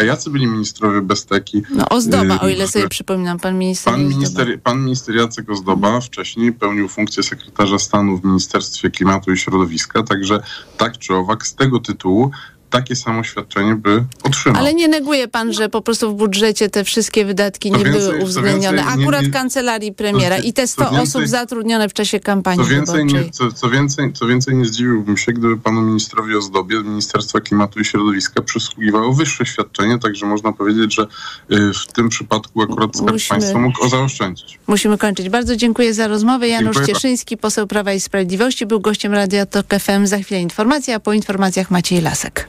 A 0.00 0.02
jacy 0.04 0.30
byli 0.30 0.46
ministrowie 0.46 1.02
Besteki? 1.02 1.62
No 1.70 1.88
Ozdoba, 1.88 2.40
o 2.40 2.48
ile 2.48 2.64
Y, 2.64 2.68
sobie 2.68 2.88
przypominam, 2.88 3.38
pan 3.38 3.58
minister 3.58 3.92
Pan 3.92 4.08
minister, 4.08 4.60
pan 4.62 4.84
minister 4.84 5.14
Jacek 5.16 5.50
Ozdoba 5.50 6.00
wcześniej 6.00 6.52
pełnił 6.52 6.88
funkcję 6.88 7.22
sekretarza 7.22 7.78
stanu 7.78 8.18
w 8.18 8.24
Ministerstwie 8.24 8.90
Klimatu 8.90 9.32
i 9.32 9.38
Środowiska, 9.38 10.02
także 10.02 10.42
tak 10.76 10.98
czy 10.98 11.14
owak 11.14 11.46
z 11.46 11.54
tego 11.54 11.80
tytułu 11.80 12.30
takie 12.72 12.96
samo 12.96 13.24
świadczenie 13.24 13.74
by 13.74 14.04
otrzymał. 14.24 14.60
Ale 14.62 14.74
nie 14.74 14.88
neguje 14.88 15.28
pan, 15.28 15.52
że 15.52 15.68
po 15.68 15.82
prostu 15.82 16.10
w 16.12 16.14
budżecie 16.14 16.68
te 16.70 16.84
wszystkie 16.84 17.24
wydatki 17.24 17.70
nie 17.72 17.78
więcej- 17.84 17.92
były 18.12 18.22
uwzględnione. 18.24 18.76
więcej, 18.76 18.96
nie- 18.98 19.02
Akurat 19.02 19.22
nie- 19.22 19.30
kancelarii 19.30 19.92
premiera 19.92 20.38
i 20.38 20.52
te 20.52 20.66
100 20.66 20.84
co 20.84 20.90
więcej- 20.90 21.02
osób 21.22 21.28
zatrudnione 21.28 21.88
w 21.88 21.92
czasie 21.92 22.20
kampanii 22.20 22.64
Co 22.64 22.70
więcej, 22.70 23.04
nie, 23.04 23.30
co, 23.30 23.52
co, 23.52 23.70
więcej, 23.70 24.12
co 24.12 24.26
więcej, 24.26 24.54
nie 24.56 24.64
zdziwiłbym 24.64 25.16
się, 25.16 25.32
gdyby 25.32 25.56
panu 25.58 25.82
ministrowi 25.82 26.36
Ozdobie 26.36 26.80
z 26.80 26.84
Ministerstwa 26.84 27.40
Klimatu 27.40 27.80
i 27.80 27.84
Środowiska 27.84 28.42
przysługiwało 28.42 29.12
wyższe 29.12 29.46
świadczenie, 29.46 29.98
także 29.98 30.26
można 30.26 30.52
powiedzieć, 30.52 30.94
że 30.94 31.02
y, 31.02 31.72
w 31.88 31.92
tym 31.92 32.08
przypadku 32.08 32.62
akurat 32.62 32.96
Skarb 32.96 33.12
Musimy- 33.12 33.40
Państwa 33.40 33.58
mógł 33.58 33.88
zaoszczędzić. 33.88 34.58
Musimy 34.66 34.98
kończyć. 34.98 35.28
Bardzo 35.28 35.56
dziękuję 35.56 35.94
za 35.94 36.06
rozmowę. 36.08 36.48
Janusz 36.48 36.76
Dziękuję. 36.76 36.94
Cieszyński, 36.94 37.36
poseł 37.36 37.66
Prawa 37.66 37.92
i 37.92 38.00
Sprawiedliwości, 38.00 38.66
był 38.66 38.80
gościem 38.80 39.12
Radia 39.12 39.46
Tok 39.46 39.66
FM. 39.78 40.06
Za 40.06 40.18
chwilę 40.18 40.40
informacja, 40.40 40.96
a 40.96 41.00
po 41.00 41.12
informacjach 41.12 41.70
Maciej 41.70 42.00
Lasek. 42.00 42.48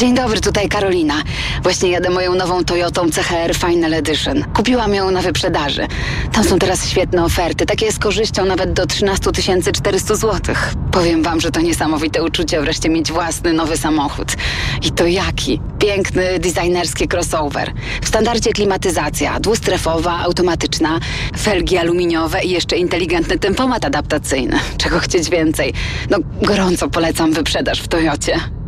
Dzień 0.00 0.14
dobry, 0.14 0.40
tutaj 0.40 0.68
Karolina. 0.68 1.22
Właśnie 1.62 1.90
jadę 1.90 2.10
moją 2.10 2.34
nową 2.34 2.64
Toyotą 2.64 3.10
CHR 3.10 3.54
Final 3.56 3.94
Edition. 3.94 4.44
Kupiłam 4.54 4.94
ją 4.94 5.10
na 5.10 5.22
wyprzedaży. 5.22 5.86
Tam 6.32 6.44
są 6.44 6.58
teraz 6.58 6.88
świetne 6.88 7.24
oferty, 7.24 7.66
takie 7.66 7.92
z 7.92 7.98
korzyścią 7.98 8.44
nawet 8.44 8.72
do 8.72 8.86
13 8.86 9.30
400 9.72 10.14
zł. 10.14 10.54
Powiem 10.92 11.22
wam, 11.22 11.40
że 11.40 11.50
to 11.50 11.60
niesamowite 11.60 12.22
uczucie 12.22 12.60
wreszcie 12.60 12.88
mieć 12.88 13.12
własny 13.12 13.52
nowy 13.52 13.76
samochód. 13.76 14.32
I 14.82 14.90
to 14.90 15.06
jaki? 15.06 15.60
Piękny, 15.78 16.38
designerski 16.38 17.08
crossover. 17.12 17.72
W 18.02 18.08
standardzie 18.08 18.52
klimatyzacja, 18.52 19.40
dwustrefowa, 19.40 20.18
automatyczna, 20.18 21.00
felgi 21.38 21.78
aluminiowe 21.78 22.44
i 22.44 22.50
jeszcze 22.50 22.76
inteligentny 22.76 23.38
tempomat 23.38 23.84
adaptacyjny. 23.84 24.58
Czego 24.78 24.98
chcieć 24.98 25.30
więcej? 25.30 25.72
No, 26.10 26.18
gorąco 26.42 26.88
polecam 26.88 27.32
wyprzedaż 27.32 27.80
w 27.80 27.88
Toyocie. 27.88 28.59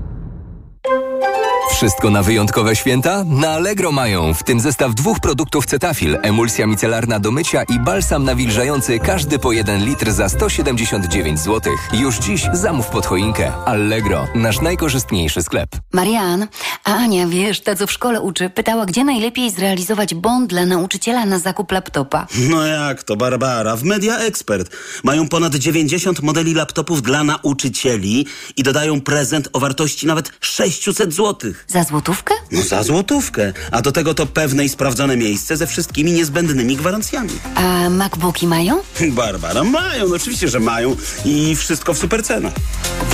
Wszystko 1.82 2.10
na 2.10 2.22
wyjątkowe 2.22 2.76
święta? 2.76 3.24
Na 3.24 3.50
Allegro 3.50 3.92
mają, 3.92 4.34
w 4.34 4.42
tym 4.42 4.60
zestaw 4.60 4.94
dwóch 4.94 5.20
produktów 5.20 5.66
Cetafil, 5.66 6.18
emulsja 6.22 6.66
micelarna 6.66 7.20
do 7.20 7.30
mycia 7.30 7.62
i 7.62 7.78
balsam 7.78 8.24
nawilżający, 8.24 8.98
każdy 8.98 9.38
po 9.38 9.52
1 9.52 9.84
litr 9.84 10.12
za 10.12 10.28
179 10.28 11.40
zł. 11.40 11.72
Już 11.92 12.18
dziś 12.18 12.42
zamów 12.52 12.86
pod 12.86 13.06
choinkę. 13.06 13.52
Allegro, 13.66 14.26
nasz 14.34 14.60
najkorzystniejszy 14.60 15.42
sklep. 15.42 15.68
Marian, 15.92 16.46
a 16.84 16.94
Ania, 16.94 17.26
wiesz, 17.26 17.60
ta 17.60 17.76
co 17.76 17.86
w 17.86 17.92
szkole 17.92 18.20
uczy, 18.20 18.50
pytała, 18.50 18.86
gdzie 18.86 19.04
najlepiej 19.04 19.50
zrealizować 19.50 20.14
bond 20.14 20.50
dla 20.50 20.66
nauczyciela 20.66 21.26
na 21.26 21.38
zakup 21.38 21.72
laptopa. 21.72 22.26
No 22.50 22.66
jak 22.66 23.02
to, 23.02 23.16
Barbara? 23.16 23.76
W 23.76 23.84
Media 23.84 24.18
Expert 24.18 24.76
mają 25.04 25.28
ponad 25.28 25.54
90 25.54 26.22
modeli 26.22 26.54
laptopów 26.54 27.02
dla 27.02 27.24
nauczycieli 27.24 28.26
i 28.56 28.62
dodają 28.62 29.00
prezent 29.00 29.48
o 29.52 29.60
wartości 29.60 30.06
nawet 30.06 30.32
600 30.40 31.11
zł. 31.12 31.52
Za 31.66 31.84
złotówkę? 31.84 32.34
No 32.50 32.62
za 32.62 32.82
złotówkę. 32.82 33.52
A 33.70 33.82
do 33.82 33.92
tego 33.92 34.14
to 34.14 34.26
pewne 34.26 34.64
i 34.64 34.68
sprawdzone 34.68 35.16
miejsce 35.16 35.56
ze 35.56 35.66
wszystkimi 35.66 36.12
niezbędnymi 36.12 36.76
gwarancjami. 36.76 37.32
A 37.54 37.90
MacBooki 37.90 38.46
mają? 38.46 38.80
Barbara, 39.10 39.64
mają, 39.64 40.08
no 40.08 40.16
oczywiście, 40.16 40.48
że 40.48 40.60
mają 40.60 40.96
i 41.24 41.56
wszystko 41.56 41.94
w 41.94 41.98
super 41.98 42.24
cenach. 42.24 42.52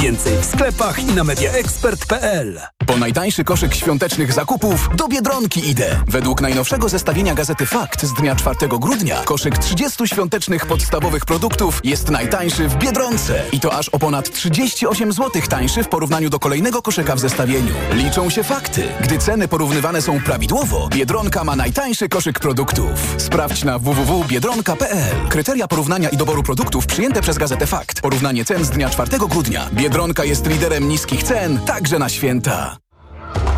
Więcej 0.01 0.33
w 0.41 0.45
sklepach 0.45 0.99
i 0.99 1.05
na 1.05 1.25
mediaexpert.pl. 1.25 2.61
Po 2.87 2.97
najtańszy 2.97 3.45
koszyk 3.45 3.75
świątecznych 3.75 4.33
zakupów 4.33 4.89
do 4.97 5.09
Biedronki 5.09 5.69
idę. 5.71 6.01
Według 6.07 6.41
najnowszego 6.41 6.89
zestawienia 6.89 7.35
gazety 7.35 7.67
Fakt 7.67 8.05
z 8.07 8.15
dnia 8.15 8.37
4 8.37 8.57
grudnia 8.81 9.23
koszyk 9.25 9.59
30 9.59 10.09
świątecznych 10.09 10.67
podstawowych 10.67 11.25
produktów 11.25 11.81
jest 11.85 12.11
najtańszy 12.11 12.69
w 12.69 12.77
Biedronce. 12.77 13.43
I 13.53 13.61
to 13.61 13.73
aż 13.79 13.89
o 13.89 13.99
ponad 13.99 14.31
38 14.31 15.13
zł 15.13 15.43
tańszy 15.49 15.85
w 15.85 15.89
porównaniu 15.89 16.31
do 16.31 16.39
kolejnego 16.39 16.83
koszyka 16.83 17.17
w 17.17 17.19
zestawieniu. 17.21 17.75
Liczą 17.93 18.31
się 18.31 18.45
fakty. 18.45 18.83
Gdy 19.01 19.19
ceny 19.19 19.49
porównywane 19.49 20.03
są 20.03 20.21
prawidłowo, 20.21 20.89
Biedronka 20.89 21.45
ma 21.45 21.57
najtańszy 21.57 22.09
koszyk 22.09 22.41
produktów. 22.41 23.15
Sprawdź 23.19 23.65
na 23.65 23.79
www.biedronka.pl. 23.79 25.29
Kryteria 25.29 25.69
porównania 25.69 26.09
i 26.09 26.17
doboru 26.17 26.43
produktów 26.43 26.87
przyjęte 26.87 27.23
przez 27.23 27.39
gazetę 27.39 27.67
Fakt. 27.67 28.01
Porównanie 28.01 28.45
cen 28.45 28.65
z 28.65 28.71
dnia 28.71 28.91
4 28.91 29.19
grudnia. 29.19 29.69
Biedronka 29.73 30.25
jest 30.25 30.47
liderem 30.47 30.89
niskich 30.89 31.23
cen, 31.23 31.59
także 31.59 31.99
na 31.99 32.09
święta. 32.09 32.77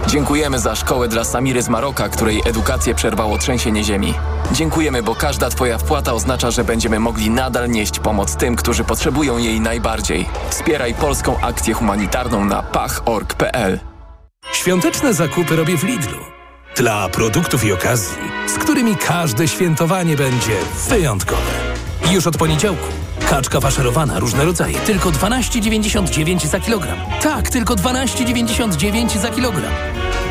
Dziękujemy 0.06 0.58
za 0.58 0.76
szkołę 0.76 1.08
dla 1.08 1.24
Samiry 1.24 1.62
z 1.62 1.68
Maroka, 1.68 2.08
której 2.08 2.42
edukację 2.46 2.94
przerwało 2.94 3.38
trzęsienie 3.38 3.84
ziemi. 3.84 4.14
Dziękujemy, 4.52 5.02
bo 5.02 5.14
każda 5.14 5.48
Twoja 5.50 5.78
wpłata 5.78 6.12
oznacza, 6.12 6.50
że 6.50 6.64
będziemy 6.64 7.00
mogli 7.00 7.30
nadal 7.30 7.70
nieść 7.70 7.98
pomoc 7.98 8.36
tym, 8.36 8.56
którzy 8.56 8.84
potrzebują 8.84 9.38
jej 9.38 9.60
najbardziej. 9.60 10.28
Wspieraj 10.50 10.94
polską 10.94 11.40
akcję 11.40 11.74
humanitarną 11.74 12.44
na 12.44 12.62
pach.org.pl. 12.62 13.89
Świąteczne 14.60 15.14
zakupy 15.14 15.56
robię 15.56 15.76
w 15.76 15.84
Lidlu. 15.84 16.18
Dla 16.76 17.08
produktów 17.08 17.64
i 17.64 17.72
okazji, 17.72 18.16
z 18.46 18.52
którymi 18.58 18.96
każde 18.96 19.48
świętowanie 19.48 20.16
będzie 20.16 20.52
wyjątkowe. 20.88 21.50
Już 22.10 22.26
od 22.26 22.36
poniedziałku. 22.36 22.86
Kaczka 23.28 23.60
faszerowana, 23.60 24.18
różne 24.18 24.44
rodzaje, 24.44 24.78
tylko 24.78 25.10
12,99 25.10 26.46
za 26.46 26.60
kilogram. 26.60 26.98
Tak, 27.22 27.50
tylko 27.50 27.74
12,99 27.74 29.18
za 29.20 29.30
kilogram. 29.30 29.72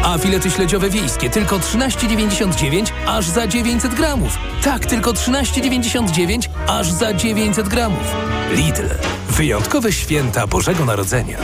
A 0.04 0.18
filety 0.18 0.52
śledziowe 0.52 0.90
wiejskie 0.90 1.30
tylko 1.30 1.60
13,99 1.60 2.92
aż 3.08 3.26
za 3.26 3.48
900 3.48 3.94
gramów. 3.96 4.38
Tak, 4.64 4.86
tylko 4.86 5.12
13,99 5.12 6.50
aż 6.68 6.92
za 6.92 7.14
900 7.14 7.68
gramów. 7.70 8.16
Lidl. 8.52 8.88
Wyjątkowe 9.30 9.92
święta 9.94 10.48
Bożego 10.48 10.86
Narodzenia. 10.86 11.38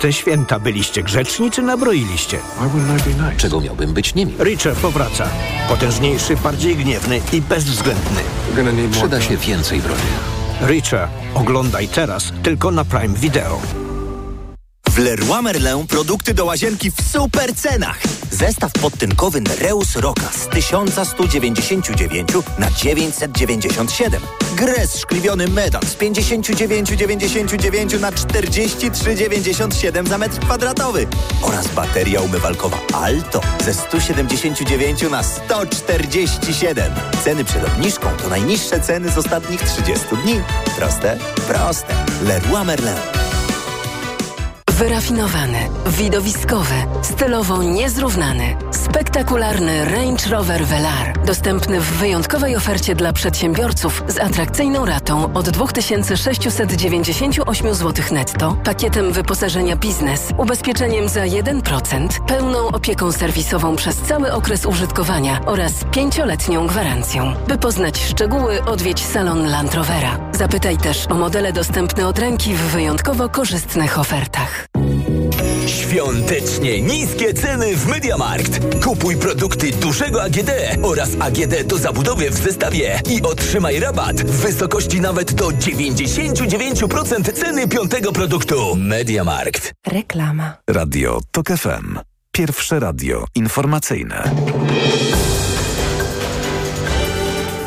Te 0.00 0.12
święta 0.12 0.58
byliście 0.58 1.02
grzeczni 1.02 1.50
czy 1.50 1.62
nabroiliście? 1.62 2.38
Czego 3.36 3.60
miałbym 3.60 3.92
być 3.92 4.14
nimi? 4.14 4.34
Richard 4.38 4.80
powraca. 4.80 5.28
Potężniejszy, 5.68 6.36
bardziej 6.36 6.76
gniewny 6.76 7.20
i 7.32 7.40
bezwzględny. 7.42 8.20
Przyda 8.90 9.20
się 9.20 9.36
więcej 9.36 9.80
broni. 9.80 10.00
Richard, 10.66 11.12
oglądaj 11.34 11.88
teraz 11.88 12.32
tylko 12.42 12.70
na 12.70 12.84
Prime 12.84 13.14
Video. 13.14 13.79
Leroy 15.00 15.42
Merlin 15.42 15.86
produkty 15.86 16.34
do 16.34 16.44
łazienki 16.44 16.90
w 16.90 16.94
super 17.12 17.54
cenach. 17.54 17.98
Zestaw 18.30 18.72
podtynkowy 18.72 19.40
Nereus 19.40 19.96
Roka 19.96 20.30
z 20.32 20.48
1199 20.48 22.28
na 22.58 22.70
997. 22.70 24.22
Gres 24.56 24.98
szkliwiony 24.98 25.48
Medan 25.48 25.82
z 25.82 25.96
59,99 25.96 28.00
na 28.00 28.12
43,97 28.12 30.08
za 30.08 30.18
metr 30.18 30.40
kwadratowy. 30.40 31.06
Oraz 31.42 31.68
bateria 31.68 32.20
umywalkowa 32.20 32.78
Alto 32.92 33.40
ze 33.64 33.74
179 33.74 35.02
na 35.10 35.22
147. 35.22 36.92
Ceny 37.24 37.44
przed 37.44 37.64
obniżką 37.64 38.08
to 38.22 38.28
najniższe 38.28 38.80
ceny 38.80 39.10
z 39.10 39.18
ostatnich 39.18 39.62
30 39.62 40.06
dni. 40.24 40.40
Proste? 40.76 41.18
Proste. 41.48 41.94
Leroy 42.22 42.64
Merlin. 42.64 43.19
Wyrafinowany, 44.80 45.58
widowiskowy, 45.86 46.74
stylowo 47.02 47.62
niezrównany, 47.62 48.56
spektakularny 48.70 49.84
Range 49.84 50.30
Rover 50.30 50.66
Velar. 50.66 51.24
Dostępny 51.26 51.80
w 51.80 51.84
wyjątkowej 51.84 52.56
ofercie 52.56 52.94
dla 52.94 53.12
przedsiębiorców 53.12 54.02
z 54.08 54.18
atrakcyjną 54.18 54.86
ratą 54.86 55.32
od 55.32 55.50
2698 55.50 57.74
zł 57.74 58.04
netto, 58.12 58.56
pakietem 58.64 59.12
wyposażenia 59.12 59.76
biznes, 59.76 60.28
ubezpieczeniem 60.38 61.08
za 61.08 61.22
1%, 61.22 62.08
pełną 62.26 62.68
opieką 62.68 63.12
serwisową 63.12 63.76
przez 63.76 63.96
cały 63.96 64.32
okres 64.32 64.66
użytkowania 64.66 65.40
oraz 65.46 65.72
pięcioletnią 65.90 66.66
gwarancją. 66.66 67.34
By 67.48 67.58
poznać 67.58 68.04
szczegóły, 68.04 68.64
odwiedź 68.64 69.04
salon 69.04 69.50
Land 69.50 69.74
Rovera. 69.74 70.29
Zapytaj 70.40 70.76
też 70.76 71.06
o 71.06 71.14
modele 71.14 71.52
dostępne 71.52 72.06
od 72.08 72.18
ręki 72.18 72.54
w 72.54 72.58
wyjątkowo 72.58 73.28
korzystnych 73.28 73.98
ofertach. 73.98 74.66
Świątecznie 75.66 76.82
niskie 76.82 77.34
ceny 77.34 77.76
w 77.76 77.86
Mediamarkt. 77.86 78.84
Kupuj 78.84 79.16
produkty 79.16 79.70
dużego 79.70 80.22
AGD 80.22 80.50
oraz 80.82 81.08
AGD 81.20 81.66
do 81.66 81.78
zabudowy 81.78 82.30
w 82.30 82.34
zestawie 82.34 83.00
i 83.10 83.22
otrzymaj 83.22 83.80
rabat 83.80 84.22
w 84.22 84.40
wysokości 84.40 85.00
nawet 85.00 85.32
do 85.32 85.48
99% 85.48 87.32
ceny 87.32 87.68
piątego 87.68 88.12
produktu. 88.12 88.76
Mediamarkt. 88.76 89.72
Reklama. 89.86 90.56
Radio 90.70 91.20
TOK 91.30 91.46
FM. 91.48 91.98
Pierwsze 92.32 92.80
radio 92.80 93.24
informacyjne. 93.34 94.30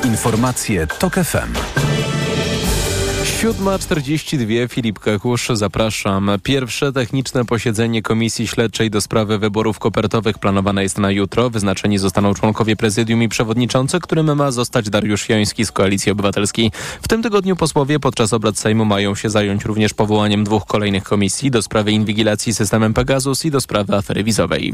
Informacje 0.03 0.87
TOK 0.87 1.13
FM. 1.13 1.83
7.42 3.43 4.69
Filip 4.69 4.99
Kakusz, 4.99 5.47
zapraszam. 5.53 6.31
Pierwsze 6.43 6.93
techniczne 6.93 7.45
posiedzenie 7.45 8.01
Komisji 8.01 8.47
Śledczej 8.47 8.89
do 8.89 9.01
sprawy 9.01 9.39
wyborów 9.39 9.79
kopertowych 9.79 10.39
planowane 10.39 10.83
jest 10.83 10.97
na 10.97 11.11
jutro. 11.11 11.49
Wyznaczeni 11.49 11.97
zostaną 11.97 12.33
członkowie 12.33 12.75
prezydium 12.75 13.23
i 13.23 13.29
przewodniczący, 13.29 13.99
którym 13.99 14.35
ma 14.35 14.51
zostać 14.51 14.89
Dariusz 14.89 15.29
Joński 15.29 15.65
z 15.65 15.71
Koalicji 15.71 16.11
Obywatelskiej. 16.11 16.71
W 17.01 17.07
tym 17.07 17.23
tygodniu 17.23 17.55
posłowie 17.55 17.99
podczas 17.99 18.33
obrad 18.33 18.57
Sejmu 18.57 18.85
mają 18.85 19.15
się 19.15 19.29
zająć 19.29 19.65
również 19.65 19.93
powołaniem 19.93 20.43
dwóch 20.43 20.65
kolejnych 20.65 21.03
komisji 21.03 21.51
do 21.51 21.61
sprawy 21.61 21.91
inwigilacji 21.91 22.53
systemem 22.53 22.93
Pegasus 22.93 23.45
i 23.45 23.51
do 23.51 23.61
sprawy 23.61 23.95
afery 23.95 24.23
wizowej. 24.23 24.73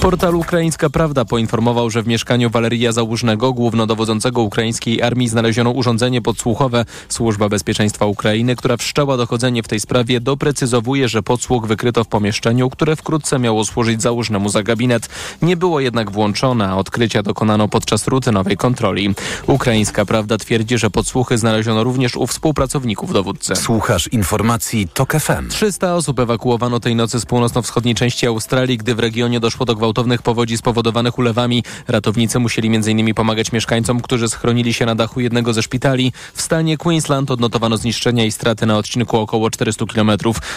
Portal 0.00 0.34
Ukraińska 0.34 0.90
Prawda 0.90 1.24
poinformował, 1.24 1.90
że 1.90 2.02
w 2.02 2.06
mieszkaniu 2.06 2.50
Waleria 2.50 2.92
Załużnego, 2.92 3.52
głównodowodzącego 3.52 4.42
ukraińskiej 4.42 5.02
armii, 5.02 5.28
znaleziono 5.28 5.70
urządzenie 5.70 6.22
podsłuchowe. 6.22 6.84
Służba 7.08 7.48
Bezpieczeństwa 7.48 8.05
Ukrainy, 8.06 8.56
która 8.56 8.76
wszczęła 8.76 9.16
dochodzenie 9.16 9.62
w 9.62 9.68
tej 9.68 9.80
sprawie, 9.80 10.20
doprecyzowuje, 10.20 11.08
że 11.08 11.22
podsłuch 11.22 11.66
wykryto 11.66 12.04
w 12.04 12.08
pomieszczeniu, 12.08 12.70
które 12.70 12.96
wkrótce 12.96 13.38
miało 13.38 13.64
służyć 13.64 14.02
założnemu 14.02 14.48
za 14.48 14.62
gabinet. 14.62 15.08
Nie 15.42 15.56
było 15.56 15.80
jednak 15.80 16.10
włączone, 16.10 16.68
a 16.68 16.76
odkrycia 16.76 17.22
dokonano 17.22 17.68
podczas 17.68 18.08
rutynowej 18.08 18.56
kontroli. 18.56 19.14
Ukraińska 19.46 20.04
Prawda 20.04 20.38
twierdzi, 20.38 20.78
że 20.78 20.90
podsłuchy 20.90 21.38
znaleziono 21.38 21.84
również 21.84 22.16
u 22.16 22.26
współpracowników 22.26 23.12
dowódcy. 23.12 23.56
Słuchasz 23.56 24.08
informacji 24.08 24.88
TOK 24.94 25.12
FM. 25.12 25.48
300 25.48 25.94
osób 25.94 26.20
ewakuowano 26.20 26.80
tej 26.80 26.96
nocy 26.96 27.20
z 27.20 27.26
północno-wschodniej 27.26 27.94
części 27.94 28.26
Australii, 28.26 28.78
gdy 28.78 28.94
w 28.94 28.98
regionie 28.98 29.40
doszło 29.40 29.66
do 29.66 29.74
gwałtownych 29.76 30.22
powodzi 30.22 30.56
spowodowanych 30.56 31.18
ulewami. 31.18 31.64
Ratownicy 31.88 32.38
musieli 32.38 32.76
m.in. 32.76 33.14
pomagać 33.14 33.52
mieszkańcom, 33.52 34.00
którzy 34.00 34.28
schronili 34.28 34.74
się 34.74 34.86
na 34.86 34.94
dachu 34.94 35.20
jednego 35.20 35.52
ze 35.52 35.62
szpitali. 35.62 36.12
W 36.34 36.42
stanie 36.42 36.76
Queensland 36.76 37.30
odnotowano 37.30 37.76
zniszczenia 37.76 37.95
i 38.26 38.32
straty 38.32 38.66
na 38.66 38.76
odcinku 38.76 39.18
około 39.18 39.50
400 39.50 39.86
km. 39.86 40.10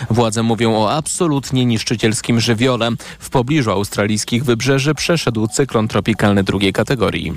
Władze 0.09 0.43
mówią 0.43 0.75
o 0.75 0.91
absolutnie 0.91 1.65
niszczycielskim 1.65 2.39
żywiole. 2.39 2.89
W 3.19 3.29
pobliżu 3.29 3.71
australijskich 3.71 4.43
wybrzeży 4.43 4.95
przeszedł 4.95 5.47
cyklon 5.47 5.87
tropikalny 5.87 6.43
drugiej 6.43 6.73
kategorii. 6.73 7.33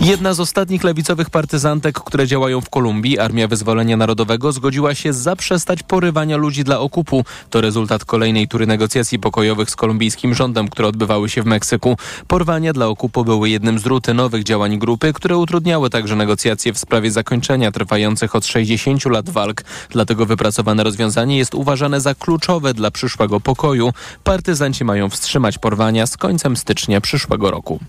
Jedna 0.00 0.34
z 0.34 0.40
ostatnich 0.40 0.84
lewicowych 0.84 1.30
partyzantek, 1.30 2.00
które 2.00 2.26
działają 2.26 2.60
w 2.60 2.70
Kolumbii, 2.70 3.18
Armia 3.18 3.48
Wyzwolenia 3.48 3.96
Narodowego, 3.96 4.52
zgodziła 4.52 4.94
się 4.94 5.12
zaprzestać 5.12 5.82
porywania 5.82 6.36
ludzi 6.36 6.64
dla 6.64 6.80
okupu. 6.80 7.24
To 7.50 7.60
rezultat 7.60 8.04
kolejnej 8.04 8.48
tury 8.48 8.66
negocjacji 8.66 9.18
pokojowych 9.18 9.70
z 9.70 9.76
kolumbijskim 9.76 10.34
rządem, 10.34 10.68
które 10.68 10.88
odbywały 10.88 11.28
się 11.28 11.42
w 11.42 11.46
Meksyku. 11.46 11.96
Porwania 12.28 12.72
dla 12.72 12.86
okupu 12.86 13.24
były 13.24 13.50
jednym 13.50 13.78
z 13.78 13.86
rutynowych 13.86 14.44
działań 14.44 14.78
grupy, 14.78 15.12
które 15.12 15.36
utrudniały 15.36 15.90
także 15.90 16.16
negocjacje 16.16 16.72
w 16.72 16.78
sprawie 16.78 17.10
zakończenia 17.10 17.72
trwających 17.72 18.36
od 18.36 18.46
60 18.46 19.04
lat 19.04 19.21
walk. 19.30 19.62
Dlatego 19.90 20.26
wypracowane 20.26 20.84
rozwiązanie 20.84 21.38
jest 21.38 21.54
uważane 21.54 22.00
za 22.00 22.14
kluczowe 22.14 22.74
dla 22.74 22.90
przyszłego 22.90 23.40
pokoju. 23.40 23.92
Partyzanci 24.24 24.84
mają 24.84 25.10
wstrzymać 25.10 25.58
porwania 25.58 26.06
z 26.06 26.16
końcem 26.16 26.56
stycznia 26.56 27.00
przyszłego 27.00 27.50
roku. 27.50 27.80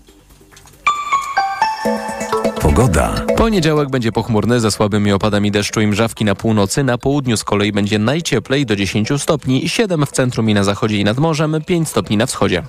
Pogoda. 2.60 3.26
Poniedziałek 3.36 3.90
będzie 3.90 4.12
pochmurny 4.12 4.60
ze 4.60 4.70
słabymi 4.70 5.12
opadami 5.12 5.50
deszczu 5.50 5.80
i 5.80 5.86
mrzawki 5.86 6.24
na 6.24 6.34
północy. 6.34 6.84
Na 6.84 6.98
południu 6.98 7.36
z 7.36 7.44
kolei 7.44 7.72
będzie 7.72 7.98
najcieplej 7.98 8.66
do 8.66 8.76
10 8.76 9.08
stopni, 9.18 9.68
7 9.68 10.06
w 10.06 10.12
centrum 10.12 10.50
i 10.50 10.54
na 10.54 10.64
zachodzie 10.64 10.96
i 10.96 11.04
nad 11.04 11.18
morzem, 11.18 11.56
5 11.66 11.88
stopni 11.88 12.16
na 12.16 12.26
wschodzie. 12.26 12.62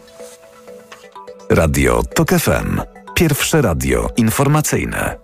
Radio 1.50 2.04
TOK 2.16 2.30
FM. 2.30 2.82
Pierwsze 3.16 3.62
radio 3.62 4.10
informacyjne. 4.18 5.16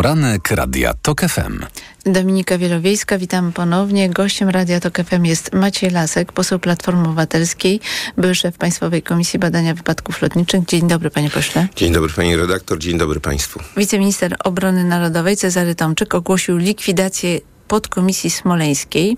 Poranek 0.00 0.50
Radia 0.50 0.94
TOK 1.02 1.20
FM. 1.20 1.64
Dominika 2.06 2.58
Wielowiejska, 2.58 3.18
witam 3.18 3.52
ponownie. 3.52 4.10
Gościem 4.10 4.48
Radia 4.48 4.80
Tok 4.80 4.98
FM 4.98 5.24
jest 5.24 5.52
Maciej 5.52 5.90
Lasek, 5.90 6.32
poseł 6.32 6.58
Platformy 6.58 7.02
Obywatelskiej, 7.02 7.80
były 8.16 8.34
szef 8.34 8.58
Państwowej 8.58 9.02
Komisji 9.02 9.38
Badania 9.38 9.74
Wypadków 9.74 10.22
Lotniczych. 10.22 10.64
Dzień 10.64 10.88
dobry, 10.88 11.10
panie 11.10 11.30
pośle. 11.30 11.68
Dzień 11.76 11.92
dobry, 11.92 12.12
pani 12.16 12.36
redaktor, 12.36 12.78
dzień 12.78 12.98
dobry 12.98 13.20
państwu. 13.20 13.60
Wiceminister 13.76 14.36
Obrony 14.44 14.84
Narodowej 14.84 15.36
Cezary 15.36 15.74
Tomczyk 15.74 16.14
ogłosił 16.14 16.56
likwidację 16.56 17.40
podkomisji 17.70 18.30
smoleńskiej, 18.30 19.16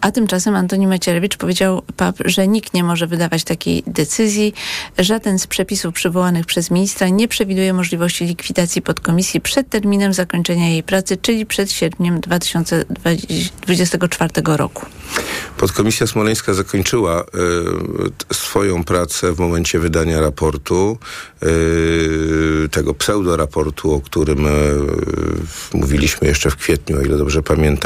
a 0.00 0.12
tymczasem 0.12 0.56
Antoni 0.56 0.86
Macierewicz 0.86 1.36
powiedział 1.36 1.82
PAP, 1.96 2.16
że 2.24 2.48
nikt 2.48 2.74
nie 2.74 2.84
może 2.84 3.06
wydawać 3.06 3.44
takiej 3.44 3.82
decyzji. 3.86 4.54
Żaden 4.98 5.38
z 5.38 5.46
przepisów 5.46 5.94
przywołanych 5.94 6.46
przez 6.46 6.70
ministra 6.70 7.08
nie 7.08 7.28
przewiduje 7.28 7.72
możliwości 7.72 8.24
likwidacji 8.24 8.82
podkomisji 8.82 9.40
przed 9.40 9.68
terminem 9.68 10.12
zakończenia 10.12 10.68
jej 10.68 10.82
pracy, 10.82 11.16
czyli 11.16 11.46
przed 11.46 11.72
sierpniem 11.72 12.20
2024 12.20 14.30
roku. 14.46 14.86
Podkomisja 15.58 16.06
smoleńska 16.06 16.54
zakończyła 16.54 17.24
y, 18.30 18.34
swoją 18.34 18.84
pracę 18.84 19.32
w 19.32 19.38
momencie 19.38 19.78
wydania 19.78 20.20
raportu, 20.20 20.98
y, 21.42 22.68
tego 22.70 22.94
pseudoraportu, 22.94 23.94
o 23.94 24.00
którym 24.00 24.46
y, 24.46 24.50
mówiliśmy 25.74 26.28
jeszcze 26.28 26.50
w 26.50 26.56
kwietniu, 26.56 26.98
o 26.98 27.00
ile 27.00 27.16
dobrze 27.16 27.42
pamiętam. 27.42 27.85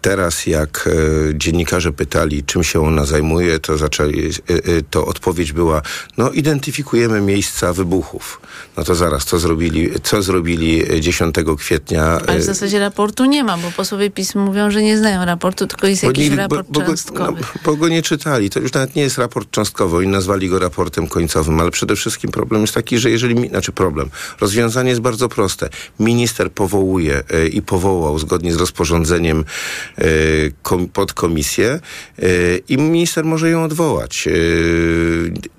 Teraz 0.00 0.46
jak 0.46 0.88
dziennikarze 1.34 1.92
pytali, 1.92 2.44
czym 2.44 2.64
się 2.64 2.86
ona 2.86 3.04
zajmuje, 3.04 3.58
to 3.58 3.78
zaczęli, 3.78 4.30
to 4.90 5.06
odpowiedź 5.06 5.52
była, 5.52 5.82
no 6.18 6.30
identyfikujemy 6.30 7.20
miejsca 7.20 7.72
wybuchów. 7.72 8.40
No 8.76 8.84
to 8.84 8.94
zaraz, 8.94 9.24
co 9.24 9.38
zrobili, 9.38 9.90
co 10.02 10.22
zrobili 10.22 11.00
10 11.00 11.34
kwietnia? 11.58 12.04
Ale 12.26 12.38
w 12.38 12.42
zasadzie 12.42 12.78
raportu 12.78 13.24
nie 13.24 13.44
ma, 13.44 13.58
bo 13.58 13.70
posłowie 13.70 14.10
PiS 14.10 14.34
mówią, 14.34 14.70
że 14.70 14.82
nie 14.82 14.98
znają 14.98 15.24
raportu, 15.24 15.66
tylko 15.66 15.86
jest 15.86 16.02
jakiś 16.02 16.30
nie, 16.30 16.36
raport 16.36 16.68
bo, 16.70 16.80
bo, 16.80 16.86
cząstkowy. 16.86 17.40
No, 17.40 17.60
bo 17.64 17.76
go 17.76 17.88
nie 17.88 18.02
czytali. 18.02 18.50
To 18.50 18.60
już 18.60 18.72
nawet 18.72 18.94
nie 18.94 19.02
jest 19.02 19.18
raport 19.18 19.50
cząstkowy. 19.50 19.96
Oni 19.96 20.08
nazwali 20.08 20.48
go 20.48 20.58
raportem 20.58 21.06
końcowym, 21.06 21.60
ale 21.60 21.70
przede 21.70 21.96
wszystkim 21.96 22.30
problem 22.30 22.60
jest 22.60 22.74
taki, 22.74 22.98
że 22.98 23.10
jeżeli, 23.10 23.48
znaczy 23.48 23.72
problem, 23.72 24.10
rozwiązanie 24.40 24.90
jest 24.90 25.02
bardzo 25.02 25.28
proste. 25.28 25.68
Minister 26.00 26.52
powołuje 26.52 27.22
e, 27.30 27.46
i 27.46 27.62
powołał 27.62 28.18
zgodnie 28.18 28.52
z 28.52 28.56
rozporządzeniem 28.56 28.73
e, 28.80 30.04
kom, 30.62 30.88
podkomisję 30.88 31.80
e, 32.18 32.26
i 32.68 32.78
minister 32.78 33.24
może 33.24 33.50
ją 33.50 33.64
odwołać. 33.64 34.28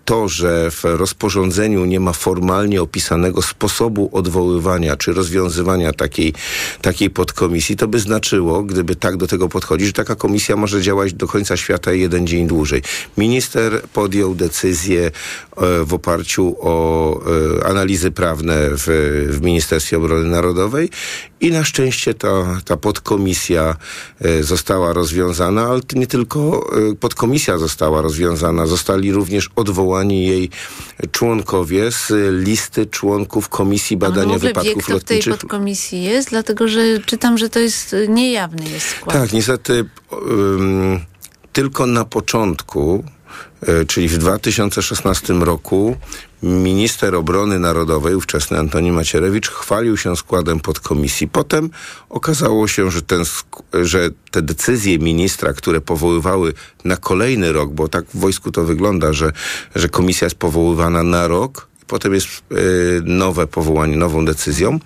To, 0.05 0.27
że 0.27 0.71
w 0.71 0.83
rozporządzeniu 0.83 1.85
nie 1.85 1.99
ma 1.99 2.13
formalnie 2.13 2.81
opisanego 2.81 3.41
sposobu 3.41 4.09
odwoływania 4.13 4.95
czy 4.97 5.13
rozwiązywania 5.13 5.93
takiej, 5.93 6.33
takiej 6.81 7.09
podkomisji, 7.09 7.75
to 7.75 7.87
by 7.87 7.99
znaczyło, 7.99 8.63
gdyby 8.63 8.95
tak 8.95 9.17
do 9.17 9.27
tego 9.27 9.49
podchodzić, 9.49 9.87
że 9.87 9.93
taka 9.93 10.15
komisja 10.15 10.55
może 10.55 10.81
działać 10.81 11.13
do 11.13 11.27
końca 11.27 11.57
świata 11.57 11.93
jeden 11.93 12.27
dzień 12.27 12.47
dłużej. 12.47 12.81
Minister 13.17 13.81
podjął 13.93 14.35
decyzję 14.35 15.11
w 15.85 15.93
oparciu 15.93 16.55
o 16.59 16.75
analizy 17.65 18.11
prawne 18.11 18.69
w, 18.71 18.85
w 19.29 19.41
Ministerstwie 19.41 19.97
Obrony 19.97 20.29
Narodowej 20.29 20.89
i 21.41 21.51
na 21.51 21.63
szczęście 21.63 22.13
ta, 22.13 22.61
ta 22.65 22.77
podkomisja 22.77 23.75
e, 24.21 24.43
została 24.43 24.93
rozwiązana, 24.93 25.65
ale 25.65 25.81
nie 25.95 26.07
tylko 26.07 26.69
e, 26.91 26.95
podkomisja 26.95 27.57
została 27.57 28.01
rozwiązana, 28.01 28.67
zostali 28.67 29.11
również 29.11 29.49
odwołani 29.55 30.27
jej 30.27 30.49
członkowie 31.11 31.91
z 31.91 32.11
listy 32.43 32.85
członków 32.85 33.49
Komisji 33.49 33.97
Badania 33.97 34.33
wie, 34.33 34.39
Wypadków 34.39 34.83
kto 34.83 34.99
w 34.99 35.03
tej 35.03 35.17
Lotniczych. 35.17 35.37
podkomisji 35.37 36.03
jest? 36.03 36.29
Dlatego, 36.29 36.67
że 36.67 36.99
czytam, 37.05 37.37
że 37.37 37.49
to 37.49 37.59
jest 37.59 37.93
y, 37.93 38.07
niejawny 38.07 38.69
jest 38.69 38.87
skład. 38.87 39.15
Tak, 39.15 39.33
niestety 39.33 39.85
ym, 40.29 40.99
tylko 41.53 41.85
na 41.85 42.05
początku, 42.05 43.03
czyli 43.87 44.07
w 44.07 44.17
2016 44.17 45.33
roku, 45.33 45.95
minister 46.45 47.15
obrony 47.15 47.59
narodowej, 47.59 48.15
ówczesny 48.15 48.59
Antoni 48.59 48.91
Macierewicz, 48.91 49.49
chwalił 49.49 49.97
się 49.97 50.15
składem 50.15 50.59
podkomisji. 50.59 51.27
Potem 51.27 51.69
okazało 52.09 52.67
się, 52.67 52.91
że, 52.91 53.01
ten, 53.01 53.23
że 53.73 54.09
te 54.31 54.41
decyzje 54.41 54.99
ministra, 54.99 55.53
które 55.53 55.81
powoływały 55.81 56.53
na 56.83 56.97
kolejny 56.97 57.51
rok, 57.51 57.73
bo 57.73 57.87
tak 57.87 58.05
w 58.13 58.19
wojsku 58.19 58.51
to 58.51 58.63
wygląda, 58.63 59.13
że, 59.13 59.31
że 59.75 59.89
komisja 59.89 60.25
jest 60.25 60.37
powoływana 60.37 61.03
na 61.03 61.27
rok, 61.27 61.67
Potem 61.87 62.13
jest 62.13 62.27
y, 62.27 63.01
nowe 63.03 63.47
powołanie, 63.47 63.97
nową 63.97 64.25
decyzją 64.25 64.79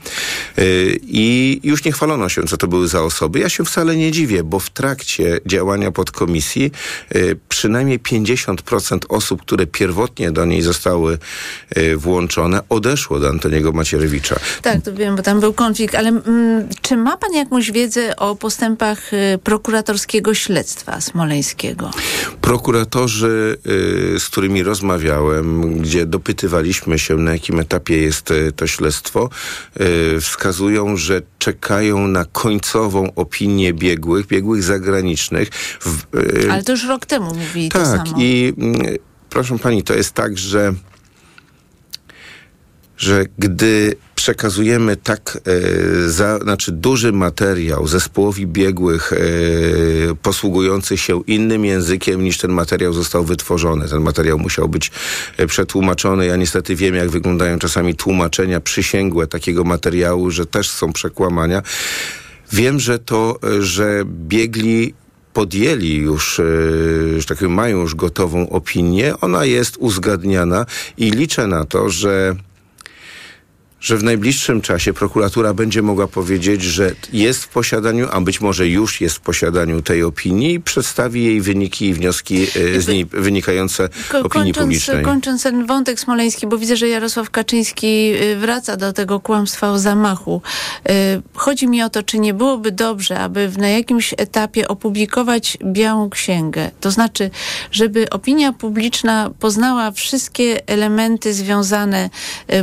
y, 0.59 0.99
i 1.03 1.59
już 1.63 1.83
nie 1.83 1.91
chwalono 1.91 2.29
się, 2.29 2.43
co 2.43 2.57
to 2.57 2.67
były 2.67 2.87
za 2.87 3.03
osoby. 3.03 3.39
Ja 3.39 3.49
się 3.49 3.65
wcale 3.65 3.95
nie 3.95 4.11
dziwię, 4.11 4.43
bo 4.43 4.59
w 4.59 4.69
trakcie 4.69 5.39
działania 5.45 5.91
podkomisji 5.91 6.71
y, 7.15 7.37
przynajmniej 7.49 7.99
50% 7.99 8.99
osób, 9.09 9.41
które 9.41 9.67
pierwotnie 9.67 10.31
do 10.31 10.45
niej 10.45 10.61
zostały 10.61 11.17
włączone, 11.97 12.61
odeszło 12.69 13.19
do 13.19 13.29
Antoniego 13.29 13.71
Macierewicza. 13.71 14.35
Tak, 14.61 14.81
to 14.81 14.93
wiem, 14.93 15.15
bo 15.15 15.21
tam 15.21 15.39
był 15.39 15.53
konflikt, 15.53 15.95
ale 15.95 16.09
mm, 16.09 16.67
czy 16.81 16.97
ma 16.97 17.17
pan 17.17 17.33
jakąś 17.33 17.71
wiedzę 17.71 18.15
o 18.15 18.35
postępach 18.35 19.11
prokuratorskiego 19.43 20.33
śledztwa 20.33 21.01
smoleńskiego? 21.01 21.91
Prokuratorzy, 22.41 23.57
z 24.19 24.25
którymi 24.29 24.63
rozmawiałem, 24.63 25.77
gdzie 25.81 26.05
dopytywaliśmy 26.05 26.88
się, 26.97 27.15
na 27.15 27.31
jakim 27.31 27.59
etapie 27.59 27.97
jest 27.97 28.31
y, 28.31 28.51
to 28.51 28.67
śledztwo, 28.67 29.29
y, 29.81 30.21
wskazują, 30.21 30.97
że 30.97 31.21
czekają 31.39 32.07
na 32.07 32.25
końcową 32.25 33.15
opinię 33.15 33.73
biegłych, 33.73 34.27
biegłych 34.27 34.63
zagranicznych. 34.63 35.49
W, 35.81 36.15
y, 36.15 36.51
Ale 36.51 36.63
to 36.63 36.71
już 36.71 36.87
rok 36.87 37.05
temu 37.05 37.35
mówili 37.35 37.69
to 37.69 37.79
tak, 37.79 38.07
samo. 38.07 38.17
i 38.17 38.53
mm, 38.57 38.81
proszę 39.29 39.59
pani, 39.59 39.83
to 39.83 39.93
jest 39.93 40.13
tak, 40.13 40.37
że 40.37 40.73
że 42.97 43.25
gdy 43.37 43.95
przekazujemy 44.29 44.95
tak 44.95 45.37
e, 45.45 46.09
za, 46.09 46.37
znaczy 46.37 46.71
duży 46.71 47.11
materiał 47.11 47.87
zespołowi 47.87 48.47
biegłych 48.47 49.13
e, 49.13 49.17
posługujących 50.21 50.99
się 50.99 51.21
innym 51.27 51.65
językiem 51.65 52.23
niż 52.23 52.37
ten 52.37 52.51
materiał 52.51 52.93
został 52.93 53.23
wytworzony. 53.23 53.87
Ten 53.89 54.01
materiał 54.01 54.39
musiał 54.39 54.69
być 54.69 54.91
e, 55.37 55.47
przetłumaczony. 55.47 56.25
Ja 56.25 56.35
niestety 56.35 56.75
wiem, 56.75 56.95
jak 56.95 57.09
wyglądają 57.09 57.59
czasami 57.59 57.95
tłumaczenia 57.95 58.59
przysięgłe 58.59 59.27
takiego 59.27 59.63
materiału, 59.63 60.31
że 60.31 60.45
też 60.45 60.69
są 60.69 60.93
przekłamania. 60.93 61.61
Wiem, 62.51 62.79
że 62.79 62.99
to, 62.99 63.39
e, 63.43 63.61
że 63.61 64.03
biegli 64.05 64.93
podjęli 65.33 65.95
już, 65.95 66.39
e, 66.39 66.43
że 67.17 67.27
tak 67.27 67.37
powiem, 67.37 67.53
mają 67.53 67.77
już 67.77 67.95
gotową 67.95 68.49
opinię. 68.49 69.13
Ona 69.21 69.45
jest 69.45 69.77
uzgadniana 69.77 70.65
i 70.97 71.11
liczę 71.11 71.47
na 71.47 71.65
to, 71.65 71.89
że 71.89 72.35
że 73.81 73.97
w 73.97 74.03
najbliższym 74.03 74.61
czasie 74.61 74.93
prokuratura 74.93 75.53
będzie 75.53 75.81
mogła 75.81 76.07
powiedzieć, 76.07 76.61
że 76.63 76.95
jest 77.13 77.43
w 77.43 77.47
posiadaniu, 77.47 78.07
a 78.11 78.21
być 78.21 78.41
może 78.41 78.67
już 78.67 79.01
jest 79.01 79.15
w 79.15 79.19
posiadaniu 79.19 79.81
tej 79.81 80.03
opinii 80.03 80.53
i 80.53 80.59
przedstawi 80.59 81.23
jej 81.23 81.41
wyniki 81.41 81.85
i 81.85 81.93
wnioski 81.93 82.43
e, 82.75 82.81
z 82.81 82.87
niej 82.87 83.05
wynikające 83.05 83.89
Ko- 84.09 84.19
opinii 84.19 84.53
publicznej. 84.53 85.03
kończąc 85.05 85.43
ten 85.43 85.65
wątek 85.65 85.99
smoleński, 85.99 86.47
bo 86.47 86.57
widzę, 86.57 86.77
że 86.77 86.87
Jarosław 86.87 87.29
Kaczyński 87.29 88.11
y, 88.21 88.35
wraca 88.35 88.77
do 88.77 88.93
tego 88.93 89.19
kłamstwa 89.19 89.71
o 89.71 89.79
zamachu. 89.79 90.41
Y, 90.89 90.91
Chodzi 91.33 91.67
mi 91.67 91.83
o 91.83 91.89
to, 91.89 92.03
czy 92.03 92.19
nie 92.19 92.33
byłoby 92.33 92.71
dobrze, 92.71 93.19
aby 93.19 93.51
na 93.57 93.69
jakimś 93.69 94.13
etapie 94.17 94.67
opublikować 94.67 95.57
białą 95.65 96.09
księgę. 96.09 96.71
To 96.79 96.91
znaczy, 96.91 97.31
żeby 97.71 98.09
opinia 98.09 98.53
publiczna 98.53 99.29
poznała 99.39 99.91
wszystkie 99.91 100.67
elementy 100.67 101.33
związane 101.33 102.09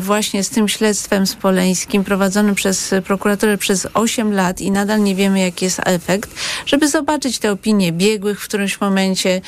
właśnie 0.00 0.44
z 0.44 0.50
tym 0.50 0.68
śledztwem 0.68 1.05
smoleńskim 1.26 2.04
prowadzonym 2.04 2.54
przez 2.54 2.94
prokuraturę 3.04 3.58
przez 3.58 3.86
8 3.94 4.32
lat 4.32 4.60
i 4.60 4.70
nadal 4.70 5.02
nie 5.02 5.14
wiemy, 5.14 5.40
jaki 5.40 5.64
jest 5.64 5.80
efekt, 5.84 6.30
żeby 6.66 6.88
zobaczyć 6.88 7.38
te 7.38 7.52
opinie 7.52 7.92
biegłych 7.92 8.40
w 8.40 8.44
którymś 8.48 8.80
momencie, 8.80 9.40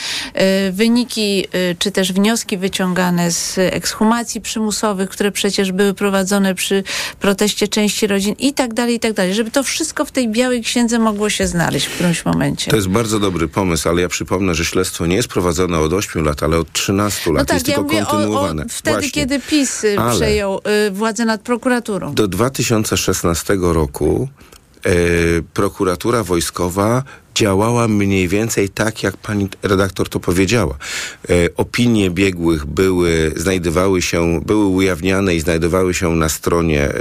y, 0.68 0.72
wyniki 0.72 1.44
y, 1.54 1.76
czy 1.78 1.90
też 1.90 2.12
wnioski 2.12 2.58
wyciągane 2.58 3.30
z 3.32 3.58
ekshumacji 3.58 4.40
przymusowych, 4.40 5.10
które 5.10 5.32
przecież 5.32 5.72
były 5.72 5.94
prowadzone 5.94 6.54
przy 6.54 6.84
proteście 7.20 7.68
części 7.68 8.06
rodzin 8.06 8.34
i 8.38 8.52
tak 8.52 8.74
dalej, 8.74 8.94
i 8.94 9.00
tak 9.00 9.12
dalej. 9.12 9.34
Żeby 9.34 9.50
to 9.50 9.62
wszystko 9.62 10.04
w 10.04 10.10
tej 10.12 10.28
białej 10.28 10.62
księdze 10.62 10.98
mogło 10.98 11.30
się 11.30 11.46
znaleźć 11.46 11.86
w 11.86 11.90
którymś 11.94 12.24
momencie. 12.24 12.70
To 12.70 12.76
jest 12.76 12.88
bardzo 12.88 13.20
dobry 13.20 13.48
pomysł, 13.48 13.88
ale 13.88 14.02
ja 14.02 14.08
przypomnę, 14.08 14.54
że 14.54 14.64
śledztwo 14.64 15.06
nie 15.06 15.16
jest 15.16 15.28
prowadzone 15.28 15.78
od 15.78 15.92
8 15.92 16.24
lat, 16.24 16.42
ale 16.42 16.58
od 16.58 16.72
13 16.72 17.30
lat. 17.30 17.38
No 17.38 17.44
tak, 17.44 17.54
jest 17.56 17.68
ja 17.68 17.74
tylko 17.74 17.88
mówię 17.88 18.04
o, 18.06 18.08
o 18.08 18.10
kontynuowane. 18.10 18.64
wtedy, 18.68 18.96
Właśnie. 18.96 19.10
kiedy 19.10 19.40
PiS 19.40 19.84
y, 19.84 19.98
Ale- 19.98 20.16
przejął 20.16 20.60
y, 20.86 20.90
władzę 20.90 21.24
nad 21.24 21.40
prokuraturą. 21.48 22.14
Do 22.14 22.28
2016 22.28 23.58
roku 23.60 24.28
e, 24.84 24.90
prokuratura 25.54 26.24
wojskowa 26.24 27.02
działała 27.38 27.88
mniej 27.88 28.28
więcej 28.28 28.68
tak, 28.68 29.02
jak 29.02 29.16
pani 29.16 29.48
redaktor 29.62 30.08
to 30.08 30.20
powiedziała. 30.20 30.74
E, 31.30 31.34
opinie 31.56 32.10
biegłych 32.10 32.66
były, 32.66 33.32
znajdowały 33.36 34.02
się, 34.02 34.40
były 34.46 34.66
ujawniane 34.66 35.34
i 35.34 35.40
znajdowały 35.40 35.94
się 35.94 36.16
na 36.16 36.28
stronie 36.28 36.82
e, 36.82 36.92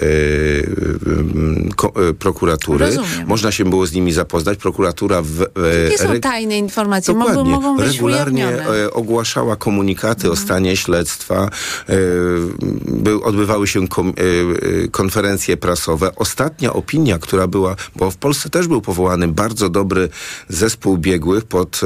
e, 2.09 2.13
prokuratury. 2.13 2.85
Rozumiem. 2.85 3.27
Można 3.27 3.51
się 3.51 3.65
było 3.65 3.85
z 3.85 3.93
nimi 3.93 4.11
zapoznać. 4.11 4.57
Prokuratura 4.57 5.21
w, 5.21 5.41
e, 5.41 5.89
Nie 5.89 5.97
są 5.97 6.19
tajne 6.19 6.57
informacje, 6.57 7.13
mogą, 7.13 7.29
Dokładnie. 7.29 7.51
mogą 7.51 7.77
być 7.77 7.93
Regularnie 7.93 8.47
ujawnione. 8.47 8.91
ogłaszała 8.91 9.55
komunikaty 9.55 10.31
o 10.31 10.35
stanie 10.35 10.77
śledztwa. 10.77 11.49
Był, 12.85 13.23
odbywały 13.23 13.67
się 13.67 13.88
kom, 13.88 14.13
konferencje 14.91 15.57
prasowe. 15.57 16.15
Ostatnia 16.15 16.73
opinia, 16.73 17.19
która 17.19 17.47
była, 17.47 17.75
bo 17.95 18.11
w 18.11 18.17
Polsce 18.17 18.49
też 18.49 18.67
był 18.67 18.81
powołany 18.81 19.27
bardzo 19.27 19.69
dobry 19.69 20.09
zespół 20.49 20.97
biegłych 20.97 21.45
pod, 21.45 21.82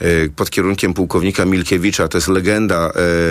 e, 0.00 0.06
e, 0.06 0.28
pod 0.36 0.50
kierunkiem 0.50 0.94
pułkownika 0.94 1.44
Milkiewicza. 1.44 2.08
To 2.08 2.18
jest 2.18 2.28
legenda 2.28 2.90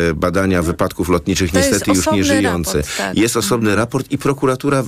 e, 0.09 0.13
badania 0.13 0.61
wypadków 0.61 1.09
lotniczych, 1.09 1.51
To 1.51 1.57
niestety 1.57 1.91
już 1.91 1.97
nie 1.97 2.01
osobny 2.01 2.23
żyjący. 2.23 2.77
raport, 2.77 2.97
tak. 2.97 3.17
Jest 3.17 3.37
osobny 3.37 3.75
raport 3.75 4.11
i 4.11 4.17
prokuratura 4.17 4.83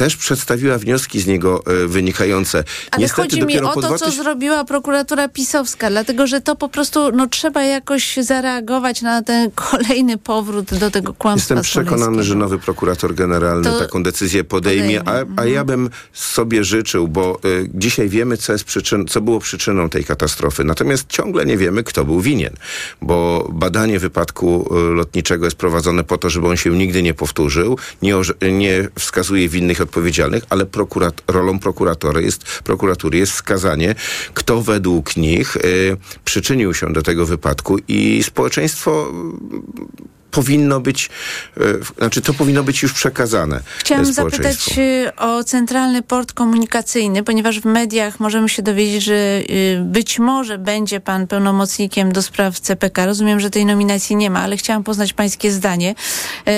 też 0.00 0.16
przedstawiła 0.16 0.78
wnioski 0.78 1.20
z 1.20 1.26
niego 1.26 1.62
e, 1.66 1.86
wynikające. 1.86 2.64
Ale 2.90 3.02
Niestety 3.02 3.22
chodzi 3.22 3.42
mi 3.42 3.60
o 3.60 3.74
to, 3.74 3.82
co 3.82 3.88
2000 3.88 4.22
zrobiła 4.22 4.64
prokuratura 4.64 5.28
pisowska, 5.28 5.90
dlatego 5.90 6.26
że 6.26 6.40
to 6.40 6.56
po 6.56 6.68
prostu 6.68 7.12
no, 7.12 7.26
trzeba 7.26 7.62
jakoś 7.62 8.16
zareagować 8.16 9.02
na 9.02 9.22
ten 9.22 9.50
kolejny 9.50 10.18
powrót 10.18 10.74
do 10.74 10.90
tego 10.90 11.14
kłamstwa 11.14 11.54
Jestem 11.54 11.84
przekonany, 11.84 12.22
że 12.22 12.34
nowy 12.34 12.58
prokurator 12.58 13.14
generalny 13.14 13.64
To 13.64 13.78
taką 13.78 14.02
decyzję 14.02 14.44
podejmie, 14.44 15.08
a, 15.08 15.24
a 15.36 15.44
ja 15.44 15.64
bym 15.64 15.90
sobie 16.12 16.64
życzył, 16.64 17.08
bo 17.08 17.38
y, 17.44 17.70
dzisiaj 17.74 18.08
wiemy, 18.08 18.36
co, 18.36 18.52
jest 18.52 18.64
przyczyn, 18.64 19.06
co 19.06 19.20
było 19.20 19.40
przyczyną 19.40 19.90
tej 19.90 20.04
katastrofy. 20.04 20.64
Natomiast 20.64 21.08
ciągle 21.08 21.46
nie 21.46 21.56
wiemy, 21.56 21.84
kto 21.84 22.04
był 22.04 22.20
winien, 22.20 22.54
bo 23.02 23.48
badanie 23.52 23.98
wypadku 23.98 24.76
y, 24.90 24.94
lotniczego 24.94 25.44
jest 25.44 25.56
prowadzone 25.56 26.04
po 26.04 26.18
to, 26.18 26.30
żeby 26.30 26.48
on 26.48 26.56
się 26.56 26.70
nigdy 26.70 27.02
nie 27.02 27.14
powtórzył, 27.14 27.78
nie, 28.02 28.14
nie 28.52 28.88
wskazuje 28.98 29.48
winnych 29.48 29.80
odpowiedzialnych, 29.90 30.44
ale 30.50 30.66
prokurat, 30.66 31.22
rolą 31.28 31.58
prokuratory 31.58 32.22
jest, 32.22 32.44
prokuratury 32.64 33.18
jest 33.18 33.32
wskazanie, 33.32 33.94
kto 34.34 34.62
według 34.62 35.16
nich 35.16 35.56
y, 35.56 35.96
przyczynił 36.24 36.74
się 36.74 36.92
do 36.92 37.02
tego 37.02 37.26
wypadku 37.26 37.78
i 37.88 38.22
społeczeństwo 38.22 39.12
powinno 40.30 40.80
być, 40.80 41.10
e, 41.56 41.60
znaczy 41.98 42.22
to 42.22 42.34
powinno 42.34 42.62
być 42.62 42.82
już 42.82 42.92
przekazane 42.92 43.60
Chciałam 43.78 44.04
e, 44.04 44.12
społeczeństwu. 44.12 44.70
zapytać 44.70 44.78
y, 44.78 45.16
o 45.16 45.44
Centralny 45.44 46.02
Port 46.02 46.32
Komunikacyjny, 46.32 47.22
ponieważ 47.22 47.60
w 47.60 47.64
mediach 47.64 48.20
możemy 48.20 48.48
się 48.48 48.62
dowiedzieć, 48.62 49.04
że 49.04 49.40
być 49.80 50.18
może 50.18 50.58
będzie 50.58 51.00
pan 51.00 51.26
pełnomocnikiem 51.26 52.12
do 52.12 52.22
spraw 52.22 52.60
CPK. 52.60 53.06
Rozumiem, 53.06 53.40
że 53.40 53.50
tej 53.50 53.66
nominacji 53.66 54.16
nie 54.16 54.30
ma, 54.30 54.42
ale 54.42 54.56
chciałam 54.56 54.84
poznać 54.84 55.12
pańskie 55.12 55.52
zdanie. 55.52 55.94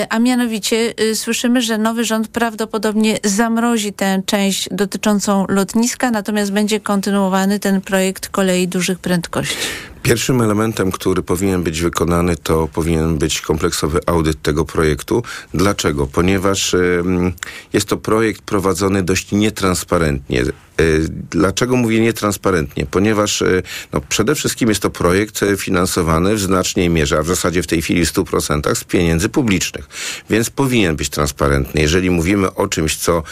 A 0.09 0.19
mianowicie 0.19 0.93
słyszymy, 1.13 1.61
że 1.61 1.77
nowy 1.77 2.05
rząd 2.05 2.27
prawdopodobnie 2.27 3.19
zamrozi 3.23 3.93
tę 3.93 4.21
część 4.25 4.69
dotyczącą 4.71 5.45
lotniska, 5.49 6.11
natomiast 6.11 6.51
będzie 6.51 6.79
kontynuowany 6.79 7.59
ten 7.59 7.81
projekt 7.81 8.29
kolei 8.29 8.67
dużych 8.67 8.99
prędkości. 8.99 9.92
Pierwszym 10.03 10.41
elementem, 10.41 10.91
który 10.91 11.21
powinien 11.21 11.63
być 11.63 11.81
wykonany, 11.81 12.35
to 12.35 12.67
powinien 12.67 13.17
być 13.17 13.41
kompleksowy 13.41 13.99
audyt 14.05 14.41
tego 14.41 14.65
projektu. 14.65 15.23
Dlaczego? 15.53 16.07
Ponieważ 16.07 16.75
jest 17.73 17.87
to 17.87 17.97
projekt 17.97 18.41
prowadzony 18.41 19.03
dość 19.03 19.31
nietransparentnie. 19.31 20.43
Y, 20.81 21.07
Dlaczego 21.31 21.75
mówię 21.75 21.99
nietransparentnie? 21.99 22.85
Ponieważ 22.85 23.41
y, 23.41 23.63
no, 23.93 24.01
przede 24.09 24.35
wszystkim 24.35 24.69
jest 24.69 24.81
to 24.81 24.89
projekt 24.89 25.43
y, 25.43 25.57
finansowany 25.57 26.35
w 26.35 26.39
znacznej 26.39 26.89
mierze, 26.89 27.17
a 27.17 27.23
w 27.23 27.27
zasadzie 27.27 27.63
w 27.63 27.67
tej 27.67 27.81
chwili 27.81 28.05
w 28.05 28.13
100% 28.13 28.75
z 28.75 28.83
pieniędzy 28.83 29.29
publicznych. 29.29 29.89
Więc 30.29 30.49
powinien 30.49 30.95
być 30.95 31.09
transparentny. 31.09 31.81
Jeżeli 31.81 32.09
mówimy 32.09 32.53
o 32.53 32.67
czymś, 32.67 32.97
co, 32.97 33.23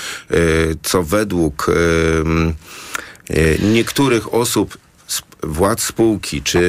co 0.84 1.04
według 1.04 1.72
niektórych 3.74 4.34
osób 4.34 4.78
władz 5.44 5.84
spółki 5.84 6.42
czy 6.42 6.60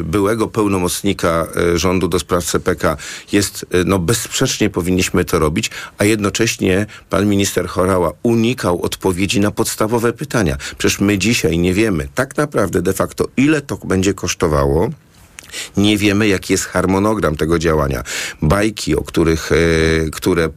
y, 0.00 0.04
byłego 0.04 0.48
pełnomocnika 0.48 1.46
y, 1.74 1.78
rządu 1.78 2.08
do 2.08 2.18
spraw 2.18 2.44
CPK 2.44 2.96
jest, 3.32 3.62
y, 3.62 3.84
no 3.84 3.98
bezsprzecznie 3.98 4.70
powinniśmy 4.70 5.24
to 5.24 5.38
robić, 5.38 5.70
a 5.98 6.04
jednocześnie 6.04 6.86
pan 7.10 7.26
minister 7.26 7.68
Chorała 7.68 8.12
unikał 8.22 8.82
odpowiedzi 8.82 9.40
na 9.40 9.50
podstawowe 9.50 10.12
pytania. 10.12 10.56
Przecież 10.78 11.00
my 11.00 11.18
dzisiaj 11.18 11.58
nie 11.58 11.74
wiemy 11.74 12.08
tak 12.14 12.36
naprawdę 12.36 12.82
de 12.82 12.92
facto 12.92 13.28
ile 13.36 13.60
to 13.60 13.76
będzie 13.76 14.14
kosztowało. 14.14 14.90
Nie 15.76 15.98
wiemy, 15.98 16.28
jaki 16.28 16.52
jest 16.52 16.64
harmonogram 16.64 17.36
tego 17.36 17.58
działania. 17.58 18.02
Bajki, 18.42 18.96
o 18.96 19.02
których, 19.02 19.50
które 20.12 20.48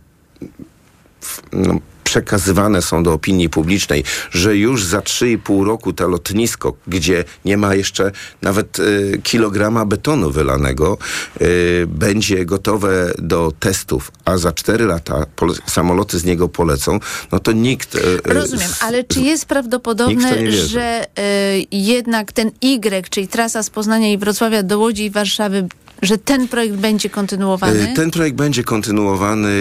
no, 1.54 1.80
przekazywane 2.08 2.82
są 2.82 3.04
do 3.04 3.14
opinii 3.14 3.50
publicznej, 3.50 4.04
że 4.32 4.58
już 4.58 4.86
za 4.86 5.00
3,5 5.00 5.66
roku 5.66 5.94
to 5.94 6.08
lotnisko, 6.08 6.74
gdzie 6.88 7.24
nie 7.46 7.58
ma 7.58 7.76
jeszcze 7.76 8.12
nawet 8.42 8.78
e, 8.80 8.84
kilograma 9.18 9.86
betonu 9.86 10.32
wylanego, 10.32 10.98
e, 11.42 11.46
będzie 11.88 12.46
gotowe 12.46 13.14
do 13.18 13.54
testów, 13.60 14.12
a 14.26 14.38
za 14.38 14.52
4 14.52 14.86
lata 14.86 15.26
samoloty 15.66 16.20
z 16.20 16.26
niego 16.26 16.50
polecą, 16.50 17.00
no 17.32 17.40
to 17.40 17.52
nikt... 17.52 17.96
e, 17.96 18.34
Rozumiem, 18.34 18.70
ale 18.80 19.04
czy 19.04 19.22
jest 19.22 19.46
prawdopodobne, 19.46 20.52
że 20.52 21.06
y, 21.06 21.68
jednak 21.72 22.32
ten 22.32 22.52
Y, 22.64 23.10
czyli 23.10 23.28
trasa 23.28 23.64
z 23.64 23.70
Poznania 23.70 24.12
i 24.12 24.18
Wrocławia 24.18 24.64
do 24.64 24.80
Łodzi 24.80 25.06
i 25.06 25.10
Warszawy, 25.10 25.68
że 26.02 26.18
ten 26.18 26.48
projekt 26.48 26.76
będzie 26.76 27.10
kontynuowany? 27.10 27.92
E, 27.92 27.94
Ten 27.94 28.12
projekt 28.12 28.38
będzie 28.38 28.64
kontynuowany. 28.64 29.52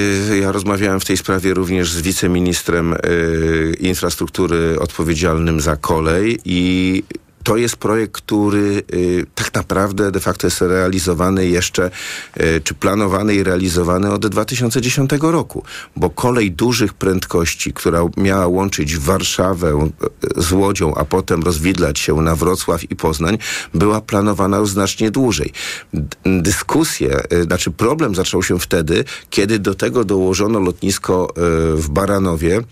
Ja 0.41 0.53
rozmawiałem 0.53 1.01
w 1.01 1.05
tej 1.05 1.17
sprawie 1.17 1.55
również 1.55 1.93
z 1.93 2.01
wiceministrem 2.03 2.95
e, 2.95 2.97
infrastruktury 3.81 4.81
odpowiedzialnym 4.81 5.61
za 5.61 5.77
kolej 5.77 6.39
i 6.45 7.03
to 7.47 7.57
jest 7.57 7.77
projekt, 7.77 8.13
który 8.13 8.83
y, 8.95 9.27
tak 9.35 9.55
naprawdę 9.55 10.13
de 10.13 10.21
facto 10.21 10.47
jest 10.47 10.61
realizowany 10.61 11.47
jeszcze, 11.47 11.91
y, 12.41 12.61
czy 12.65 12.75
planowany 12.75 13.35
i 13.35 13.43
realizowany 13.43 14.13
od 14.13 14.27
2010 14.27 15.11
roku, 15.21 15.63
bo 15.97 16.11
kolej 16.11 16.53
dużych 16.53 16.95
prędkości, 16.95 17.73
która 17.73 18.01
miała 18.17 18.47
łączyć 18.47 18.97
Warszawę 18.97 19.89
y, 20.39 20.43
z 20.43 20.53
Łodzią, 20.53 20.95
a 20.95 21.05
potem 21.05 21.43
rozwidlać 21.43 21.99
się 21.99 22.15
na 22.15 22.37
Wrocław 22.37 22.91
i 22.91 22.97
Poznań, 22.97 23.39
była 23.75 24.01
planowana 24.01 24.57
już 24.57 24.71
znacznie 24.71 25.11
dłużej. 25.11 25.53
Dyskusje, 26.25 27.21
znaczy 27.43 27.71
problem 27.71 28.15
zaczął 28.15 28.43
się 28.43 28.59
wtedy, 28.59 29.05
kiedy 29.31 29.59
do 29.59 29.75
tego 29.75 30.05
dołożono 30.05 30.61
lotnisko 30.61 31.35
w 31.75 31.89
Baranowie, 31.89 32.63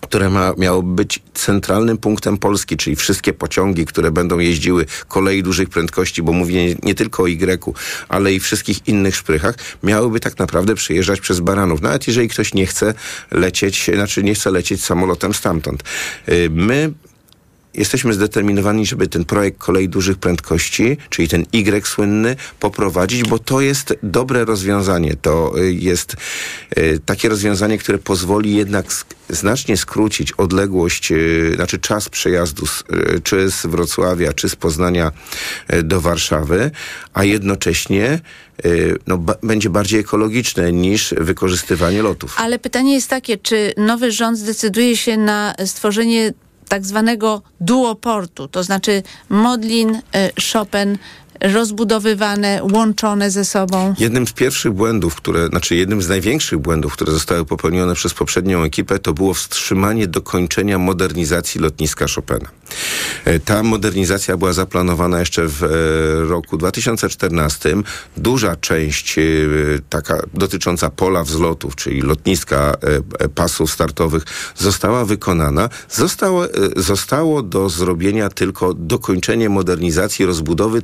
które 0.00 0.30
ma, 0.30 0.52
miało 0.58 0.82
być 0.82 1.20
centralnym 1.34 1.98
punktem 1.98 2.38
Polski, 2.38 2.76
czyli 2.76 2.96
wszystkie 2.96 3.32
pociągi, 3.32 3.86
które 3.86 4.10
będą 4.10 4.38
jeździły 4.38 4.86
kolei 5.08 5.42
dużych 5.42 5.68
prędkości, 5.68 6.22
bo 6.22 6.32
mówię 6.32 6.74
nie, 6.82 6.94
tylko 6.94 7.22
o 7.22 7.26
Y, 7.26 7.74
ale 8.08 8.32
i 8.32 8.40
wszystkich 8.40 8.88
innych 8.88 9.16
szprychach, 9.16 9.54
miałyby 9.82 10.20
tak 10.20 10.38
naprawdę 10.38 10.74
przyjeżdżać 10.74 11.20
przez 11.20 11.40
Baranów. 11.40 11.80
Nawet 11.82 12.06
jeżeli 12.06 12.28
ktoś 12.28 12.54
nie 12.54 12.66
chce 12.66 12.94
lecieć, 13.30 13.90
znaczy 13.94 14.22
nie 14.22 14.34
chce 14.34 14.50
lecieć 14.50 14.84
samolotem 14.84 15.34
stamtąd. 15.34 15.82
Y, 16.28 16.50
My 16.50 16.92
jesteśmy 17.78 18.12
zdeterminowani, 18.12 18.86
żeby 18.86 19.08
ten 19.08 19.24
projekt 19.24 19.58
kolei 19.58 19.88
dużych 19.88 20.18
prędkości, 20.18 20.96
czyli 21.10 21.28
ten 21.28 21.44
Y 21.52 21.86
słynny, 21.86 22.36
poprowadzić, 22.60 23.22
bo 23.22 23.38
to 23.38 23.60
jest 23.60 23.94
dobre 24.02 24.44
rozwiązanie. 24.44 25.16
To 25.22 25.58
y, 25.58 25.72
jest 25.72 26.16
y, 26.78 27.00
takie 27.06 27.28
rozwiązanie, 27.28 27.78
które 27.78 27.98
pozwoli 27.98 28.54
jednak 28.56 28.86
znacznie 29.28 29.76
skrócić 29.76 30.32
odległość, 30.32 31.12
y, 31.12 31.52
znaczy 31.56 31.78
czas 31.78 32.08
przejazdu 32.08 32.66
czy 33.24 33.50
z 33.50 33.66
Wrocławia, 33.66 34.32
czy 34.32 34.48
z 34.48 34.56
Poznania 34.56 35.12
do 35.84 36.00
Warszawy, 36.00 36.70
a 37.14 37.24
jednocześnie 37.24 38.20
no, 39.06 39.18
będzie 39.42 39.70
bardziej 39.70 40.00
ekologiczne 40.00 40.72
niż 40.72 41.14
wykorzystywanie 41.18 42.02
lotów. 42.02 42.34
Ale 42.38 42.58
pytanie 42.58 42.94
jest 42.94 43.10
takie, 43.10 43.36
czy 43.36 43.72
nowy 43.76 44.12
rząd 44.12 44.38
zdecyduje 44.38 44.96
się 44.96 45.16
na 45.16 45.54
stworzenie 45.66 46.32
tak 46.68 46.86
zwanego 46.86 47.42
duoportu, 47.60 48.48
to 48.48 48.62
znaczy 48.62 49.02
Modlin, 49.28 49.94
y, 49.94 50.00
Chopin, 50.52 50.98
rozbudowywane, 51.40 52.60
łączone 52.72 53.30
ze 53.30 53.44
sobą? 53.44 53.94
Jednym 53.98 54.26
z 54.26 54.32
pierwszych 54.32 54.72
błędów, 54.72 55.14
które, 55.14 55.48
znaczy 55.48 55.76
jednym 55.76 56.02
z 56.02 56.08
największych 56.08 56.58
błędów, 56.58 56.92
które 56.92 57.12
zostały 57.12 57.44
popełnione 57.44 57.94
przez 57.94 58.14
poprzednią 58.14 58.62
ekipę, 58.62 58.98
to 58.98 59.12
było 59.12 59.34
wstrzymanie 59.34 60.06
dokończenia 60.06 60.78
modernizacji 60.78 61.60
lotniska 61.60 62.06
Chopina. 62.14 62.50
E, 63.24 63.40
Ta 63.40 63.62
modernizacja 63.62 64.36
była 64.36 64.52
zaplanowana 64.52 65.20
jeszcze 65.20 65.46
w 65.46 65.64
e, 65.64 65.68
roku 66.28 66.56
2014. 66.56 67.76
Duża 68.16 68.56
część 68.56 69.18
e, 69.18 69.22
taka 69.88 70.22
dotycząca 70.34 70.90
pola 70.90 71.24
wzlotów, 71.24 71.76
czyli 71.76 72.00
lotniska 72.00 72.76
pasów 73.34 73.72
startowych 73.72 74.24
została 74.56 75.04
wykonana. 75.04 75.68
Zostało, 75.90 76.44
zostało 76.76 77.42
do 77.42 77.68
zrobienia 77.68 78.28
tylko 78.28 78.74
dokończenie 78.74 79.48
modernizacji, 79.48 80.26
rozbudowy 80.26 80.82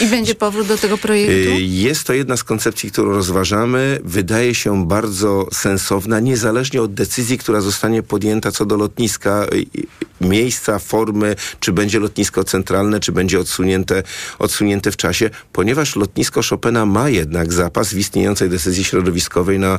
I 0.00 0.06
będzie 0.06 0.34
powrót 0.34 0.66
do 0.66 0.78
tego 0.78 0.98
projektu? 0.98 1.32
Y, 1.52 1.60
Jest 1.60 2.04
to 2.04 2.12
jedna 2.12 2.36
z 2.36 2.44
koncepcji, 2.44 2.90
którą 2.90 3.10
rozważamy. 3.12 4.00
Wydaje 4.04 4.54
się 4.54 4.86
bardzo 4.86 5.46
sensowna, 5.52 6.20
niezależnie 6.20 6.82
od 6.82 6.94
decyzji, 6.94 7.38
która 7.38 7.60
zostanie 7.60 8.02
podjęta 8.02 8.52
co 8.52 8.64
do 8.66 8.76
lotniska, 8.76 9.46
y, 9.52 9.56
y, 9.56 9.86
miejsca, 10.20 10.78
formy, 10.78 11.36
czy 11.60 11.72
będzie 11.72 12.00
lotnisko 12.00 12.44
centralne, 12.44 13.00
czy 13.00 13.12
będzie 13.12 13.40
odsunięte, 13.40 14.02
odsunięte 14.38 14.90
w 14.90 14.96
czasie, 14.96 15.30
ponieważ 15.52 15.96
lotnisko 15.96 16.40
Chopina 16.50 16.86
ma 16.86 17.08
jednak 17.08 17.52
zapas 17.52 17.94
w 17.94 17.98
istniejącej 17.98 18.48
decyzji 18.48 18.84
środowiskowej 18.84 19.58
na, 19.58 19.78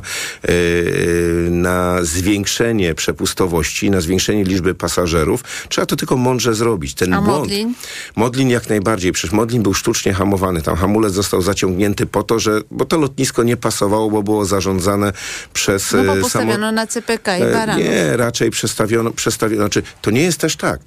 na 1.50 1.98
zwiększenie 2.02 2.94
przepustowości, 2.94 3.90
na 3.90 4.00
zwiększenie 4.00 4.44
liczby 4.44 4.74
pasażerów. 4.74 5.44
Trzeba 5.68 5.86
to 5.86 5.96
tylko 5.96 6.16
mądrze 6.16 6.54
zrobić. 6.54 6.94
Ten 6.94 7.14
A 7.14 7.20
błąd, 7.22 7.38
Modlin? 7.38 7.74
Modlin 8.16 8.50
jak 8.50 8.68
najbardziej. 8.68 9.12
Przecież 9.12 9.32
Modlin 9.32 9.62
był 9.62 9.74
sztucznie 9.84 10.12
hamowany. 10.14 10.62
Tam 10.62 10.76
hamulec 10.76 11.12
został 11.12 11.42
zaciągnięty 11.42 12.06
po 12.06 12.22
to, 12.22 12.38
że, 12.38 12.60
bo 12.70 12.84
to 12.84 12.98
lotnisko 12.98 13.42
nie 13.42 13.56
pasowało, 13.56 14.10
bo 14.10 14.22
było 14.22 14.44
zarządzane 14.44 15.12
przez 15.52 15.92
No 15.92 15.98
e, 15.98 16.04
bo 16.04 16.12
samo- 16.12 16.22
postawiono 16.22 16.72
na 16.72 16.86
CPK 16.86 17.38
i 17.38 17.42
E, 17.42 17.52
Baranów. 17.52 17.84
Nie, 17.84 18.16
raczej 18.16 18.50
przestawiono, 18.50 19.10
przestawiono. 19.10 19.62
Znaczy, 19.62 19.82
to 20.02 20.10
nie 20.10 20.22
jest 20.22 20.38
też 20.40 20.56
tak. 20.56 20.80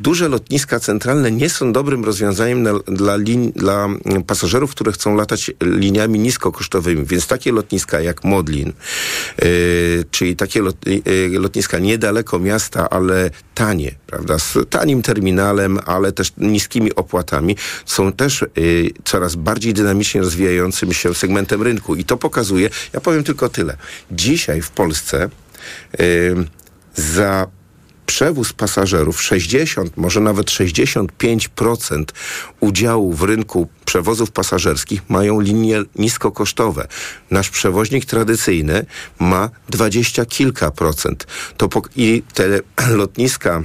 Duże 0.00 0.28
lotniska 0.28 0.80
centralne 0.80 1.30
nie 1.30 1.50
są 1.50 1.72
dobrym 1.72 2.04
rozwiązaniem 2.04 2.62
na, 2.62 2.72
dla, 2.86 3.16
lin, 3.16 3.52
dla 3.56 3.84
mm, 3.84 4.22
pasażerów, 4.26 4.70
które 4.70 4.92
chcą 4.92 5.16
latać 5.16 5.50
liniami 5.62 6.18
niskokosztowymi. 6.18 7.04
Więc 7.04 7.26
takie 7.26 7.52
lotniska 7.52 8.00
jak 8.00 8.24
Modlin, 8.24 8.68
e, 8.68 9.44
czyli 10.10 10.36
takie 10.36 10.62
lot, 10.62 10.76
e, 10.86 11.38
lotniska 11.38 11.78
niedaleko 11.78 12.38
miasta, 12.38 12.90
ale 12.90 13.30
tanie, 13.54 13.94
prawda, 14.06 14.38
z 14.38 14.58
tanim 14.70 15.02
terminalem, 15.02 15.78
ale 15.86 16.12
też 16.12 16.32
niskimi 16.36 16.94
opłatami, 16.94 17.56
są 17.86 18.12
też 18.12 18.42
e, 18.42 18.46
coraz 19.04 19.34
bardziej 19.34 19.74
dynamicznie 19.74 20.20
rozwijającym 20.20 20.92
się 20.92 21.14
segmentem 21.14 21.62
rynku. 21.62 21.94
I 21.94 22.04
to 22.04 22.16
pokazuje, 22.16 22.70
ja 22.92 23.00
powiem 23.00 23.24
tylko 23.24 23.48
tyle. 23.48 23.76
Dzisiaj 24.10 24.62
w 24.62 24.70
Polsce 24.70 25.22
e, 25.24 25.98
za 26.94 27.59
przewóz 28.10 28.52
pasażerów 28.52 29.22
60, 29.22 29.96
może 29.96 30.20
nawet 30.20 30.46
65% 30.46 32.04
udziału 32.60 33.12
w 33.12 33.22
rynku 33.22 33.68
przewozów 33.84 34.30
pasażerskich 34.30 35.00
mają 35.08 35.40
linie 35.40 35.82
niskokosztowe. 35.96 36.88
Nasz 37.30 37.50
przewoźnik 37.50 38.04
tradycyjny 38.04 38.86
ma 39.18 39.50
20 39.68 40.24
kilka 40.24 40.70
procent. 40.70 41.26
To 41.56 41.68
I 41.96 42.22
te 42.34 42.60
lotniska 42.88 43.62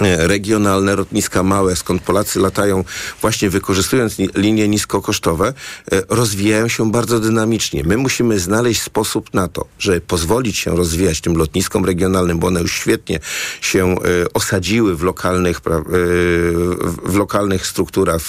regionalne, 0.00 0.96
lotniska 0.96 1.42
małe, 1.42 1.76
skąd 1.76 2.02
Polacy 2.02 2.40
latają 2.40 2.84
właśnie 3.20 3.50
wykorzystując 3.50 4.18
ni- 4.18 4.28
linie 4.34 4.68
niskokosztowe, 4.68 5.54
e, 5.92 6.02
rozwijają 6.08 6.68
się 6.68 6.90
bardzo 6.90 7.20
dynamicznie. 7.20 7.82
My 7.84 7.96
musimy 7.96 8.38
znaleźć 8.38 8.82
sposób 8.82 9.34
na 9.34 9.48
to, 9.48 9.66
żeby 9.78 10.00
pozwolić 10.00 10.56
się 10.58 10.76
rozwijać 10.76 11.20
tym 11.20 11.36
lotniskom 11.36 11.84
regionalnym, 11.84 12.38
bo 12.38 12.46
one 12.46 12.60
już 12.60 12.72
świetnie 12.72 13.20
się 13.60 13.92
e, 13.92 13.96
osadziły 14.34 14.96
w 14.96 15.02
lokalnych, 15.02 15.56
e, 15.56 15.60
w- 15.60 17.16
lokalnych 17.16 17.66
strukturach, 17.66 18.22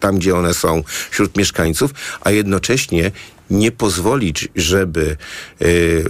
tam 0.00 0.18
gdzie 0.18 0.36
one 0.36 0.54
są 0.54 0.82
wśród 1.10 1.36
mieszkańców, 1.36 1.90
a 2.20 2.30
jednocześnie 2.30 3.10
nie 3.50 3.72
pozwolić, 3.72 4.48
żeby, 4.56 5.16
y, 5.62 6.04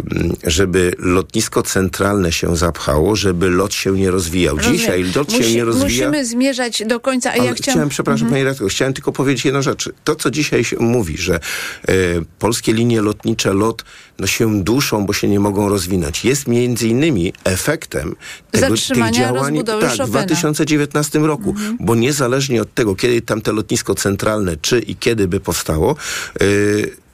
żeby 0.47 0.93
lotnisko 0.99 1.63
centralne 1.63 2.33
się 2.33 2.57
zapchało, 2.57 3.17
żeby 3.17 3.51
lot 3.51 3.75
się 3.75 3.93
nie 3.93 4.11
rozwijał. 4.11 4.59
Dzisiaj 4.59 5.03
Rozumiem. 5.03 5.13
lot 5.17 5.33
się 5.33 5.39
Musi- 5.39 5.57
nie 5.57 5.65
rozwija. 5.65 6.09
Musimy 6.09 6.27
zmierzać 6.27 6.83
do 6.87 7.01
końca, 7.01 7.31
a 7.31 7.37
ja 7.37 7.43
chciałem, 7.43 7.57
chciałam... 7.57 7.89
przepraszam 7.89 8.27
Mhm. 8.27 8.33
Pani 8.33 8.45
redaktor, 8.45 8.71
chciałem 8.71 8.95
tylko 8.95 9.13
powiedzieć 9.13 9.45
jedną 9.45 9.63
rzecz. 9.63 9.91
To, 10.05 10.17
co 10.17 10.31
dzisiaj 10.31 10.65
się 10.65 10.77
mówi, 10.81 11.19
że 11.19 11.35
e, 11.35 11.41
polskie 12.39 12.73
linie 12.73 13.03
lotnicze, 13.03 13.53
LOT, 13.53 13.85
no 14.19 14.27
się 14.27 14.63
duszą, 14.63 15.07
bo 15.07 15.13
się 15.13 15.29
nie 15.29 15.41
mogą 15.41 15.69
rozwinąć, 15.69 16.25
jest 16.25 16.49
między 16.49 16.89
innymi 16.89 17.33
efektem 17.45 18.17
tego, 18.51 18.67
tych 18.95 19.11
działań 19.11 19.65
tak, 19.65 19.77
w 19.77 19.83
Chopina. 19.83 20.07
2019 20.07 21.19
roku. 21.19 21.55
Bo 21.81 21.95
niezależnie 21.95 22.63
od 22.63 22.75
tego, 22.75 22.95
kiedy 22.95 23.23
tam 23.23 23.41
te 23.41 23.53
lotnisko 23.53 23.95
centralne, 23.95 24.57
czy 24.57 24.79
i 24.79 24.97
kiedy 24.97 25.29
by 25.29 25.41
powstało, 25.41 25.97
to 26.39 27.08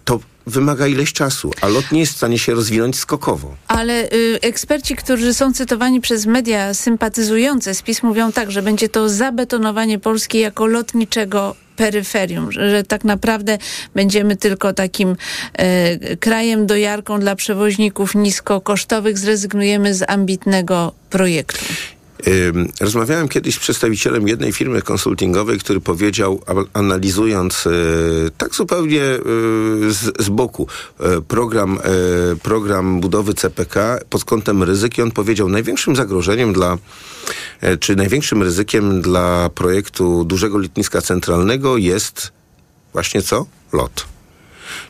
wymaga 0.47 0.87
ileś 0.87 1.13
czasu, 1.13 1.51
a 1.61 1.69
lot 1.69 1.93
nie 1.93 2.01
jest 2.01 2.13
w 2.13 2.17
stanie 2.17 2.39
się 2.39 2.55
rozwinąć 2.55 2.97
skokowo. 2.97 3.55
Ale 3.69 4.13
y, 4.13 4.39
eksperci, 4.43 4.97
którzy 4.97 5.35
są 5.35 5.53
cytowani 5.53 6.01
przez 6.01 6.27
media 6.27 6.75
sympatyzujące 6.75 7.75
z 7.75 7.83
PiS 7.83 8.03
mówią 8.03 8.33
tak, 8.33 8.51
że 8.51 8.63
będzie 8.63 8.89
to 8.89 9.09
zabetonowanie 9.09 9.99
Polski 9.99 10.39
jako 10.39 10.67
lotniczego 10.67 11.57
peryferium, 11.77 12.53
że, 12.53 12.85
tak 12.85 13.05
naprawdę 13.05 13.59
będziemy 13.95 14.37
tylko 14.37 14.73
takim 14.73 15.17
e, 15.53 16.17
krajem 16.17 16.67
dojarką 16.67 17.21
dla 17.21 17.37
przewoźników 17.37 18.15
niskokosztowych, 18.15 19.19
zrezygnujemy 19.19 19.95
z 19.95 20.11
ambitnego 20.11 20.93
projektu. 21.11 21.65
Rozmawiałem 22.81 23.29
kiedyś 23.29 23.55
z 23.55 23.59
przedstawicielem 23.59 24.29
jednej 24.29 24.53
firmy 24.53 24.83
konsultingowej, 24.83 25.59
który 25.59 25.81
powiedział, 25.81 26.41
analizując 26.73 27.67
e, 27.67 27.71
tak 28.39 28.55
zupełnie 28.55 29.03
e, 29.03 29.19
z, 29.89 30.23
z 30.23 30.29
boku 30.29 30.69
e, 31.01 31.21
program, 31.21 31.79
program 32.43 33.01
budowy 33.01 33.35
CPK 33.35 33.99
pod 34.11 34.25
kątem 34.25 34.63
ryzyk 34.63 34.99
i 34.99 35.03
on 35.03 35.11
powiedział, 35.11 35.49
największym 35.49 35.97
zagrożeniem 35.97 36.53
dla, 36.53 36.79
czy 37.81 37.97
największym 37.97 38.43
ryzykiem 38.43 39.03
dla 39.03 39.51
projektu 39.55 40.25
dużego 40.25 40.59
lotniska 40.59 41.01
centralnego 41.01 41.77
jest 41.77 42.33
właśnie 42.93 43.23
co? 43.23 43.47
Lot. 43.73 44.07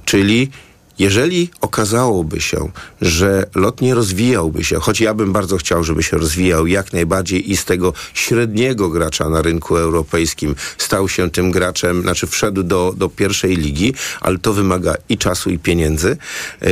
Czyli 0.05 0.51
jeżeli 0.99 1.51
okazałoby 1.61 2.41
się, 2.41 2.71
że 3.01 3.47
lot 3.55 3.81
nie 3.81 3.95
rozwijałby 3.95 4.65
się, 4.65 4.81
choć 4.81 5.01
ja 5.01 5.15
bym 5.15 5.33
bardzo 5.33 5.57
chciał, 5.57 5.85
żeby 5.85 6.03
się 6.03 6.19
rozwijał 6.19 6.67
jak 6.67 6.93
najbardziej 6.93 7.51
i 7.51 7.57
z 7.57 7.65
tego 7.65 7.93
średniego 8.15 8.89
gracza 8.89 9.29
na 9.29 9.43
rynku 9.43 9.77
europejskim 9.77 10.55
stał 10.79 11.09
się 11.09 11.31
tym 11.31 11.51
graczem, 11.51 12.03
znaczy 12.03 12.27
wszedł 12.27 12.63
do, 12.63 12.95
do 12.97 13.09
pierwszej 13.09 13.57
ligi, 13.57 13.95
ale 14.21 14.39
to 14.39 14.53
wymaga 14.53 14.95
i 15.09 15.19
czasu, 15.19 15.51
i 15.51 15.59
pieniędzy. 15.59 16.17
Yy, 16.63 16.69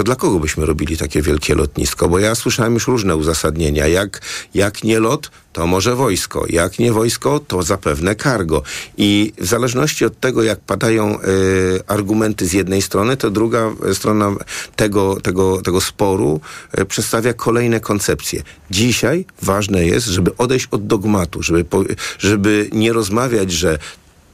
to 0.00 0.04
dla 0.04 0.16
kogo 0.16 0.40
byśmy 0.40 0.66
robili 0.66 0.96
takie 0.96 1.22
wielkie 1.22 1.54
lotnisko? 1.54 2.08
Bo 2.08 2.18
ja 2.18 2.34
słyszałem 2.34 2.74
już 2.74 2.86
różne 2.86 3.16
uzasadnienia. 3.16 3.86
Jak, 3.86 4.20
jak 4.54 4.84
nie 4.84 5.00
lot, 5.00 5.30
to 5.52 5.66
może 5.66 5.94
wojsko. 5.94 6.44
Jak 6.48 6.78
nie 6.78 6.92
wojsko, 6.92 7.40
to 7.40 7.62
zapewne 7.62 8.16
cargo. 8.16 8.62
I 8.96 9.32
w 9.38 9.46
zależności 9.46 10.04
od 10.04 10.20
tego, 10.20 10.42
jak 10.42 10.60
padają 10.60 11.20
e, 11.20 11.24
argumenty 11.86 12.46
z 12.46 12.52
jednej 12.52 12.82
strony, 12.82 13.16
to 13.16 13.30
druga 13.30 13.70
strona 13.92 14.32
tego, 14.76 15.20
tego, 15.20 15.62
tego 15.62 15.80
sporu 15.80 16.40
e, 16.72 16.84
przedstawia 16.84 17.32
kolejne 17.32 17.80
koncepcje. 17.80 18.42
Dzisiaj 18.70 19.24
ważne 19.42 19.86
jest, 19.86 20.06
żeby 20.06 20.36
odejść 20.36 20.68
od 20.70 20.86
dogmatu, 20.86 21.42
żeby, 21.42 21.64
po, 21.64 21.84
żeby 22.18 22.70
nie 22.72 22.92
rozmawiać, 22.92 23.52
że 23.52 23.78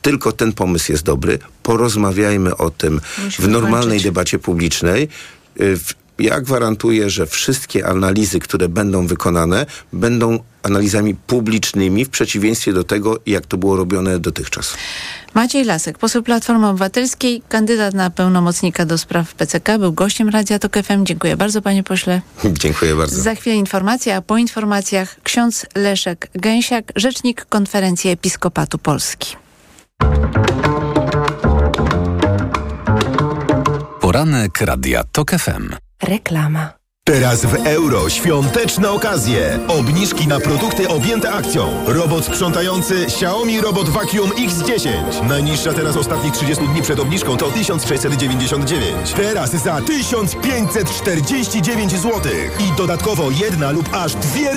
tylko 0.07 0.33
ten 0.33 0.53
pomysł 0.53 0.93
jest 0.93 1.05
dobry. 1.05 1.39
Porozmawiajmy 1.63 2.57
o 2.57 2.71
tym 2.71 3.01
Musimy 3.25 3.49
w 3.49 3.51
normalnej 3.51 4.01
debacie 4.01 4.39
publicznej. 4.39 5.09
Y, 5.61 5.79
Ja 6.19 6.41
gwarantuję, 6.41 7.11
że 7.11 7.27
wszystkie 7.27 7.87
analizy, 7.87 8.39
które 8.41 8.69
będą 8.69 9.07
wykonane, 9.07 9.67
będą 9.93 10.39
analizami 10.63 11.15
publicznymi 11.15 12.05
w 12.05 12.09
przeciwieństwie 12.11 12.73
do 12.73 12.85
tego, 12.85 13.19
jak 13.27 13.47
to 13.47 13.57
było 13.57 13.77
robione 13.77 14.19
dotychczas. 14.19 14.75
Maciej 15.35 15.65
Lasek, 15.65 15.99
poseł 15.99 16.23
Platformy 16.23 16.67
Obywatelskiej, 16.67 17.43
kandydat 17.49 17.95
na 17.95 18.11
pełnomocnika 18.11 18.85
do 18.87 18.99
spraw 18.99 19.35
PCK, 19.35 19.79
był 19.79 19.93
gościem 19.93 20.29
Radia 20.29 20.59
Tok 20.59 20.77
FM. 20.83 21.05
Dziękuję 21.05 21.37
bardzo, 21.37 21.63
panie 21.63 21.83
pośle. 21.83 22.21
Dziękuję 22.63 22.95
bardzo. 22.95 23.23
Za 23.23 23.35
chwilę 23.35 23.57
informacja, 23.57 24.17
a 24.17 24.23
po 24.23 24.37
informacjach 24.39 25.17
ksiądz 25.23 25.67
Leszek 25.75 26.29
Gęsiak, 26.35 26.93
rzecznik 26.97 27.45
Konferencji 27.45 28.11
Episkopatu 28.11 28.79
Polski. 28.79 29.37
Poranek 34.17 34.61
Radia 34.61 35.05
TOK 35.05 35.31
FM. 35.31 35.75
Reklama. 36.03 36.73
Teraz 37.05 37.45
w 37.45 37.67
euro 37.67 38.11
świąteczne 38.11 38.91
okazje. 38.91 39.59
Obniżki 39.69 40.29
na 40.29 40.41
produkty 40.41 40.89
objęte 40.89 41.33
akcją. 41.33 41.85
Robot 41.87 42.25
sprzątający 42.25 43.05
Xiaomi 43.05 43.61
Robot 43.61 43.89
Vacuum 43.89 44.31
X10. 44.31 45.29
Najniższa 45.29 45.73
teraz 45.73 45.97
ostatnich 45.97 46.33
30 46.33 46.69
dni 46.69 46.83
przed 46.83 47.01
obniżką 47.01 47.37
to 47.37 47.51
1699. 47.51 49.13
Teraz 49.13 49.51
za 49.51 49.81
1549 49.81 51.93
zł. 51.93 52.33
I 52.61 52.77
dodatkowo 52.77 53.31
jedna 53.31 53.71
lub 53.71 53.95
aż 53.95 54.15
dwie 54.15 54.55